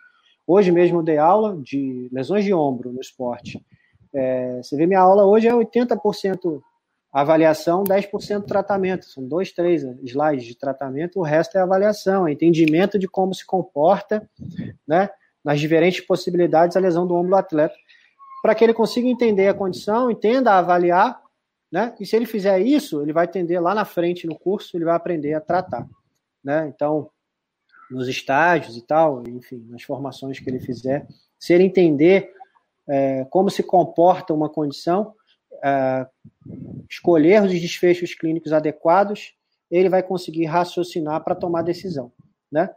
hoje 0.47 0.73
mesmo 0.73 0.99
eu 0.99 1.03
dei 1.03 1.19
aula 1.19 1.57
de 1.63 2.09
lesões 2.13 2.45
de 2.45 2.53
ombro 2.53 2.93
no 2.93 3.01
esporte. 3.01 3.65
É, 4.13 4.63
você 4.63 4.77
vê 4.77 4.87
minha 4.87 5.01
aula 5.01 5.27
hoje 5.27 5.49
é 5.49 5.53
80% 5.53 6.61
avaliação, 7.14 7.85
10% 7.85 8.44
tratamento. 8.44 9.05
São 9.05 9.24
dois, 9.24 9.53
três 9.53 9.85
slides 10.03 10.44
de 10.44 10.57
tratamento, 10.57 11.20
o 11.20 11.22
resto 11.22 11.57
é 11.57 11.61
avaliação, 11.61 12.27
é 12.27 12.33
entendimento 12.33 12.98
de 12.98 13.07
como 13.07 13.33
se 13.33 13.46
comporta, 13.46 14.29
né, 14.87 15.09
nas 15.44 15.61
diferentes 15.61 16.00
possibilidades 16.00 16.77
a 16.77 16.81
lesão 16.81 17.07
do 17.07 17.14
ombro 17.14 17.31
do 17.31 17.37
atleta, 17.37 17.74
para 18.42 18.53
que 18.53 18.64
ele 18.64 18.74
consiga 18.74 19.07
entender 19.07 19.46
a 19.46 19.55
condição, 19.55 20.11
entenda 20.11 20.55
avaliar, 20.55 21.22
né, 21.70 21.94
e 22.00 22.05
se 22.05 22.16
ele 22.16 22.27
fizer 22.27 22.59
isso, 22.59 23.00
ele 23.00 23.12
vai 23.12 23.27
entender 23.27 23.61
lá 23.61 23.77
na 23.77 23.85
frente 23.85 24.27
no 24.27 24.37
curso, 24.37 24.77
ele 24.77 24.85
vai 24.85 24.96
aprender 24.96 25.35
a 25.35 25.40
tratar, 25.40 25.87
né, 26.42 26.66
então, 26.74 27.09
nos 27.88 28.09
estágios 28.09 28.77
e 28.77 28.83
tal, 28.83 29.22
enfim, 29.29 29.64
nas 29.70 29.83
formações 29.85 30.40
que 30.40 30.50
ele 30.50 30.59
fizer, 30.59 31.07
se 31.38 31.53
ele 31.53 31.62
entender 31.62 32.33
é, 32.88 33.24
como 33.27 33.50
se 33.50 33.62
comporta 33.62 34.35
uma 34.35 34.48
condição, 34.48 35.14
é, 35.62 36.07
escolher 36.88 37.42
os 37.42 37.52
desfechos 37.52 38.14
clínicos 38.14 38.52
adequados, 38.52 39.35
ele 39.70 39.88
vai 39.88 40.03
conseguir 40.03 40.45
raciocinar 40.45 41.22
para 41.24 41.34
tomar 41.34 41.62
decisão, 41.62 42.12
né? 42.51 42.70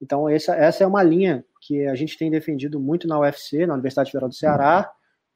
Então 0.00 0.28
essa, 0.28 0.54
essa 0.54 0.84
é 0.84 0.86
uma 0.86 1.02
linha 1.02 1.44
que 1.60 1.86
a 1.86 1.94
gente 1.94 2.18
tem 2.18 2.30
defendido 2.30 2.78
muito 2.78 3.08
na 3.08 3.18
UFC, 3.18 3.66
na 3.66 3.74
Universidade 3.74 4.10
Federal 4.10 4.28
do 4.28 4.34
Ceará. 4.34 4.92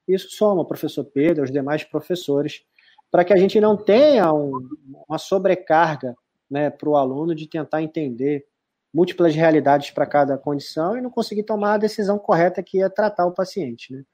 Isso 0.06 0.30
soma 0.30 0.62
o 0.62 0.66
professor 0.66 1.04
Pedro, 1.04 1.44
os 1.44 1.50
demais 1.50 1.84
professores, 1.84 2.62
para 3.10 3.24
que 3.24 3.32
a 3.32 3.36
gente 3.36 3.60
não 3.60 3.76
tenha 3.76 4.32
um, 4.32 4.68
uma 5.08 5.18
sobrecarga 5.18 6.14
né, 6.50 6.70
para 6.70 6.88
o 6.88 6.96
aluno 6.96 7.34
de 7.34 7.46
tentar 7.46 7.82
entender 7.82 8.46
múltiplas 8.92 9.34
realidades 9.34 9.90
para 9.90 10.06
cada 10.06 10.36
condição 10.36 10.96
e 10.96 11.00
não 11.00 11.10
conseguir 11.10 11.42
tomar 11.42 11.74
a 11.74 11.78
decisão 11.78 12.18
correta 12.18 12.62
que 12.62 12.82
é 12.82 12.88
tratar 12.88 13.26
o 13.26 13.32
paciente. 13.32 13.92
Né? 13.92 14.04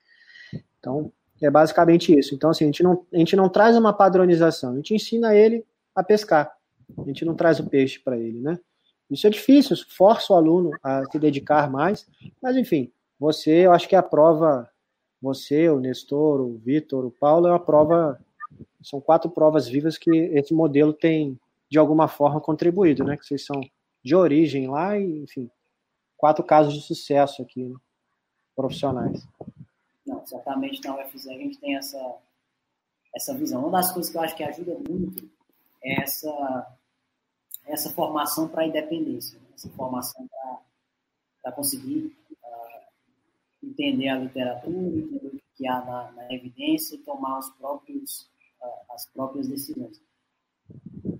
Então, 0.79 1.13
é 1.45 1.51
basicamente 1.51 2.17
isso. 2.17 2.35
Então, 2.35 2.51
assim, 2.51 2.65
a 2.65 2.67
gente 2.69 2.83
não, 2.83 3.07
a 3.13 3.17
gente 3.17 3.37
não 3.37 3.49
traz 3.49 3.77
uma 3.77 3.93
padronização, 3.93 4.73
a 4.73 4.77
gente 4.77 4.95
ensina 4.95 5.35
ele 5.35 5.65
a 5.95 6.03
pescar. 6.03 6.53
A 6.99 7.05
gente 7.05 7.25
não 7.25 7.35
traz 7.35 7.61
o 7.61 7.69
peixe 7.69 7.99
para 7.99 8.17
ele, 8.17 8.41
né? 8.41 8.59
Isso 9.11 9.27
é 9.27 9.31
difícil, 9.31 9.77
força 9.89 10.33
o 10.33 10.37
aluno 10.37 10.71
a 10.83 11.05
se 11.11 11.19
dedicar 11.19 11.71
mais, 11.71 12.07
mas 12.43 12.57
enfim, 12.57 12.91
você, 13.19 13.67
eu 13.67 13.73
acho 13.73 13.89
que 13.89 13.95
a 13.95 14.03
prova, 14.03 14.69
você, 15.21 15.69
o 15.69 15.79
Nestor, 15.79 16.41
o 16.41 16.57
Vitor, 16.59 17.05
o 17.05 17.11
Paulo, 17.11 17.47
é 17.47 17.51
uma 17.51 17.61
prova, 17.61 18.19
são 18.83 19.01
quatro 19.01 19.31
provas 19.31 19.69
vivas 19.69 19.99
que 19.99 20.11
esse 20.11 20.55
modelo 20.55 20.93
tem, 20.93 21.39
de 21.71 21.79
alguma 21.79 22.09
forma, 22.09 22.41
contribuído, 22.41 23.05
né? 23.05 23.17
Que 23.17 23.27
vocês 23.27 23.45
são 23.45 23.61
de 24.03 24.15
origem 24.15 24.69
lá 24.69 24.99
e, 24.99 25.23
enfim, 25.23 25.51
quatro 26.17 26.43
casos 26.43 26.73
de 26.73 26.81
sucesso 26.81 27.43
aqui, 27.43 27.65
né? 27.65 27.77
profissionais. 28.57 29.27
Não, 30.07 30.23
exatamente 30.23 30.83
na 30.85 30.97
UFZ 30.97 31.29
a 31.29 31.33
gente 31.33 31.59
tem 31.59 31.77
essa, 31.77 32.19
essa 33.15 33.35
visão. 33.35 33.61
Uma 33.61 33.79
das 33.79 33.93
coisas 33.93 34.11
que 34.11 34.19
eu 34.19 34.23
acho 34.23 34.37
que 34.37 34.45
ajuda 34.45 34.77
muito 34.89 35.31
é 35.83 36.03
essa, 36.03 36.77
essa 37.67 37.91
formação 37.91 38.49
para 38.49 38.63
a 38.63 38.67
independência, 38.67 39.39
né? 39.39 39.47
essa 39.55 39.69
formação 39.71 40.29
para 41.43 41.53
conseguir 41.53 42.17
uh, 42.43 42.81
entender 43.63 44.09
a 44.09 44.19
literatura, 44.19 44.77
entender 44.77 45.27
o 45.27 45.41
que 45.55 45.67
há 45.67 45.85
na, 45.85 46.13
na 46.13 46.35
evidência 46.35 46.97
e 46.97 46.99
tomar 46.99 47.39
os 47.39 47.51
próprios, 47.51 48.31
uh, 48.61 48.93
as 48.93 49.07
próprias 49.07 49.49
decisões. 49.49 50.01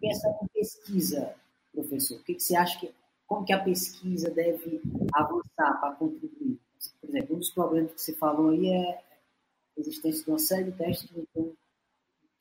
Pensando 0.01 0.39
em 0.43 0.49
pesquisa, 0.49 1.35
professor, 1.73 2.19
o 2.19 2.25
que, 2.25 2.35
que 2.35 2.43
você 2.43 2.57
acha 2.57 2.79
que 2.79 2.95
como 3.27 3.45
que 3.45 3.53
a 3.53 3.63
pesquisa 3.63 4.31
deve 4.31 4.81
avançar 5.13 5.81
para 5.81 5.95
contribuir? 5.97 6.61
Por 7.05 7.11
exemplo, 7.11 7.37
um 7.37 7.39
dos 7.39 7.51
problemas 7.51 7.93
que 7.93 8.01
você 8.01 8.15
falou 8.15 8.51
aí 8.51 8.69
é 8.69 8.91
a 8.91 9.81
existência 9.81 10.25
de 10.25 10.31
uma 10.31 10.39
série 10.39 10.65
de 10.65 10.73
testes 10.73 11.11
que 11.11 11.19
não 11.19 11.27
tem, 11.35 11.57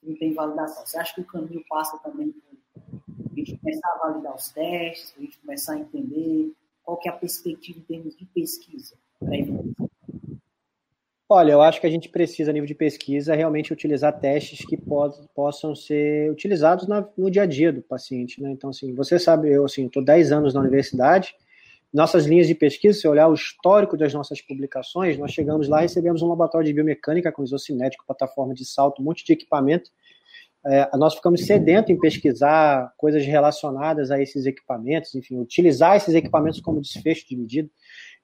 não 0.04 0.16
tem 0.16 0.34
validação. 0.34 0.86
Você 0.86 0.98
acha 0.98 1.14
que 1.16 1.22
o 1.22 1.26
caminho 1.26 1.64
passa 1.68 1.98
também 2.00 2.32
por 2.32 2.42
a 3.32 3.36
gente 3.36 3.58
começar 3.58 3.88
a 3.88 4.08
validar 4.08 4.36
os 4.36 4.50
testes, 4.50 5.14
a 5.18 5.22
gente 5.22 5.40
começar 5.40 5.74
a 5.74 5.80
entender 5.80 6.54
qual 6.84 6.98
que 6.98 7.10
é 7.10 7.12
a 7.12 7.16
perspectiva 7.16 7.80
em 7.80 7.84
termos 7.84 8.16
de 8.16 8.26
pesquisa 8.26 8.96
para? 9.20 9.38
Olha, 11.30 11.54
eu 11.54 11.62
acho 11.62 11.82
que 11.82 11.88
a 11.88 11.90
gente 11.90 12.10
precisa, 12.10 12.52
a 12.52 12.54
nível 12.54 12.68
de 12.68 12.76
pesquisa, 12.76 13.34
realmente 13.34 13.74
utilizar 13.74 14.20
testes 14.20 14.64
que 14.66 14.78
possam 15.34 15.74
ser 15.74 16.30
utilizados 16.30 16.88
na, 16.88 17.08
no 17.18 17.32
dia 17.32 17.42
a 17.42 17.46
dia 17.48 17.74
do 17.74 17.82
paciente. 17.82 18.40
Né? 18.40 18.52
Então, 18.52 18.70
assim, 18.70 18.94
você 18.94 19.18
sabe, 19.18 19.52
eu 19.52 19.66
assim, 19.66 19.88
estou 19.88 20.04
10 20.04 20.32
anos 20.32 20.54
na 20.54 20.60
universidade, 20.60 21.34
nossas 21.94 22.26
linhas 22.26 22.48
de 22.48 22.56
pesquisa, 22.56 23.00
se 23.00 23.08
olhar 23.08 23.28
o 23.28 23.36
histórico 23.36 23.96
das 23.96 24.14
nossas 24.14 24.42
publicações, 24.42 25.18
nós 25.18 25.32
chegamos 25.32 25.68
lá 25.68 25.80
e 25.80 25.82
recebemos 25.84 26.24
um 26.24 26.28
laboratório 26.28 26.66
de 26.66 26.74
biomecânica 26.74 27.32
com 27.32 27.44
isocinético, 27.44 28.06
plataforma 28.06 28.54
de 28.54 28.66
salto, 28.66 29.02
um 29.02 29.06
monte 29.06 29.24
de 29.24 29.34
equipamento. 29.34 29.92
É, 30.66 30.90
nós 30.98 31.14
ficamos 31.14 31.46
sedentos 31.46 31.92
em 31.92 32.00
pesquisar 32.00 32.92
coisas 32.98 33.24
relacionadas 33.26 34.10
a 34.10 34.20
esses 34.20 34.46
equipamentos, 34.46 35.14
enfim, 35.14 35.38
utilizar 35.38 35.96
esses 35.96 36.16
equipamentos 36.16 36.60
como 36.62 36.82
desfecho 36.82 37.28
de 37.28 37.36
medida. 37.36 37.70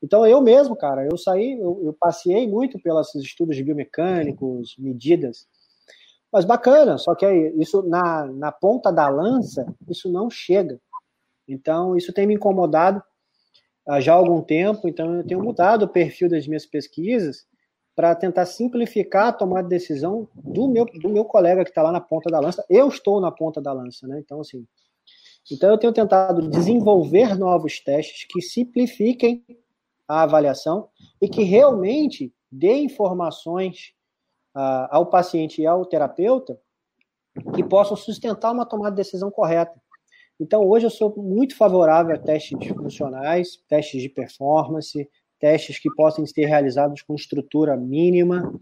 Então, 0.01 0.26
eu 0.26 0.41
mesmo, 0.41 0.76
cara, 0.76 1.05
eu 1.05 1.17
saí, 1.17 1.59
eu, 1.59 1.82
eu 1.84 1.93
passei 1.93 2.47
muito 2.47 2.80
pelos 2.80 3.13
estudos 3.15 3.59
biomecânicos, 3.61 4.76
medidas, 4.80 5.47
mas 6.32 6.45
bacana, 6.45 6.97
só 6.97 7.13
que 7.13 7.26
isso 7.57 7.84
na, 7.84 8.26
na 8.26 8.51
ponta 8.51 8.91
da 8.91 9.09
lança, 9.09 9.65
isso 9.88 10.09
não 10.09 10.30
chega. 10.30 10.80
Então, 11.47 11.95
isso 11.97 12.13
tem 12.13 12.26
me 12.26 12.36
incomodado 12.36 13.03
há 13.89 13.99
já 13.99 14.13
algum 14.13 14.41
tempo, 14.41 14.87
então 14.87 15.15
eu 15.15 15.25
tenho 15.25 15.43
mudado 15.43 15.83
o 15.83 15.89
perfil 15.89 16.29
das 16.29 16.47
minhas 16.47 16.65
pesquisas 16.65 17.47
para 17.95 18.15
tentar 18.15 18.45
simplificar 18.45 19.27
a 19.27 19.33
tomada 19.33 19.63
de 19.63 19.69
decisão 19.69 20.29
do 20.35 20.67
meu, 20.67 20.85
do 20.85 21.09
meu 21.09 21.25
colega 21.25 21.63
que 21.63 21.71
está 21.71 21.81
lá 21.81 21.91
na 21.91 21.99
ponta 21.99 22.29
da 22.29 22.39
lança. 22.39 22.63
Eu 22.69 22.87
estou 22.87 23.19
na 23.19 23.31
ponta 23.31 23.59
da 23.59 23.73
lança, 23.73 24.07
né? 24.07 24.19
Então, 24.19 24.39
assim, 24.39 24.65
então 25.51 25.71
eu 25.71 25.77
tenho 25.77 25.91
tentado 25.91 26.47
desenvolver 26.47 27.37
novos 27.37 27.79
testes 27.79 28.25
que 28.29 28.41
simplifiquem 28.41 29.43
a 30.07 30.21
avaliação 30.21 30.87
e 31.21 31.27
que 31.27 31.43
realmente 31.43 32.33
dê 32.51 32.75
informações 32.75 33.93
uh, 34.55 34.87
ao 34.91 35.07
paciente 35.07 35.61
e 35.61 35.67
ao 35.67 35.85
terapeuta 35.85 36.59
que 37.55 37.63
possam 37.63 37.97
sustentar 37.97 38.51
uma 38.51 38.65
tomada 38.65 38.91
de 38.91 38.97
decisão 38.97 39.31
correta. 39.31 39.79
Então, 40.39 40.65
hoje 40.65 40.85
eu 40.85 40.89
sou 40.89 41.13
muito 41.17 41.55
favorável 41.55 42.15
a 42.15 42.19
testes 42.19 42.67
funcionais, 42.69 43.57
testes 43.67 44.01
de 44.01 44.07
performance, 44.07 45.09
testes 45.37 45.79
que 45.79 45.89
possam 45.95 46.25
ser 46.25 46.45
realizados 46.45 47.01
com 47.01 47.13
estrutura 47.13 47.75
mínima, 47.75 48.53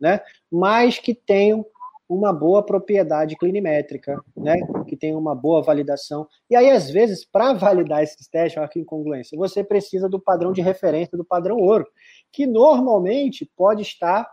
né? 0.00 0.20
mas 0.50 0.98
que 0.98 1.14
tenham 1.14 1.66
uma 2.08 2.32
boa 2.32 2.64
propriedade 2.64 3.36
clinimétrica, 3.36 4.18
né? 4.34 4.56
que 4.86 4.96
tem 4.96 5.14
uma 5.14 5.34
boa 5.34 5.62
validação. 5.62 6.26
E 6.48 6.56
aí, 6.56 6.70
às 6.70 6.90
vezes, 6.90 7.26
para 7.26 7.52
validar 7.52 8.02
esses 8.02 8.26
testes, 8.26 8.58
olha 8.58 8.68
que 8.68 8.80
incongruência, 8.80 9.36
você 9.36 9.62
precisa 9.62 10.08
do 10.08 10.18
padrão 10.18 10.50
de 10.50 10.62
referência 10.62 11.18
do 11.18 11.24
padrão 11.24 11.58
ouro, 11.58 11.86
que 12.32 12.46
normalmente 12.46 13.50
pode 13.54 13.82
estar 13.82 14.26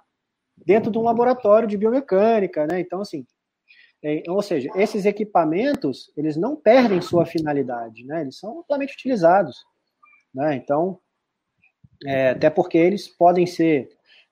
dentro 0.65 0.89
de 0.89 0.97
um 0.97 1.03
laboratório 1.03 1.67
de 1.67 1.77
biomecânica, 1.77 2.65
né? 2.65 2.79
Então, 2.79 3.01
assim, 3.01 3.25
ou 4.27 4.41
seja, 4.41 4.69
esses 4.75 5.05
equipamentos, 5.05 6.11
eles 6.15 6.37
não 6.37 6.55
perdem 6.55 7.01
sua 7.01 7.25
finalidade, 7.25 8.05
né? 8.05 8.21
Eles 8.21 8.37
são 8.37 8.59
amplamente 8.59 8.93
utilizados, 8.93 9.65
né? 10.33 10.55
Então, 10.55 10.99
é, 12.05 12.29
até 12.29 12.49
porque 12.49 12.77
eles 12.77 13.07
podem 13.07 13.45
ser 13.45 13.89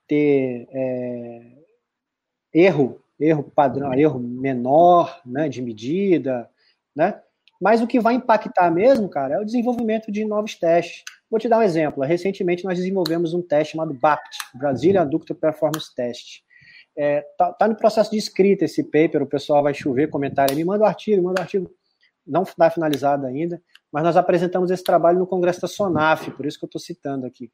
ter 0.07 0.67
é, 0.71 1.51
erro 2.53 3.03
erro 3.19 3.43
padrão, 3.43 3.93
erro 3.93 4.19
menor, 4.19 5.21
né, 5.25 5.47
de 5.47 5.61
medida, 5.61 6.49
né? 6.95 7.21
Mas 7.61 7.81
o 7.81 7.87
que 7.87 7.99
vai 7.99 8.15
impactar 8.15 8.69
mesmo, 8.69 9.07
cara, 9.07 9.35
é 9.35 9.39
o 9.39 9.45
desenvolvimento 9.45 10.11
de 10.11 10.25
novos 10.25 10.55
testes. 10.55 11.03
Vou 11.31 11.39
te 11.39 11.47
dar 11.47 11.59
um 11.59 11.63
exemplo. 11.63 12.03
Recentemente 12.03 12.65
nós 12.65 12.77
desenvolvemos 12.77 13.33
um 13.33 13.41
teste 13.41 13.71
chamado 13.71 13.93
BAPT, 13.93 14.37
Brazilian 14.55 15.01
Adductor 15.01 15.35
Performance 15.35 15.93
Test. 15.95 16.42
É, 16.95 17.21
tá, 17.37 17.51
tá, 17.53 17.67
no 17.67 17.75
processo 17.75 18.11
de 18.11 18.17
escrita 18.17 18.65
esse 18.65 18.83
paper, 18.83 19.23
o 19.23 19.27
pessoal 19.27 19.63
vai 19.63 19.73
chover 19.73 20.09
comentário, 20.09 20.55
me 20.55 20.63
manda 20.63 20.83
o 20.83 20.87
artigo, 20.87 21.17
me 21.17 21.23
manda 21.23 21.41
o 21.41 21.43
artigo. 21.43 21.71
Não 22.25 22.43
está 22.43 22.69
finalizado 22.69 23.25
ainda, 23.25 23.61
mas 23.91 24.03
nós 24.03 24.15
apresentamos 24.15 24.71
esse 24.71 24.83
trabalho 24.83 25.19
no 25.19 25.27
congresso 25.27 25.61
da 25.61 25.67
SONAF, 25.67 26.31
por 26.31 26.45
isso 26.45 26.57
que 26.57 26.65
eu 26.65 26.67
estou 26.67 26.79
citando 26.79 27.25
aqui, 27.25 27.51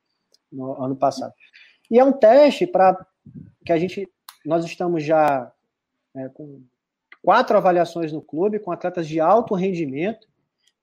no 0.52 0.84
ano 0.84 0.96
passado. 0.96 1.34
E 1.90 1.98
é 1.98 2.04
um 2.04 2.12
teste 2.12 2.68
para 2.68 2.96
que 3.66 3.72
a 3.72 3.78
gente, 3.78 4.08
nós 4.46 4.64
estamos 4.64 5.04
já 5.04 5.52
é, 6.16 6.30
com 6.30 6.62
quatro 7.24 7.58
avaliações 7.58 8.12
no 8.12 8.22
clube, 8.22 8.60
com 8.60 8.72
atletas 8.72 9.08
de 9.08 9.20
alto 9.20 9.56
rendimento, 9.56 10.28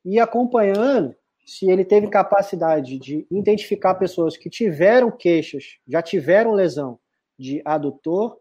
e 0.04 0.18
acompanhando 0.18 1.14
se 1.44 1.70
ele 1.70 1.84
teve 1.84 2.08
capacidade 2.08 2.98
de 2.98 3.26
identificar 3.30 3.94
pessoas 3.94 4.36
que 4.36 4.50
tiveram 4.50 5.10
queixas, 5.10 5.78
já 5.86 6.02
tiveram 6.02 6.52
lesão 6.52 6.98
de 7.38 7.62
adutor 7.64 8.38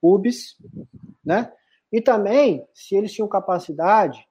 pubis, 0.00 0.56
né? 1.24 1.52
E 1.92 2.00
também 2.00 2.66
se 2.74 2.96
eles 2.96 3.12
tinham 3.12 3.28
capacidade 3.28 4.26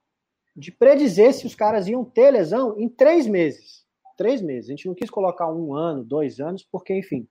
de 0.56 0.72
predizer 0.72 1.32
se 1.32 1.46
os 1.46 1.54
caras 1.54 1.88
iam 1.88 2.04
ter 2.04 2.30
lesão 2.30 2.78
em 2.78 2.88
três 2.88 3.26
meses 3.26 3.88
três 4.18 4.42
meses. 4.42 4.68
A 4.68 4.72
gente 4.72 4.88
não 4.88 4.94
quis 4.96 5.08
colocar 5.08 5.50
um 5.50 5.72
ano, 5.72 6.02
dois 6.02 6.40
anos, 6.40 6.66
porque, 6.70 6.92
enfim, 6.92 7.26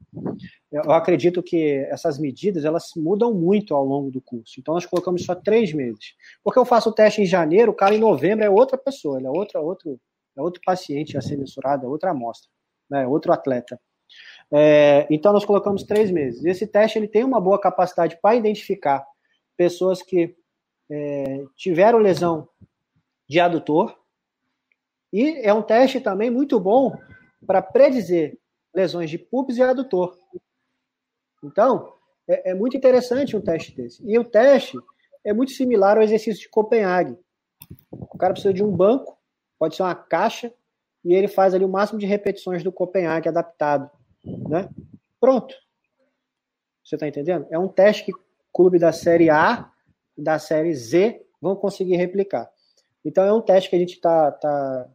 eu 0.71 0.89
acredito 0.93 1.43
que 1.43 1.85
essas 1.89 2.17
medidas 2.17 2.63
elas 2.63 2.91
mudam 2.95 3.33
muito 3.33 3.75
ao 3.75 3.83
longo 3.83 4.09
do 4.09 4.21
curso. 4.21 4.53
Então, 4.57 4.73
nós 4.73 4.85
colocamos 4.85 5.25
só 5.25 5.35
três 5.35 5.73
meses. 5.73 6.15
Porque 6.41 6.57
eu 6.57 6.65
faço 6.65 6.89
o 6.89 6.93
teste 6.93 7.21
em 7.21 7.25
janeiro, 7.25 7.73
o 7.73 7.75
cara 7.75 7.93
em 7.93 7.99
novembro 7.99 8.45
é 8.45 8.49
outra 8.49 8.77
pessoa, 8.77 9.17
ele 9.17 9.27
é, 9.27 9.29
outra, 9.29 9.59
outro, 9.59 9.99
é 10.37 10.41
outro 10.41 10.61
paciente 10.65 11.17
a 11.17 11.21
ser 11.21 11.37
mensurado, 11.37 11.85
é 11.85 11.89
outra 11.89 12.11
amostra, 12.11 12.49
né, 12.89 13.03
é 13.03 13.07
outro 13.07 13.33
atleta. 13.33 13.77
É, 14.51 15.07
então, 15.09 15.33
nós 15.33 15.45
colocamos 15.45 15.83
três 15.83 16.09
meses. 16.09 16.45
Esse 16.45 16.65
teste 16.65 16.97
ele 16.97 17.07
tem 17.07 17.23
uma 17.23 17.41
boa 17.41 17.59
capacidade 17.59 18.17
para 18.21 18.35
identificar 18.35 19.05
pessoas 19.57 20.01
que 20.01 20.35
é, 20.89 21.43
tiveram 21.55 21.99
lesão 21.99 22.47
de 23.27 23.39
adutor, 23.39 23.97
e 25.11 25.39
é 25.41 25.53
um 25.53 25.61
teste 25.61 25.99
também 25.99 26.29
muito 26.29 26.59
bom 26.59 26.97
para 27.45 27.61
predizer 27.61 28.37
lesões 28.73 29.09
de 29.09 29.17
pubis 29.17 29.57
e 29.57 29.61
adutor. 29.61 30.17
Então, 31.43 31.93
é, 32.27 32.51
é, 32.51 32.53
muito 32.53 32.75
interessante 32.75 33.35
um 33.35 33.41
teste 33.41 33.75
desse. 33.75 34.03
E 34.05 34.17
o 34.19 34.23
teste 34.23 34.77
é 35.23 35.33
muito 35.33 35.51
similar 35.51 35.97
ao 35.97 36.03
exercício 36.03 36.41
de 36.41 36.49
Copenhague. 36.49 37.17
O 37.91 38.17
cara 38.17 38.33
precisa 38.33 38.53
de 38.53 38.63
um 38.63 38.71
banco, 38.71 39.17
pode 39.57 39.75
ser 39.75 39.83
uma 39.83 39.95
caixa, 39.95 40.53
e 41.03 41.13
ele 41.13 41.27
faz 41.27 41.53
ali 41.53 41.63
o 41.63 41.69
máximo 41.69 41.99
de 41.99 42.05
repetições 42.05 42.63
do 42.63 42.71
Copenhague 42.71 43.29
adaptado. 43.29 43.89
Né? 44.49 44.69
Pronto. 45.19 45.55
Você 46.83 46.95
está 46.95 47.07
entendendo? 47.07 47.45
É 47.49 47.59
um 47.59 47.67
teste 47.67 48.05
que 48.05 48.11
clube 48.53 48.79
da 48.79 48.91
série 48.91 49.29
A 49.29 49.71
da 50.17 50.39
série 50.39 50.73
Z 50.73 51.21
vão 51.41 51.55
conseguir 51.55 51.95
replicar. 51.95 52.49
Então 53.05 53.23
é 53.23 53.31
um 53.31 53.41
teste 53.41 53.69
que 53.69 53.75
a 53.75 53.79
gente 53.79 53.93
está 53.93 54.31
tá 54.31 54.89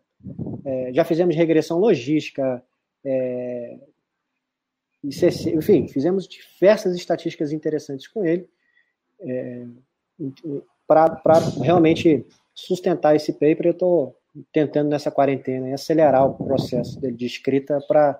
é, 0.64 0.92
já 0.92 1.04
fizemos 1.04 1.34
regressão 1.34 1.78
logística, 1.78 2.62
é, 3.04 3.78
enfim, 5.02 5.88
fizemos 5.88 6.28
diversas 6.28 6.94
estatísticas 6.94 7.50
interessantes 7.52 8.06
com 8.06 8.24
ele 8.24 8.48
é, 9.20 9.66
para 10.86 11.38
realmente 11.60 12.24
sustentar 12.54 13.16
esse 13.16 13.32
paper. 13.32 13.66
Eu 13.66 13.72
estou 13.72 14.16
tentando 14.52 14.88
nessa 14.88 15.10
quarentena 15.10 15.74
acelerar 15.74 16.24
o 16.24 16.34
processo 16.34 17.00
de 17.00 17.26
escrita 17.26 17.80
para 17.88 18.18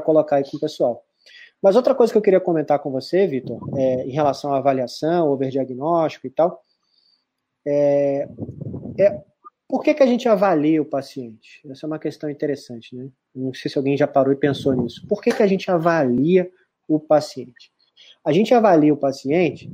colocar 0.00 0.36
aí 0.36 0.44
com 0.50 0.56
o 0.56 0.60
pessoal. 0.60 1.04
Mas 1.62 1.74
outra 1.74 1.94
coisa 1.94 2.12
que 2.12 2.18
eu 2.18 2.22
queria 2.22 2.40
comentar 2.40 2.78
com 2.78 2.90
você, 2.90 3.26
Vitor, 3.26 3.58
é, 3.76 4.04
em 4.04 4.10
relação 4.10 4.52
à 4.52 4.58
avaliação, 4.58 5.30
overdiagnóstico 5.30 6.26
e 6.26 6.30
tal, 6.30 6.62
é, 7.66 8.28
é 8.98 9.24
Por 9.68 9.82
que, 9.82 9.94
que 9.94 10.02
a 10.02 10.06
gente 10.06 10.28
avalia 10.28 10.80
o 10.80 10.84
paciente? 10.84 11.60
Essa 11.68 11.86
é 11.86 11.88
uma 11.88 11.98
questão 11.98 12.30
interessante, 12.30 12.94
né? 12.94 13.08
Não 13.34 13.52
sei 13.52 13.70
se 13.70 13.76
alguém 13.76 13.96
já 13.96 14.06
parou 14.06 14.32
e 14.32 14.36
pensou 14.36 14.74
nisso. 14.74 15.06
Por 15.08 15.20
que, 15.20 15.32
que 15.32 15.42
a 15.42 15.46
gente 15.46 15.70
avalia 15.70 16.50
o 16.86 17.00
paciente? 17.00 17.72
A 18.24 18.32
gente 18.32 18.54
avalia 18.54 18.92
o 18.92 18.96
paciente, 18.96 19.70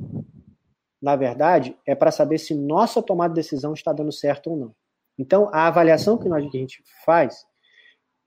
na 1.01 1.17
verdade, 1.17 1.77
é 1.87 1.95
para 1.95 2.11
saber 2.11 2.39
se 2.39 2.55
nossa 2.55 3.03
tomada 3.03 3.35
de 3.35 3.41
decisão 3.41 3.75
está 3.75 3.93
dando 3.93 4.13
certo 4.13 4.51
ou 4.51 4.57
não. 4.57 4.75
Então, 5.19 5.51
a 5.53 5.67
avaliação 5.67 6.17
que, 6.17 6.29
que 6.29 6.35
a 6.35 6.61
gente 6.61 6.83
faz, 7.05 7.45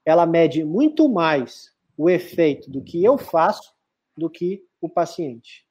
ela 0.06 0.26
mede 0.26 0.64
muito 0.64 1.10
mais 1.10 1.75
o 1.98 2.10
efeito 2.10 2.70
do 2.70 2.82
que 2.82 3.04
eu 3.04 3.18
faço 3.18 3.74
do 4.18 4.30
que 4.30 4.64
o 4.82 4.90
paciente. 4.90 5.66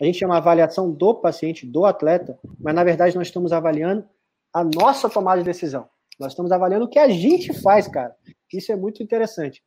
A 0.00 0.04
gente 0.04 0.18
chama 0.18 0.36
avaliação 0.36 0.90
do 0.90 1.14
paciente, 1.14 1.66
do 1.66 1.84
atleta, 1.84 2.38
mas 2.58 2.74
na 2.74 2.84
verdade 2.84 3.16
nós 3.16 3.26
estamos 3.26 3.52
avaliando 3.52 4.08
a 4.52 4.62
nossa 4.64 5.08
tomada 5.08 5.40
de 5.40 5.44
decisão. 5.44 5.88
Nós 6.18 6.32
estamos 6.32 6.52
avaliando 6.52 6.84
o 6.84 6.88
que 6.88 6.98
a 6.98 7.08
gente 7.08 7.52
faz, 7.62 7.88
cara. 7.88 8.14
Isso 8.52 8.70
é 8.70 8.76
muito 8.76 9.02
interessante. 9.02 9.62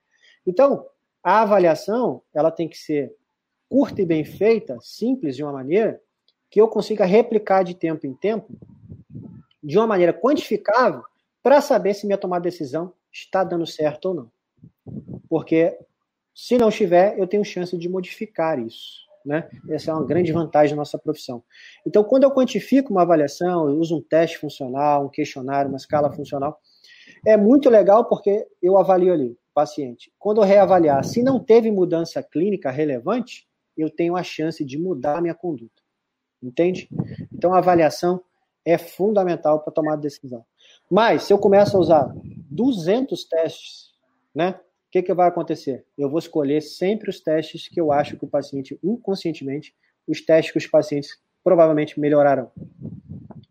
Então, 0.45 0.85
a 1.23 1.41
avaliação, 1.41 2.21
ela 2.33 2.51
tem 2.51 2.67
que 2.67 2.77
ser 2.77 3.15
curta 3.69 4.01
e 4.01 4.05
bem 4.05 4.23
feita, 4.23 4.77
simples 4.81 5.35
de 5.35 5.43
uma 5.43 5.53
maneira 5.53 5.99
que 6.49 6.61
eu 6.61 6.67
consiga 6.67 7.05
replicar 7.05 7.63
de 7.63 7.73
tempo 7.73 8.05
em 8.05 8.13
tempo, 8.13 8.53
de 9.63 9.77
uma 9.77 9.87
maneira 9.87 10.13
quantificável, 10.13 11.03
para 11.41 11.59
saber 11.59 11.93
se 11.93 12.05
minha 12.05 12.17
tomada 12.17 12.43
de 12.43 12.51
decisão 12.51 12.93
está 13.11 13.43
dando 13.43 13.65
certo 13.65 14.09
ou 14.09 14.13
não. 14.13 14.31
Porque 15.27 15.77
se 16.33 16.57
não 16.57 16.69
estiver, 16.69 17.17
eu 17.17 17.27
tenho 17.27 17.43
chance 17.43 17.77
de 17.77 17.89
modificar 17.89 18.59
isso. 18.59 19.03
Né? 19.25 19.47
Essa 19.69 19.91
é 19.91 19.93
uma 19.93 20.05
grande 20.05 20.33
vantagem 20.33 20.75
da 20.75 20.81
nossa 20.81 20.97
profissão. 20.97 21.43
Então, 21.87 22.03
quando 22.03 22.23
eu 22.23 22.31
quantifico 22.31 22.91
uma 22.91 23.03
avaliação, 23.03 23.69
eu 23.69 23.79
uso 23.79 23.97
um 23.97 24.01
teste 24.01 24.37
funcional, 24.37 25.05
um 25.05 25.09
questionário, 25.09 25.69
uma 25.69 25.77
escala 25.77 26.11
funcional, 26.11 26.59
é 27.25 27.37
muito 27.37 27.69
legal 27.69 28.05
porque 28.05 28.45
eu 28.61 28.77
avalio 28.77 29.13
ali 29.13 29.29
o 29.29 29.37
paciente. 29.53 30.11
Quando 30.19 30.41
eu 30.41 30.43
reavaliar, 30.45 31.05
se 31.05 31.23
não 31.23 31.39
teve 31.39 31.71
mudança 31.71 32.21
clínica 32.21 32.69
relevante, 32.69 33.47
eu 33.77 33.89
tenho 33.89 34.15
a 34.15 34.23
chance 34.23 34.63
de 34.63 34.77
mudar 34.77 35.17
a 35.17 35.21
minha 35.21 35.33
conduta. 35.33 35.81
Entende? 36.41 36.89
Então, 37.31 37.53
a 37.53 37.59
avaliação 37.59 38.21
é 38.65 38.77
fundamental 38.77 39.61
para 39.61 39.73
tomar 39.73 39.95
decisão. 39.95 40.45
Mas, 40.89 41.23
se 41.23 41.33
eu 41.33 41.37
começo 41.37 41.77
a 41.77 41.79
usar 41.79 42.13
200 42.51 43.23
testes, 43.25 43.93
né? 44.35 44.59
Que, 44.93 45.01
que 45.01 45.13
vai 45.13 45.27
acontecer? 45.27 45.83
Eu 45.97 46.07
vou 46.07 46.19
escolher 46.19 46.61
sempre 46.61 47.09
os 47.09 47.19
testes 47.19 47.67
que 47.67 47.81
eu 47.81 47.91
acho 47.91 48.15
que 48.15 48.25
o 48.25 48.27
paciente, 48.27 48.79
inconscientemente, 48.83 49.75
os 50.07 50.21
testes 50.21 50.51
que 50.51 50.59
os 50.59 50.67
pacientes 50.67 51.19
provavelmente 51.43 51.99
melhorarão. 51.99 52.51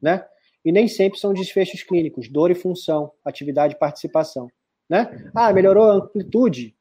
Né? 0.00 0.24
E 0.64 0.70
nem 0.70 0.86
sempre 0.86 1.18
são 1.18 1.34
desfechos 1.34 1.82
clínicos, 1.82 2.28
dor 2.28 2.52
e 2.52 2.54
função, 2.54 3.10
atividade 3.24 3.74
e 3.74 3.78
participação. 3.78 4.46
Né? 4.88 5.32
Ah, 5.34 5.52
melhorou 5.52 5.90
a 5.90 5.94
amplitude, 5.94 6.76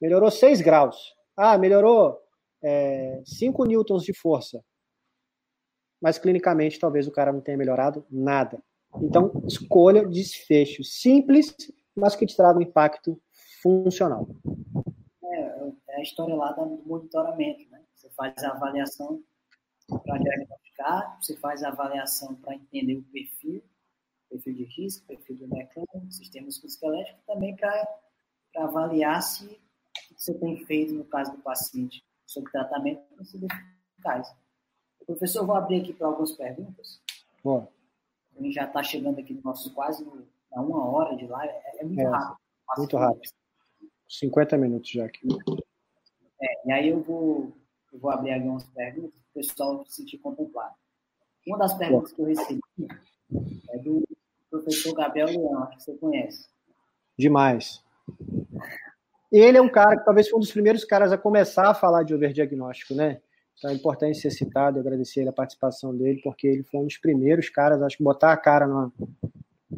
melhorou 0.00 0.30
6 0.30 0.60
graus. 0.60 0.96
Ah, 1.36 1.58
melhorou 1.58 2.16
é, 2.62 3.20
5 3.24 3.64
newtons 3.64 4.04
de 4.04 4.14
força. 4.14 4.64
Mas 6.00 6.18
clinicamente 6.18 6.78
talvez 6.78 7.08
o 7.08 7.12
cara 7.12 7.32
não 7.32 7.40
tenha 7.40 7.58
melhorado 7.58 8.06
nada. 8.08 8.62
Então, 9.02 9.42
escolha 9.44 10.06
desfechos 10.06 11.00
simples, 11.00 11.52
mas 11.96 12.14
que 12.14 12.26
te 12.26 12.36
tragam 12.36 12.62
impacto 12.62 13.20
funcional. 13.64 14.28
É, 15.24 15.72
é 15.88 15.96
a 15.96 16.02
história 16.02 16.34
lá 16.34 16.52
do 16.52 16.82
monitoramento, 16.84 17.68
né? 17.70 17.82
Você 17.94 18.10
faz 18.10 18.44
a 18.44 18.50
avaliação 18.50 19.22
para 19.88 20.18
diagnosticar, 20.18 21.18
você 21.20 21.34
faz 21.38 21.62
a 21.62 21.68
avaliação 21.68 22.34
para 22.34 22.54
entender 22.54 22.96
o 22.96 23.02
perfil, 23.04 23.62
perfil 24.28 24.54
de 24.54 24.64
risco, 24.64 25.06
perfil 25.06 25.36
do 25.36 25.48
mecânico, 25.48 26.12
sistema 26.12 26.46
musculoesquelético, 26.46 27.18
também 27.26 27.56
para 27.56 27.88
avaliar 28.56 29.22
se 29.22 29.46
o 29.46 29.48
que 30.14 30.22
você 30.22 30.34
tem 30.34 30.64
feito 30.66 30.92
no 30.92 31.04
caso 31.06 31.32
do 31.32 31.38
paciente 31.38 32.04
sobre 32.26 32.52
tratamento 32.52 33.02
tem 33.16 33.24
sido 33.24 33.46
eficaz. 33.46 34.34
Professor, 35.06 35.46
vou 35.46 35.56
abrir 35.56 35.82
aqui 35.82 35.92
para 35.94 36.06
algumas 36.06 36.32
perguntas. 36.32 37.00
Bom. 37.42 37.70
A 38.36 38.42
gente 38.42 38.54
já 38.54 38.64
está 38.64 38.82
chegando 38.82 39.20
aqui 39.20 39.32
no 39.32 39.42
nosso 39.42 39.72
quase 39.72 40.06
a 40.52 40.60
uma 40.60 40.84
hora 40.86 41.16
de 41.16 41.26
live, 41.26 41.52
é, 41.52 41.80
é 41.80 41.84
muito 41.84 42.00
é, 42.00 42.08
rápido. 42.08 42.38
Muito 42.76 42.96
rápido. 42.96 43.43
50 44.08 44.56
minutos 44.58 44.90
já 44.90 45.04
aqui. 45.04 45.26
É, 46.40 46.68
e 46.68 46.72
aí 46.72 46.88
eu 46.88 47.00
vou, 47.00 47.52
eu 47.92 47.98
vou 47.98 48.10
abrir 48.10 48.32
algumas 48.32 48.64
perguntas 48.64 49.14
para 49.14 49.40
o 49.40 49.44
pessoal 49.44 49.84
se 49.86 49.96
sentir 49.96 50.18
contemplado. 50.18 50.74
Uma 51.46 51.58
das 51.58 51.74
perguntas 51.74 52.12
que 52.12 52.20
eu 52.20 52.26
recebi 52.26 52.60
é 53.70 53.78
do 53.78 54.02
professor 54.50 54.94
Gabriel 54.94 55.28
Leão, 55.28 55.64
acho 55.64 55.76
que 55.76 55.82
você 55.82 55.94
conhece. 55.94 56.46
Demais. 57.18 57.82
Ele 59.30 59.58
é 59.58 59.62
um 59.62 59.68
cara 59.68 59.96
que 59.98 60.04
talvez 60.04 60.28
foi 60.28 60.38
um 60.38 60.40
dos 60.40 60.52
primeiros 60.52 60.84
caras 60.84 61.12
a 61.12 61.18
começar 61.18 61.68
a 61.68 61.74
falar 61.74 62.02
de 62.02 62.14
overdiagnóstico, 62.14 62.94
né? 62.94 63.20
Então 63.56 63.70
é 63.70 63.74
importante 63.74 64.18
ser 64.18 64.30
citado, 64.30 64.78
agradecer 64.78 65.26
a 65.28 65.32
participação 65.32 65.96
dele, 65.96 66.20
porque 66.22 66.46
ele 66.46 66.62
foi 66.64 66.80
um 66.80 66.86
dos 66.86 66.98
primeiros 66.98 67.48
caras, 67.48 67.82
acho 67.82 67.96
que 67.96 68.02
botar 68.02 68.32
a 68.32 68.36
cara 68.36 68.66
numa, 68.66 68.92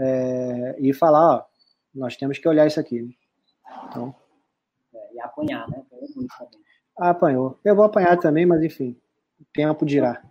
é, 0.00 0.76
e 0.78 0.92
falar, 0.92 1.36
ó, 1.36 1.44
nós 1.94 2.16
temos 2.16 2.38
que 2.38 2.48
olhar 2.48 2.66
isso 2.66 2.80
aqui. 2.80 3.02
Né? 3.02 3.10
Então, 3.88 4.14
é, 4.94 5.14
e 5.14 5.20
apanhar, 5.20 5.68
né? 5.68 5.84
Ah, 6.98 7.10
apanhou. 7.10 7.58
Eu 7.64 7.76
vou 7.76 7.84
apanhar 7.84 8.18
também, 8.18 8.46
mas 8.46 8.62
enfim, 8.62 8.98
o 9.40 9.44
tempo 9.52 9.84
dirá. 9.84 10.22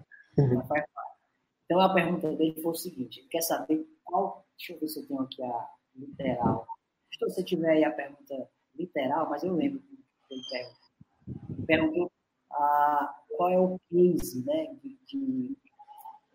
Então 1.65 1.79
a 1.79 1.93
pergunta 1.93 2.31
dele 2.35 2.61
foi 2.61 2.71
o 2.71 2.75
seguinte: 2.75 3.25
quer 3.29 3.41
saber 3.41 3.85
qual. 4.03 4.45
Deixa 4.57 4.73
eu 4.73 4.79
ver 4.79 4.87
se 4.87 4.99
eu 4.99 5.07
tenho 5.07 5.21
aqui 5.21 5.43
a 5.43 5.69
literal. 5.95 6.65
Se 7.11 7.19
você 7.19 7.43
tiver 7.43 7.69
aí 7.69 7.83
a 7.83 7.91
pergunta 7.91 8.49
literal, 8.75 9.29
mas 9.29 9.43
eu 9.43 9.53
lembro 9.53 9.79
que 9.79 10.33
ele 10.33 10.41
perguntou. 10.49 11.65
Perguntou 11.65 12.11
ah, 12.51 13.15
qual 13.29 13.49
é 13.49 13.59
o 13.59 13.79
case 13.89 14.45
né, 14.45 14.73
de, 14.81 14.97
de 15.07 15.57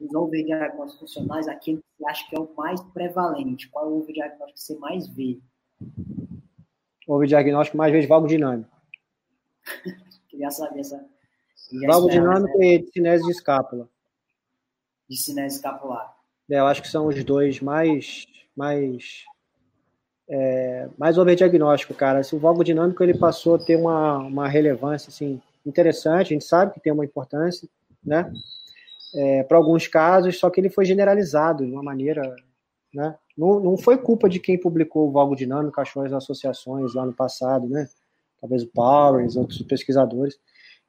os 0.00 0.14
overdiagnósticos 0.14 0.98
funcionais, 0.98 1.46
aquele 1.46 1.78
que 1.78 1.84
você 1.98 2.10
acha 2.10 2.28
que 2.28 2.36
é 2.36 2.40
o 2.40 2.54
mais 2.56 2.80
prevalente? 2.82 3.68
Qual 3.68 3.86
é 3.86 3.88
o 3.88 3.98
overdiagnóstico 3.98 4.54
que 4.54 4.60
você 4.60 4.78
mais 4.78 5.06
vê? 5.08 5.38
Houve 7.10 7.26
diagnóstico 7.26 7.76
mais 7.76 7.92
vezes 7.92 8.08
valgo 8.08 8.28
dinâmico. 8.28 8.70
Queria 10.28 10.50
saber 10.50 10.80
essa. 10.80 11.04
Valgo 11.86 12.08
dinâmico 12.08 12.58
né? 12.58 12.66
e 12.66 12.90
cinese 12.92 13.24
de 13.24 13.30
escápula. 13.30 13.88
De 15.08 15.16
cinese 15.16 15.56
escapular. 15.56 16.16
É, 16.48 16.58
eu 16.58 16.66
acho 16.66 16.82
que 16.82 16.88
são 16.88 17.06
os 17.06 17.22
dois 17.24 17.60
mais 17.60 18.26
mais 18.56 19.24
é, 20.28 20.88
mais 20.96 21.18
overdiagnóstico, 21.18 21.94
cara. 21.94 22.20
Assim, 22.20 22.36
o 22.36 22.40
valgo 22.40 22.62
dinâmico 22.62 23.02
ele 23.02 23.18
passou 23.18 23.56
a 23.56 23.58
ter 23.58 23.76
uma, 23.76 24.18
uma 24.18 24.48
relevância 24.48 25.08
assim 25.08 25.40
interessante. 25.66 26.28
A 26.28 26.34
gente 26.34 26.44
sabe 26.44 26.72
que 26.74 26.80
tem 26.80 26.92
uma 26.92 27.04
importância, 27.04 27.68
né? 28.04 28.32
É, 29.14 29.42
para 29.42 29.58
alguns 29.58 29.88
casos, 29.88 30.38
só 30.38 30.48
que 30.48 30.60
ele 30.60 30.70
foi 30.70 30.84
generalizado 30.84 31.66
de 31.66 31.72
uma 31.72 31.82
maneira, 31.82 32.22
né? 32.92 33.16
Não, 33.36 33.60
não 33.60 33.78
foi 33.78 33.98
culpa 33.98 34.28
de 34.28 34.38
quem 34.38 34.58
publicou 34.58 35.08
o 35.08 35.12
Valgo 35.12 35.36
Dinâmico, 35.36 35.80
achou 35.80 36.04
as 36.04 36.12
associações 36.12 36.94
lá 36.94 37.06
no 37.06 37.12
passado, 37.12 37.68
né? 37.68 37.88
Talvez 38.40 38.62
o 38.62 38.68
Powers, 38.68 39.36
outros 39.36 39.62
pesquisadores. 39.62 40.38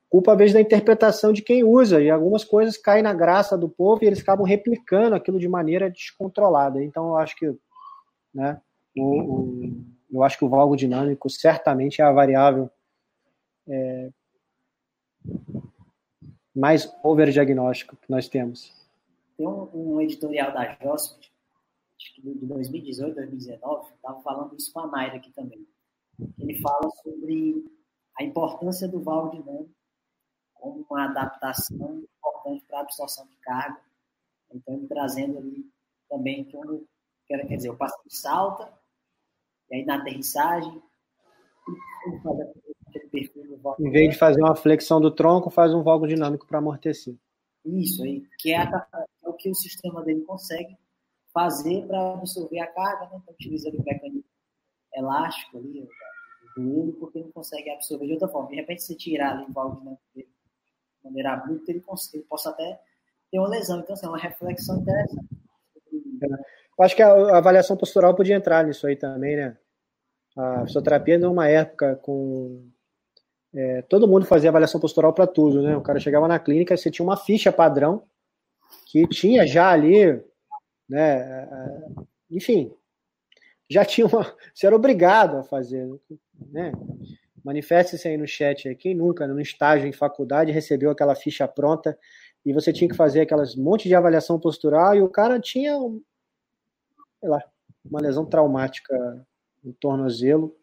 Culpa, 0.10 0.34
às 0.34 0.38
vezes, 0.38 0.54
da 0.54 0.62
interpretação 0.62 1.32
de 1.32 1.41
quem 1.41 1.64
usa, 1.64 2.02
e 2.02 2.10
algumas 2.10 2.43
coisas 2.43 2.78
caem 2.78 3.04
na 3.04 3.14
graça 3.14 3.58
do 3.58 3.70
povo 3.70 4.04
e 4.04 4.08
eles 4.08 4.20
acabam 4.20 4.45
replicando 4.45 5.16
aquilo 5.16 5.39
de 5.39 5.47
maneira 5.47 5.89
descontrolada. 5.89 6.84
Então, 6.84 7.10
eu 7.10 7.18
acho 7.18 7.36
que, 7.38 7.56
né, 8.34 8.60
o, 8.97 9.04
o 9.04 9.86
eu 10.12 10.24
acho 10.24 10.38
que 10.38 10.43
o 10.43 10.49
valgo 10.49 10.76
dinâmico 10.76 11.30
certamente 11.30 12.02
é 12.02 12.04
a 12.04 12.12
variável 12.12 12.70
é, 13.68 14.10
mais 16.54 16.93
overdiagnóstico 17.02 17.95
que 17.95 18.12
nós 18.12 18.28
temos. 18.28 18.74
Tem 19.38 19.47
um, 19.47 19.70
um 19.74 20.02
editorial 20.02 20.52
da 20.52 20.74
JOSP 20.74 21.31
acho 22.02 22.16
que 22.16 22.22
de 22.22 22.45
2018, 22.45 23.16
2019, 23.16 23.93
estava 23.93 24.22
falando 24.22 24.56
isso 24.56 24.74
com 24.74 24.80
a 24.80 24.88
Naira 24.88 25.18
aqui 25.18 25.32
também. 25.32 25.68
Ele 26.39 26.60
fala 26.62 26.89
sobre 27.04 27.64
a 28.20 28.24
importância 28.24 28.88
do 28.88 29.02
valve 29.02 29.38
dinâmico 29.38 29.76
como 30.54 30.86
uma 30.89 31.06
adaptação 31.06 31.99
importante 31.99 32.66
para 32.68 32.80
a 32.80 32.82
absorção 32.82 33.28
de 33.28 33.36
carga. 33.38 33.82
Então, 34.54 34.86
trazendo 34.88 35.38
ali 35.38 35.66
também 36.10 36.43
quando, 36.52 36.88
quer 37.28 37.43
dizer, 37.45 37.70
o 37.70 37.78
paciente 37.78 38.16
salta, 38.16 38.72
e 39.70 39.76
aí 39.76 39.86
na 39.86 39.95
aterrissagem, 39.95 40.82
em 43.80 43.91
vez 43.91 44.10
de 44.12 44.18
fazer 44.18 44.41
uma 44.41 44.56
flexão 44.56 44.99
do 44.99 45.10
tronco, 45.10 45.49
faz 45.49 45.74
um 45.74 45.84
valgo 45.84 46.08
dinâmico 46.08 46.45
para 46.45 46.60
amortecer. 46.60 47.16
Isso 47.64 48.04
aí, 48.04 48.28
que 48.39 48.52
é, 48.52 48.58
a, 48.58 48.88
é, 49.24 49.30
o 49.30 49.34
que 49.34 49.49
o 49.49 49.56
sistema 49.56 50.04
dele 50.04 50.22
consegue 50.22 50.76
fazer 51.34 51.86
para 51.88 52.14
absorver 52.14 52.60
a 52.60 52.68
carga, 52.68 53.10
né? 53.10 53.20
Então, 53.22 53.34
utiliza 53.34 53.70
o 53.70 53.84
mecanismo 53.84 54.24
elástico 54.94 55.58
ali, 55.58 55.88
do 56.56 56.82
ele, 56.82 56.92
porque 56.94 57.20
ele 57.20 57.32
consegue 57.32 57.70
absorver 57.70 58.06
de 58.08 58.14
outra 58.14 58.28
forma. 58.28 58.50
De 58.50 58.56
repente, 58.56 58.84
se 58.84 58.96
tirar 58.96 59.32
ali 59.32 59.46
o 59.46 59.54
valve 59.54 59.86
né, 59.86 59.98
de 60.16 60.28
maneira 61.04 61.34
abrupta, 61.34 61.72
ele, 61.72 61.84
ele 62.14 62.24
possa 62.24 62.50
até 62.50 62.80
ter 63.32 63.40
uma 63.40 63.48
lesão. 63.48 63.80
Então, 63.80 63.94
assim, 63.94 64.06
é 64.06 64.10
uma 64.10 64.18
reflexão 64.18 64.80
interessante. 64.80 65.28
Eu 66.78 66.86
acho 66.86 66.96
que 66.96 67.02
a, 67.02 67.38
avaliação 67.38 67.78
postural 67.78 68.16
podia 68.16 68.36
entrar 68.36 68.66
nisso 68.66 68.86
aí 68.86 68.96
também, 68.96 69.36
né? 69.36 69.58
A 70.38 70.66
fisioterapia 70.66 71.18
numa 71.18 71.48
época 71.48 71.96
com 71.98 72.70
é, 73.54 73.82
todo 73.84 74.08
mundo 74.08 74.26
fazia 74.26 74.50
avaliação 74.50 74.80
postural 74.80 75.14
para 75.14 75.28
tudo, 75.28 75.62
né? 75.62 75.76
O 75.76 75.82
cara 75.82 76.00
chegava 76.00 76.28
na 76.28 76.40
clínica, 76.40 76.76
você 76.76 76.90
tinha 76.90 77.06
uma 77.06 77.18
ficha 77.18 77.52
padrão 77.52 78.04
que 78.86 79.08
tinha 79.08 79.46
já 79.46 79.70
ali, 79.70 80.24
né? 80.92 81.48
Enfim, 82.30 82.74
já 83.70 83.86
tinha 83.86 84.06
uma. 84.06 84.36
Você 84.54 84.68
era 84.68 84.76
obrigado 84.76 85.38
a 85.38 85.44
fazer, 85.44 85.89
né? 86.52 86.74
Manifeste-se 87.44 88.08
aí 88.08 88.18
no 88.18 88.28
chat 88.28 88.68
aí. 88.68 88.76
Quem 88.76 88.94
nunca, 88.94 89.26
no 89.26 89.39
estágio 89.39 89.88
em 89.88 89.94
faculdade, 89.94 90.52
recebeu 90.52 90.92
aquela 90.92 91.16
ficha 91.16 91.48
pronta 91.48 91.98
e 92.46 92.54
você 92.54 92.74
tinha 92.74 92.89
que 92.89 92.96
fazer 92.96 93.22
aquelas 93.22 93.56
monte 93.56 93.88
de 93.88 93.96
avaliação 93.96 94.39
postural 94.39 94.96
e 94.96 95.02
o 95.02 95.10
cara 95.10 95.39
tinha, 95.39 95.78
sei 97.20 97.30
lá, 97.30 97.42
uma 97.84 98.02
lesão 98.02 98.26
traumática 98.26 99.26
no 99.64 99.74
tornozelo 99.74 100.56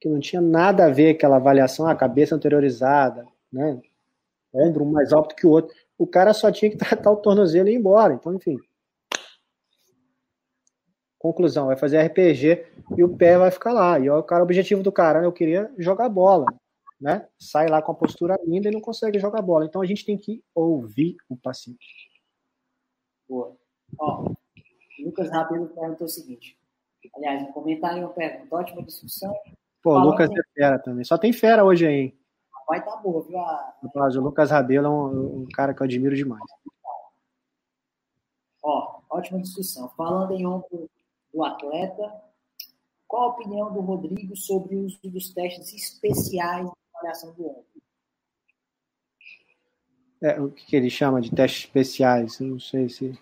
que 0.00 0.08
não 0.08 0.20
tinha 0.20 0.40
nada 0.40 0.86
a 0.86 0.90
ver 0.90 1.10
aquela 1.10 1.36
avaliação, 1.36 1.86
a 1.86 1.94
cabeça 1.94 2.34
anteriorizada, 2.34 3.26
né? 3.52 3.80
Ombro 4.52 4.84
mais 4.84 5.12
alto 5.12 5.34
que 5.34 5.46
o 5.46 5.50
outro. 5.50 5.74
O 5.98 6.06
cara 6.06 6.32
só 6.32 6.50
tinha 6.50 6.70
que 6.70 6.76
tratar 6.76 7.10
o 7.10 7.16
tornozelo 7.16 7.68
e 7.68 7.72
ir 7.72 7.76
embora. 7.76 8.14
Então, 8.14 8.34
enfim. 8.34 8.58
Conclusão, 11.22 11.66
vai 11.66 11.76
fazer 11.76 12.02
RPG 12.02 12.66
e 12.98 13.04
o 13.04 13.16
pé 13.16 13.38
vai 13.38 13.48
ficar 13.48 13.72
lá. 13.72 13.96
E 13.96 14.10
o 14.10 14.24
cara, 14.24 14.42
o 14.42 14.44
objetivo 14.44 14.82
do 14.82 14.90
cara, 14.90 15.20
né, 15.20 15.26
eu 15.28 15.32
queria 15.32 15.72
jogar 15.78 16.08
bola, 16.08 16.46
né? 17.00 17.28
Sai 17.38 17.68
lá 17.68 17.80
com 17.80 17.92
a 17.92 17.94
postura 17.94 18.36
linda 18.44 18.68
e 18.68 18.72
não 18.72 18.80
consegue 18.80 19.20
jogar 19.20 19.40
bola. 19.40 19.64
Então 19.64 19.80
a 19.80 19.86
gente 19.86 20.04
tem 20.04 20.18
que 20.18 20.42
ouvir 20.52 21.16
o 21.28 21.36
paciente. 21.36 22.10
Boa. 23.28 23.56
Ó, 24.00 24.32
Lucas 24.98 25.30
Rabelo 25.30 25.68
perguntou 25.68 26.06
o 26.06 26.10
seguinte. 26.10 26.58
Aliás, 27.14 27.40
um 27.40 27.52
comentário 27.52 28.02
uma 28.02 28.08
pergunta. 28.08 28.56
Ótima 28.56 28.82
discussão. 28.82 29.32
Pô, 29.80 29.94
o 29.94 29.98
Lucas 30.00 30.28
é 30.28 30.42
fera 30.52 30.76
também. 30.80 31.04
Só 31.04 31.16
tem 31.16 31.32
fera 31.32 31.64
hoje 31.64 31.86
aí. 31.86 32.18
Vai 32.66 32.84
tá 32.84 32.96
boa, 32.96 33.22
viu? 33.22 33.38
A... 33.38 33.74
o 33.80 34.20
Lucas 34.20 34.50
Rabelo 34.50 34.86
é 34.88 34.90
um, 34.90 35.42
um, 35.42 35.46
cara 35.54 35.72
que 35.72 35.82
eu 35.82 35.84
admiro 35.84 36.16
demais. 36.16 36.42
Ó, 38.60 39.02
ótima 39.08 39.40
discussão. 39.40 39.88
Falando 39.90 40.32
em 40.32 40.44
ombro 40.44 40.90
do 41.32 41.44
atleta, 41.44 42.12
qual 43.08 43.24
a 43.24 43.32
opinião 43.34 43.72
do 43.72 43.80
Rodrigo 43.80 44.36
sobre 44.36 44.76
o 44.76 44.86
uso 44.86 44.98
dos 45.04 45.32
testes 45.32 45.72
especiais 45.72 46.66
de 46.66 46.72
avaliação 46.94 47.32
do 47.34 47.46
ombro? 47.46 47.66
É, 50.22 50.40
o 50.40 50.50
que 50.50 50.76
ele 50.76 50.88
chama 50.88 51.20
de 51.20 51.30
testes 51.30 51.64
especiais? 51.64 52.38
Eu 52.38 52.46
não 52.46 52.60
sei 52.60 52.88
se 52.88 53.18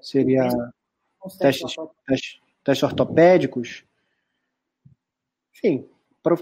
seria 0.00 0.48
testes, 1.38 1.74
testes, 2.06 2.40
testes 2.62 2.82
ortopédicos. 2.82 3.84
Enfim, 5.54 5.88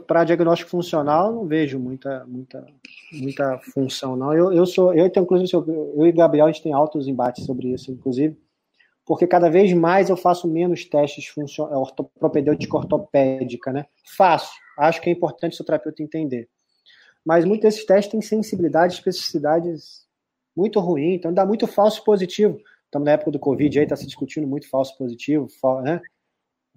para 0.07 0.25
diagnóstico 0.25 0.71
funcional, 0.71 1.33
não 1.33 1.47
vejo 1.47 1.79
muita, 1.79 2.25
muita, 2.27 2.67
muita 3.13 3.59
função, 3.59 4.17
não. 4.17 4.33
Eu, 4.33 4.53
eu 4.53 4.67
sou, 4.67 4.93
eu 4.93 5.09
tenho, 5.11 5.25
inclusive, 5.25 5.51
eu 5.53 6.07
e 6.07 6.13
Gabriel, 6.13 6.47
a 6.47 6.53
gente 6.53 6.63
tem 6.63 6.73
altos 6.73 7.09
embates 7.09 7.45
sobre 7.45 7.73
isso, 7.73 7.91
inclusive, 7.91 8.37
porque 9.07 9.27
cada 9.27 9.49
vez 9.49 9.73
mais 9.73 10.11
eu 10.11 10.17
faço 10.17 10.49
menos 10.49 10.85
testes 10.85 11.33
propedêutica 12.19 12.77
ortopédica, 12.77 13.73
né? 13.73 13.87
Faço. 14.17 14.53
Acho 14.79 15.01
que 15.01 15.09
é 15.09 15.13
importante 15.13 15.61
o 15.61 15.65
terapeuta 15.65 16.03
entender. 16.03 16.49
Mas 17.25 17.45
muitos 17.45 17.63
desses 17.63 17.87
testes 17.87 18.11
têm 18.11 18.21
sensibilidade, 18.21 18.95
especificidades 18.95 20.07
muito 20.55 20.81
ruins, 20.81 21.17
então 21.17 21.33
dá 21.33 21.47
muito 21.47 21.67
falso 21.67 22.05
positivo. 22.05 22.59
Estamos 22.85 23.07
na 23.07 23.13
época 23.13 23.31
do 23.31 23.39
Covid, 23.39 23.79
aí 23.79 23.85
está 23.85 23.97
se 23.97 24.07
discutindo 24.07 24.47
muito 24.47 24.69
falso 24.69 24.97
positivo, 24.99 25.47
né? 25.83 26.01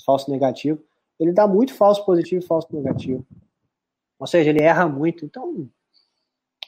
falso 0.05 0.31
negativo 0.31 0.81
ele 1.19 1.33
dá 1.33 1.47
muito 1.47 1.73
falso 1.73 2.05
positivo 2.05 2.41
e 2.41 2.47
falso 2.47 2.67
negativo. 2.71 3.25
Ou 4.17 4.25
seja, 4.25 4.49
ele 4.49 4.61
erra 4.61 4.87
muito. 4.87 5.25
Então, 5.25 5.69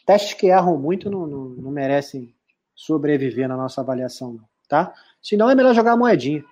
testes 0.06 0.34
que 0.34 0.48
erram 0.48 0.78
muito 0.78 1.10
não, 1.10 1.26
não, 1.26 1.50
não 1.50 1.72
merecem 1.72 2.36
sobreviver 2.76 3.48
na 3.48 3.56
nossa 3.56 3.82
avaliação, 3.82 4.40
tá? 4.72 4.94
Senão 5.22 5.50
é 5.50 5.56
melhor 5.56 5.76
jogar 5.76 5.92
a 5.92 5.98
moedinha. 5.98 6.44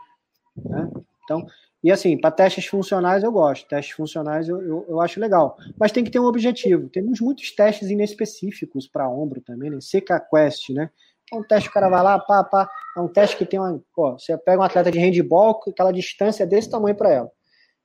Né? 0.56 0.90
Então, 1.24 1.46
e 1.84 1.92
assim, 1.92 2.18
para 2.20 2.30
testes 2.30 2.66
funcionais 2.68 3.24
eu 3.24 3.32
gosto. 3.32 3.68
Testes 3.68 3.96
funcionais 3.96 4.48
eu, 4.48 4.62
eu, 4.62 4.86
eu, 4.90 5.02
acho 5.02 5.20
legal. 5.20 5.58
Mas 5.80 5.92
tem 5.92 6.04
que 6.04 6.12
ter 6.12 6.20
um 6.20 6.26
objetivo. 6.26 6.90
Temos 6.90 7.22
muitos 7.22 7.52
testes 7.56 7.90
inespecíficos 7.90 8.88
para 8.88 9.10
ombro 9.10 9.42
também, 9.42 9.70
né? 9.70 9.78
CK 9.78 10.30
Quest, 10.30 10.70
né? 10.70 10.90
É 11.32 11.36
um 11.36 11.44
teste 11.44 11.70
que 11.70 11.72
o 11.72 11.74
cara 11.74 11.90
vai 11.90 12.04
lá, 12.04 12.20
pá, 12.20 12.44
pá. 12.44 12.70
É 12.98 13.00
um 13.00 13.08
teste 13.08 13.38
que 13.38 13.46
tem 13.46 13.60
uma. 13.60 13.82
Pô, 13.96 14.14
você 14.14 14.38
pega 14.38 14.62
um 14.62 14.66
atleta 14.66 14.92
de 14.92 15.00
handball, 15.00 15.62
aquela 15.68 15.92
distância 15.92 16.46
desse 16.46 16.70
tamanho 16.70 16.96
para 16.96 17.12
ela 17.12 17.32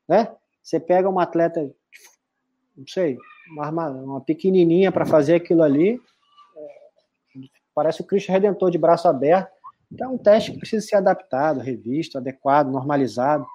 né? 0.08 0.34
Você 0.62 0.80
pega 0.80 1.08
uma 1.08 1.22
atleta, 1.22 1.60
não 2.76 2.86
sei, 2.86 3.18
uma, 3.50 3.90
uma 3.90 4.20
pequenininha 4.20 4.90
para 4.90 5.04
fazer 5.04 5.34
aquilo 5.34 5.62
ali, 5.62 6.00
é, 6.56 7.40
parece 7.74 8.00
o 8.00 8.04
Cristo 8.04 8.32
Redentor 8.32 8.70
de 8.70 8.78
braço 8.78 9.08
aberto. 9.08 9.52
Então, 9.94 10.10
é 10.10 10.14
um 10.14 10.18
teste 10.18 10.52
que 10.52 10.58
precisa 10.58 10.84
ser 10.84 10.96
adaptado, 10.96 11.60
revisto, 11.60 12.18
adequado, 12.18 12.68
normalizado. 12.68 13.46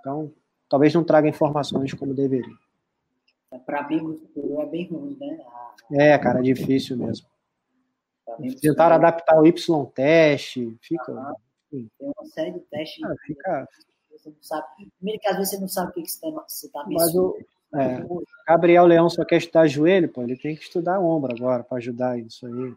Então, 0.00 0.32
talvez 0.68 0.94
não 0.94 1.02
traga 1.02 1.28
informações 1.28 1.92
como 1.92 2.14
deveria. 2.14 2.54
Para 3.66 3.88
mim, 3.88 4.20
é 4.36 4.66
bem 4.66 4.86
ruim, 4.88 5.16
né? 5.18 5.38
É, 5.92 6.18
cara, 6.18 6.38
é 6.38 6.42
difícil 6.42 6.96
mesmo. 6.96 7.26
Tentaram 8.60 8.96
adaptar 8.96 9.40
o 9.40 9.46
Y-teste, 9.46 10.76
fica. 10.80 11.12
Ah, 11.12 11.34
tem 11.70 11.90
uma 12.00 12.26
série 12.26 12.52
de 12.52 12.60
testes. 12.60 13.02
Ah, 13.02 13.14
fica, 13.26 13.68
você 14.12 14.28
não 14.28 14.36
sabe. 14.42 14.66
Primeiro 14.98 15.20
que 15.20 15.28
às 15.28 15.36
vezes 15.36 15.50
você 15.50 15.60
não 15.60 15.68
sabe 15.68 15.90
o 15.90 15.92
que, 15.94 16.06
você 16.06 16.66
está 16.66 16.82
tá 16.82 16.86
Mas 16.88 17.14
o 17.16 17.36
é, 17.74 18.04
Gabriel 18.46 18.86
Leão 18.86 19.10
só 19.10 19.24
quer 19.24 19.38
estudar 19.38 19.66
joelho, 19.66 20.08
pô, 20.08 20.22
ele 20.22 20.36
tem 20.36 20.54
que 20.54 20.62
estudar 20.62 21.00
ombro 21.00 21.34
agora 21.34 21.64
para 21.64 21.78
ajudar 21.78 22.18
isso 22.18 22.46
aí. 22.46 22.74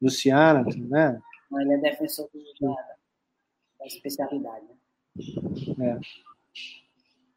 Luciana, 0.00 0.64
né? 0.76 1.20
Não, 1.50 1.60
ele 1.60 1.74
é 1.74 1.78
defensor 1.78 2.28
da, 2.60 2.96
da 3.78 3.86
especialidade, 3.86 4.66
né? 4.66 4.74
É. 5.80 6.00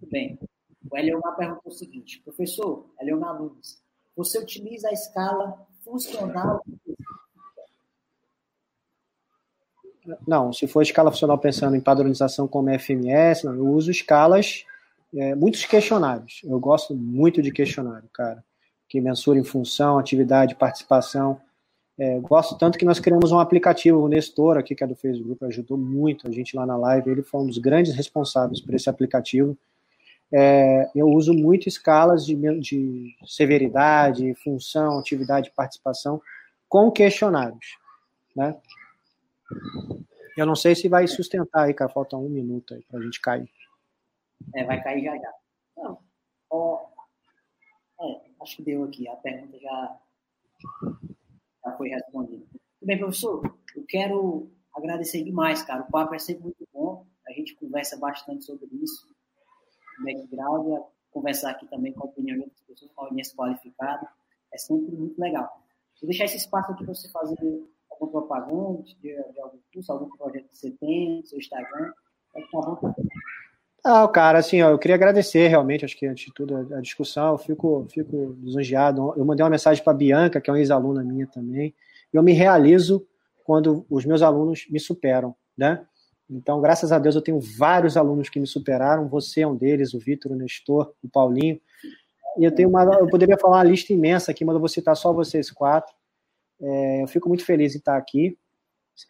Muito 0.00 0.10
bem. 0.10 0.38
O 0.90 0.98
Eliomar 0.98 1.36
perguntou 1.36 1.72
o 1.72 1.74
seguinte, 1.74 2.20
professor, 2.22 2.90
Eliomar 3.00 3.40
Nunes, 3.40 3.82
você 4.16 4.38
utiliza 4.38 4.88
a 4.88 4.92
escala 4.92 5.66
funcional 5.82 6.62
não, 10.26 10.52
se 10.52 10.66
for 10.66 10.82
escala 10.82 11.10
funcional 11.10 11.38
pensando 11.38 11.76
em 11.76 11.80
padronização 11.80 12.46
como 12.46 12.68
FMS, 12.78 13.44
não, 13.44 13.54
eu 13.54 13.66
uso 13.66 13.90
escalas 13.90 14.64
é, 15.14 15.34
muitos 15.34 15.64
questionários. 15.64 16.42
Eu 16.44 16.58
gosto 16.58 16.94
muito 16.94 17.40
de 17.40 17.50
questionário, 17.50 18.08
cara, 18.12 18.44
que 18.88 19.00
mensura 19.00 19.38
em 19.38 19.44
função, 19.44 19.98
atividade, 19.98 20.54
participação. 20.54 21.40
É, 21.96 22.18
gosto 22.18 22.58
tanto 22.58 22.76
que 22.76 22.84
nós 22.84 22.98
criamos 22.98 23.30
um 23.30 23.38
aplicativo, 23.38 24.00
o 24.00 24.08
Nestor, 24.08 24.56
aqui, 24.56 24.74
que 24.74 24.82
é 24.82 24.86
do 24.86 24.96
Facebook, 24.96 25.44
ajudou 25.44 25.78
muito 25.78 26.26
a 26.26 26.30
gente 26.30 26.56
lá 26.56 26.66
na 26.66 26.76
live. 26.76 27.10
Ele 27.10 27.22
foi 27.22 27.40
um 27.40 27.46
dos 27.46 27.58
grandes 27.58 27.94
responsáveis 27.94 28.60
por 28.60 28.74
esse 28.74 28.90
aplicativo. 28.90 29.56
É, 30.32 30.90
eu 30.94 31.06
uso 31.06 31.32
muito 31.32 31.68
escalas 31.68 32.26
de, 32.26 32.34
de 32.58 33.16
severidade, 33.24 34.34
função, 34.42 34.98
atividade, 34.98 35.52
participação 35.54 36.20
com 36.68 36.90
questionários. 36.90 37.78
Né? 38.34 38.56
Eu 40.36 40.46
não 40.46 40.56
sei 40.56 40.74
se 40.74 40.88
vai 40.88 41.06
sustentar 41.06 41.64
aí, 41.64 41.74
cara. 41.74 41.92
Falta 41.92 42.16
um 42.16 42.28
minuto 42.28 42.74
aí 42.74 42.82
para 42.90 42.98
a 42.98 43.02
gente 43.02 43.20
cair. 43.20 43.48
É, 44.56 44.64
vai 44.64 44.82
cair 44.82 45.04
já 45.04 45.16
já. 45.16 45.32
Não, 45.76 45.98
é, 48.00 48.20
acho 48.42 48.56
que 48.56 48.62
deu 48.62 48.82
aqui. 48.82 49.06
A 49.08 49.14
pergunta 49.16 49.56
já, 49.60 49.96
já 51.64 51.76
foi 51.76 51.88
respondida. 51.88 52.44
Tudo 52.44 52.86
bem, 52.86 52.98
professor? 52.98 53.58
Eu 53.74 53.84
quero 53.88 54.50
agradecer 54.74 55.22
demais, 55.22 55.62
cara. 55.62 55.82
O 55.82 55.90
papo 55.90 56.14
é 56.14 56.18
sempre 56.18 56.44
muito 56.44 56.68
bom. 56.72 57.06
A 57.26 57.32
gente 57.32 57.54
conversa 57.56 57.96
bastante 57.96 58.44
sobre 58.44 58.68
isso. 58.82 59.08
Background, 60.04 60.82
conversar 61.10 61.50
aqui 61.50 61.66
também 61.68 61.92
com 61.92 62.02
a 62.02 62.06
opinião 62.06 62.36
de 62.36 62.42
outras 62.42 62.60
pessoas, 62.60 62.90
com 62.92 63.02
a 63.02 63.04
audiência 63.06 63.36
qualificada. 63.36 64.08
É 64.52 64.58
sempre 64.58 64.94
muito 64.94 65.18
legal. 65.20 65.48
Vou 66.00 66.08
deixar 66.08 66.24
esse 66.24 66.36
espaço 66.36 66.72
aqui 66.72 66.84
para 66.84 66.94
você 66.94 67.08
fazer 67.10 67.64
alguma 67.90 68.10
propaganda 68.10 68.82
de, 68.82 68.94
de, 69.00 69.40
algum 69.40 69.58
curso, 69.72 69.92
algum 69.92 70.16
projeto 70.16 70.48
que 70.48 70.56
você 70.56 70.70
tem, 70.72 71.24
seu 71.24 71.38
Instagram. 71.38 71.92
Pode 72.32 72.44
ficar 72.46 72.58
à 72.58 72.62
vontade. 72.62 73.08
Ah, 73.86 74.08
cara, 74.08 74.38
assim, 74.38 74.62
ó, 74.62 74.70
eu 74.70 74.78
queria 74.78 74.94
agradecer 74.94 75.46
realmente, 75.46 75.84
acho 75.84 75.94
que 75.94 76.06
antes 76.06 76.24
de 76.24 76.32
tudo 76.32 76.56
a, 76.74 76.80
discussão, 76.80 77.32
eu 77.32 77.38
fico, 77.38 77.86
fico 77.90 78.34
lisonjeado. 78.42 79.12
Eu 79.14 79.26
mandei 79.26 79.44
uma 79.44 79.50
mensagem 79.50 79.84
para 79.84 79.92
a 79.92 79.96
Bianca, 79.96 80.40
que 80.40 80.48
é 80.48 80.52
uma 80.52 80.58
ex-aluna 80.58 81.04
minha 81.04 81.26
também. 81.26 81.74
Eu 82.10 82.22
me 82.22 82.32
realizo 82.32 83.06
quando 83.44 83.84
os 83.90 84.06
meus 84.06 84.22
alunos 84.22 84.66
me 84.70 84.80
superam, 84.80 85.36
né? 85.54 85.84
Então, 86.30 86.62
graças 86.62 86.92
a 86.92 86.98
Deus, 86.98 87.14
eu 87.14 87.20
tenho 87.20 87.38
vários 87.38 87.98
alunos 87.98 88.30
que 88.30 88.40
me 88.40 88.46
superaram. 88.46 89.06
Você 89.08 89.42
é 89.42 89.46
um 89.46 89.54
deles, 89.54 89.92
o 89.92 89.98
Vitor, 89.98 90.32
o 90.32 90.34
Nestor, 90.34 90.94
o 91.02 91.08
Paulinho. 91.08 91.60
E 92.38 92.44
eu 92.44 92.52
tenho 92.54 92.70
uma, 92.70 92.84
eu 92.84 93.06
poderia 93.08 93.36
falar 93.36 93.58
uma 93.58 93.64
lista 93.64 93.92
imensa 93.92 94.30
aqui, 94.30 94.46
mas 94.46 94.54
eu 94.54 94.60
vou 94.60 94.68
citar 94.68 94.96
só 94.96 95.12
vocês 95.12 95.50
quatro. 95.50 95.94
É, 96.58 97.02
eu 97.02 97.06
fico 97.06 97.28
muito 97.28 97.44
feliz 97.44 97.74
em 97.74 97.78
estar 97.78 97.98
aqui. 97.98 98.38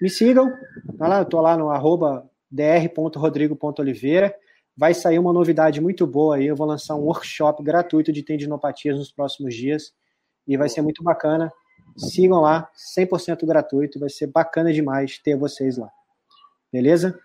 Me 0.01 0.11
sigam, 0.11 0.51
tá 0.99 1.07
lá, 1.07 1.19
eu 1.19 1.23
estou 1.23 1.41
lá 1.41 1.57
no 1.57 1.71
arroba 1.71 2.29
dr.rodrigo.oliveira 2.51 4.35
vai 4.77 4.93
sair 4.95 5.19
uma 5.19 5.33
novidade 5.33 5.81
muito 5.81 6.07
boa 6.07 6.37
aí. 6.37 6.47
Eu 6.47 6.57
vou 6.57 6.67
lançar 6.67 6.95
um 6.95 7.05
workshop 7.05 7.63
gratuito 7.63 8.13
de 8.13 8.23
tendinopatias 8.23 8.97
nos 8.97 9.11
próximos 9.11 9.55
dias 9.55 9.95
e 10.47 10.57
vai 10.57 10.69
ser 10.69 10.83
muito 10.83 11.03
bacana. 11.03 11.53
Sigam 11.97 12.41
lá, 12.41 12.71
100% 12.99 13.47
gratuito, 13.47 14.01
vai 14.01 14.09
ser 14.09 14.27
bacana 14.27 14.73
demais 14.73 15.19
ter 15.19 15.37
vocês 15.37 15.77
lá. 15.77 15.91
Beleza? 16.73 17.19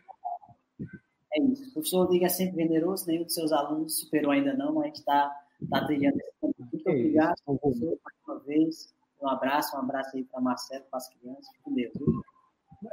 É 1.34 1.42
isso. 1.42 1.70
O 1.70 1.74
professor 1.74 2.00
Rodrigo 2.04 2.26
é 2.26 2.30
sempre 2.30 2.64
generoso, 2.64 3.08
nenhum 3.08 3.24
dos 3.24 3.34
seus 3.34 3.52
alunos 3.52 4.00
superou 4.00 4.32
ainda 4.32 4.54
não, 4.54 4.74
mas 4.74 4.84
a 4.84 4.88
gente 4.88 5.00
está 5.00 5.36
tá 5.70 5.86
trilhando 5.86 6.18
esse 6.20 6.56
Muito 6.72 6.88
é 6.88 6.92
obrigado, 6.92 7.34
isso. 7.34 7.60
professor, 7.60 7.98
mais 8.04 8.18
uma 8.28 8.40
vez. 8.46 8.94
Um 9.22 9.28
abraço, 9.28 9.76
um 9.76 9.80
abraço 9.80 10.16
aí 10.16 10.24
para 10.24 10.40
Marcelo, 10.40 10.86
para 10.90 10.98
as 10.98 11.10
crianças. 11.10 11.48
Fique 11.48 11.64
com 11.64 11.74
Deus. 11.74 11.94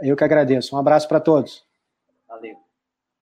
Eu 0.01 0.17
que 0.17 0.25
agradeço. 0.25 0.75
Um 0.75 0.79
abraço 0.79 1.07
para 1.07 1.21
todos. 1.21 1.65
Valeu. 2.27 2.66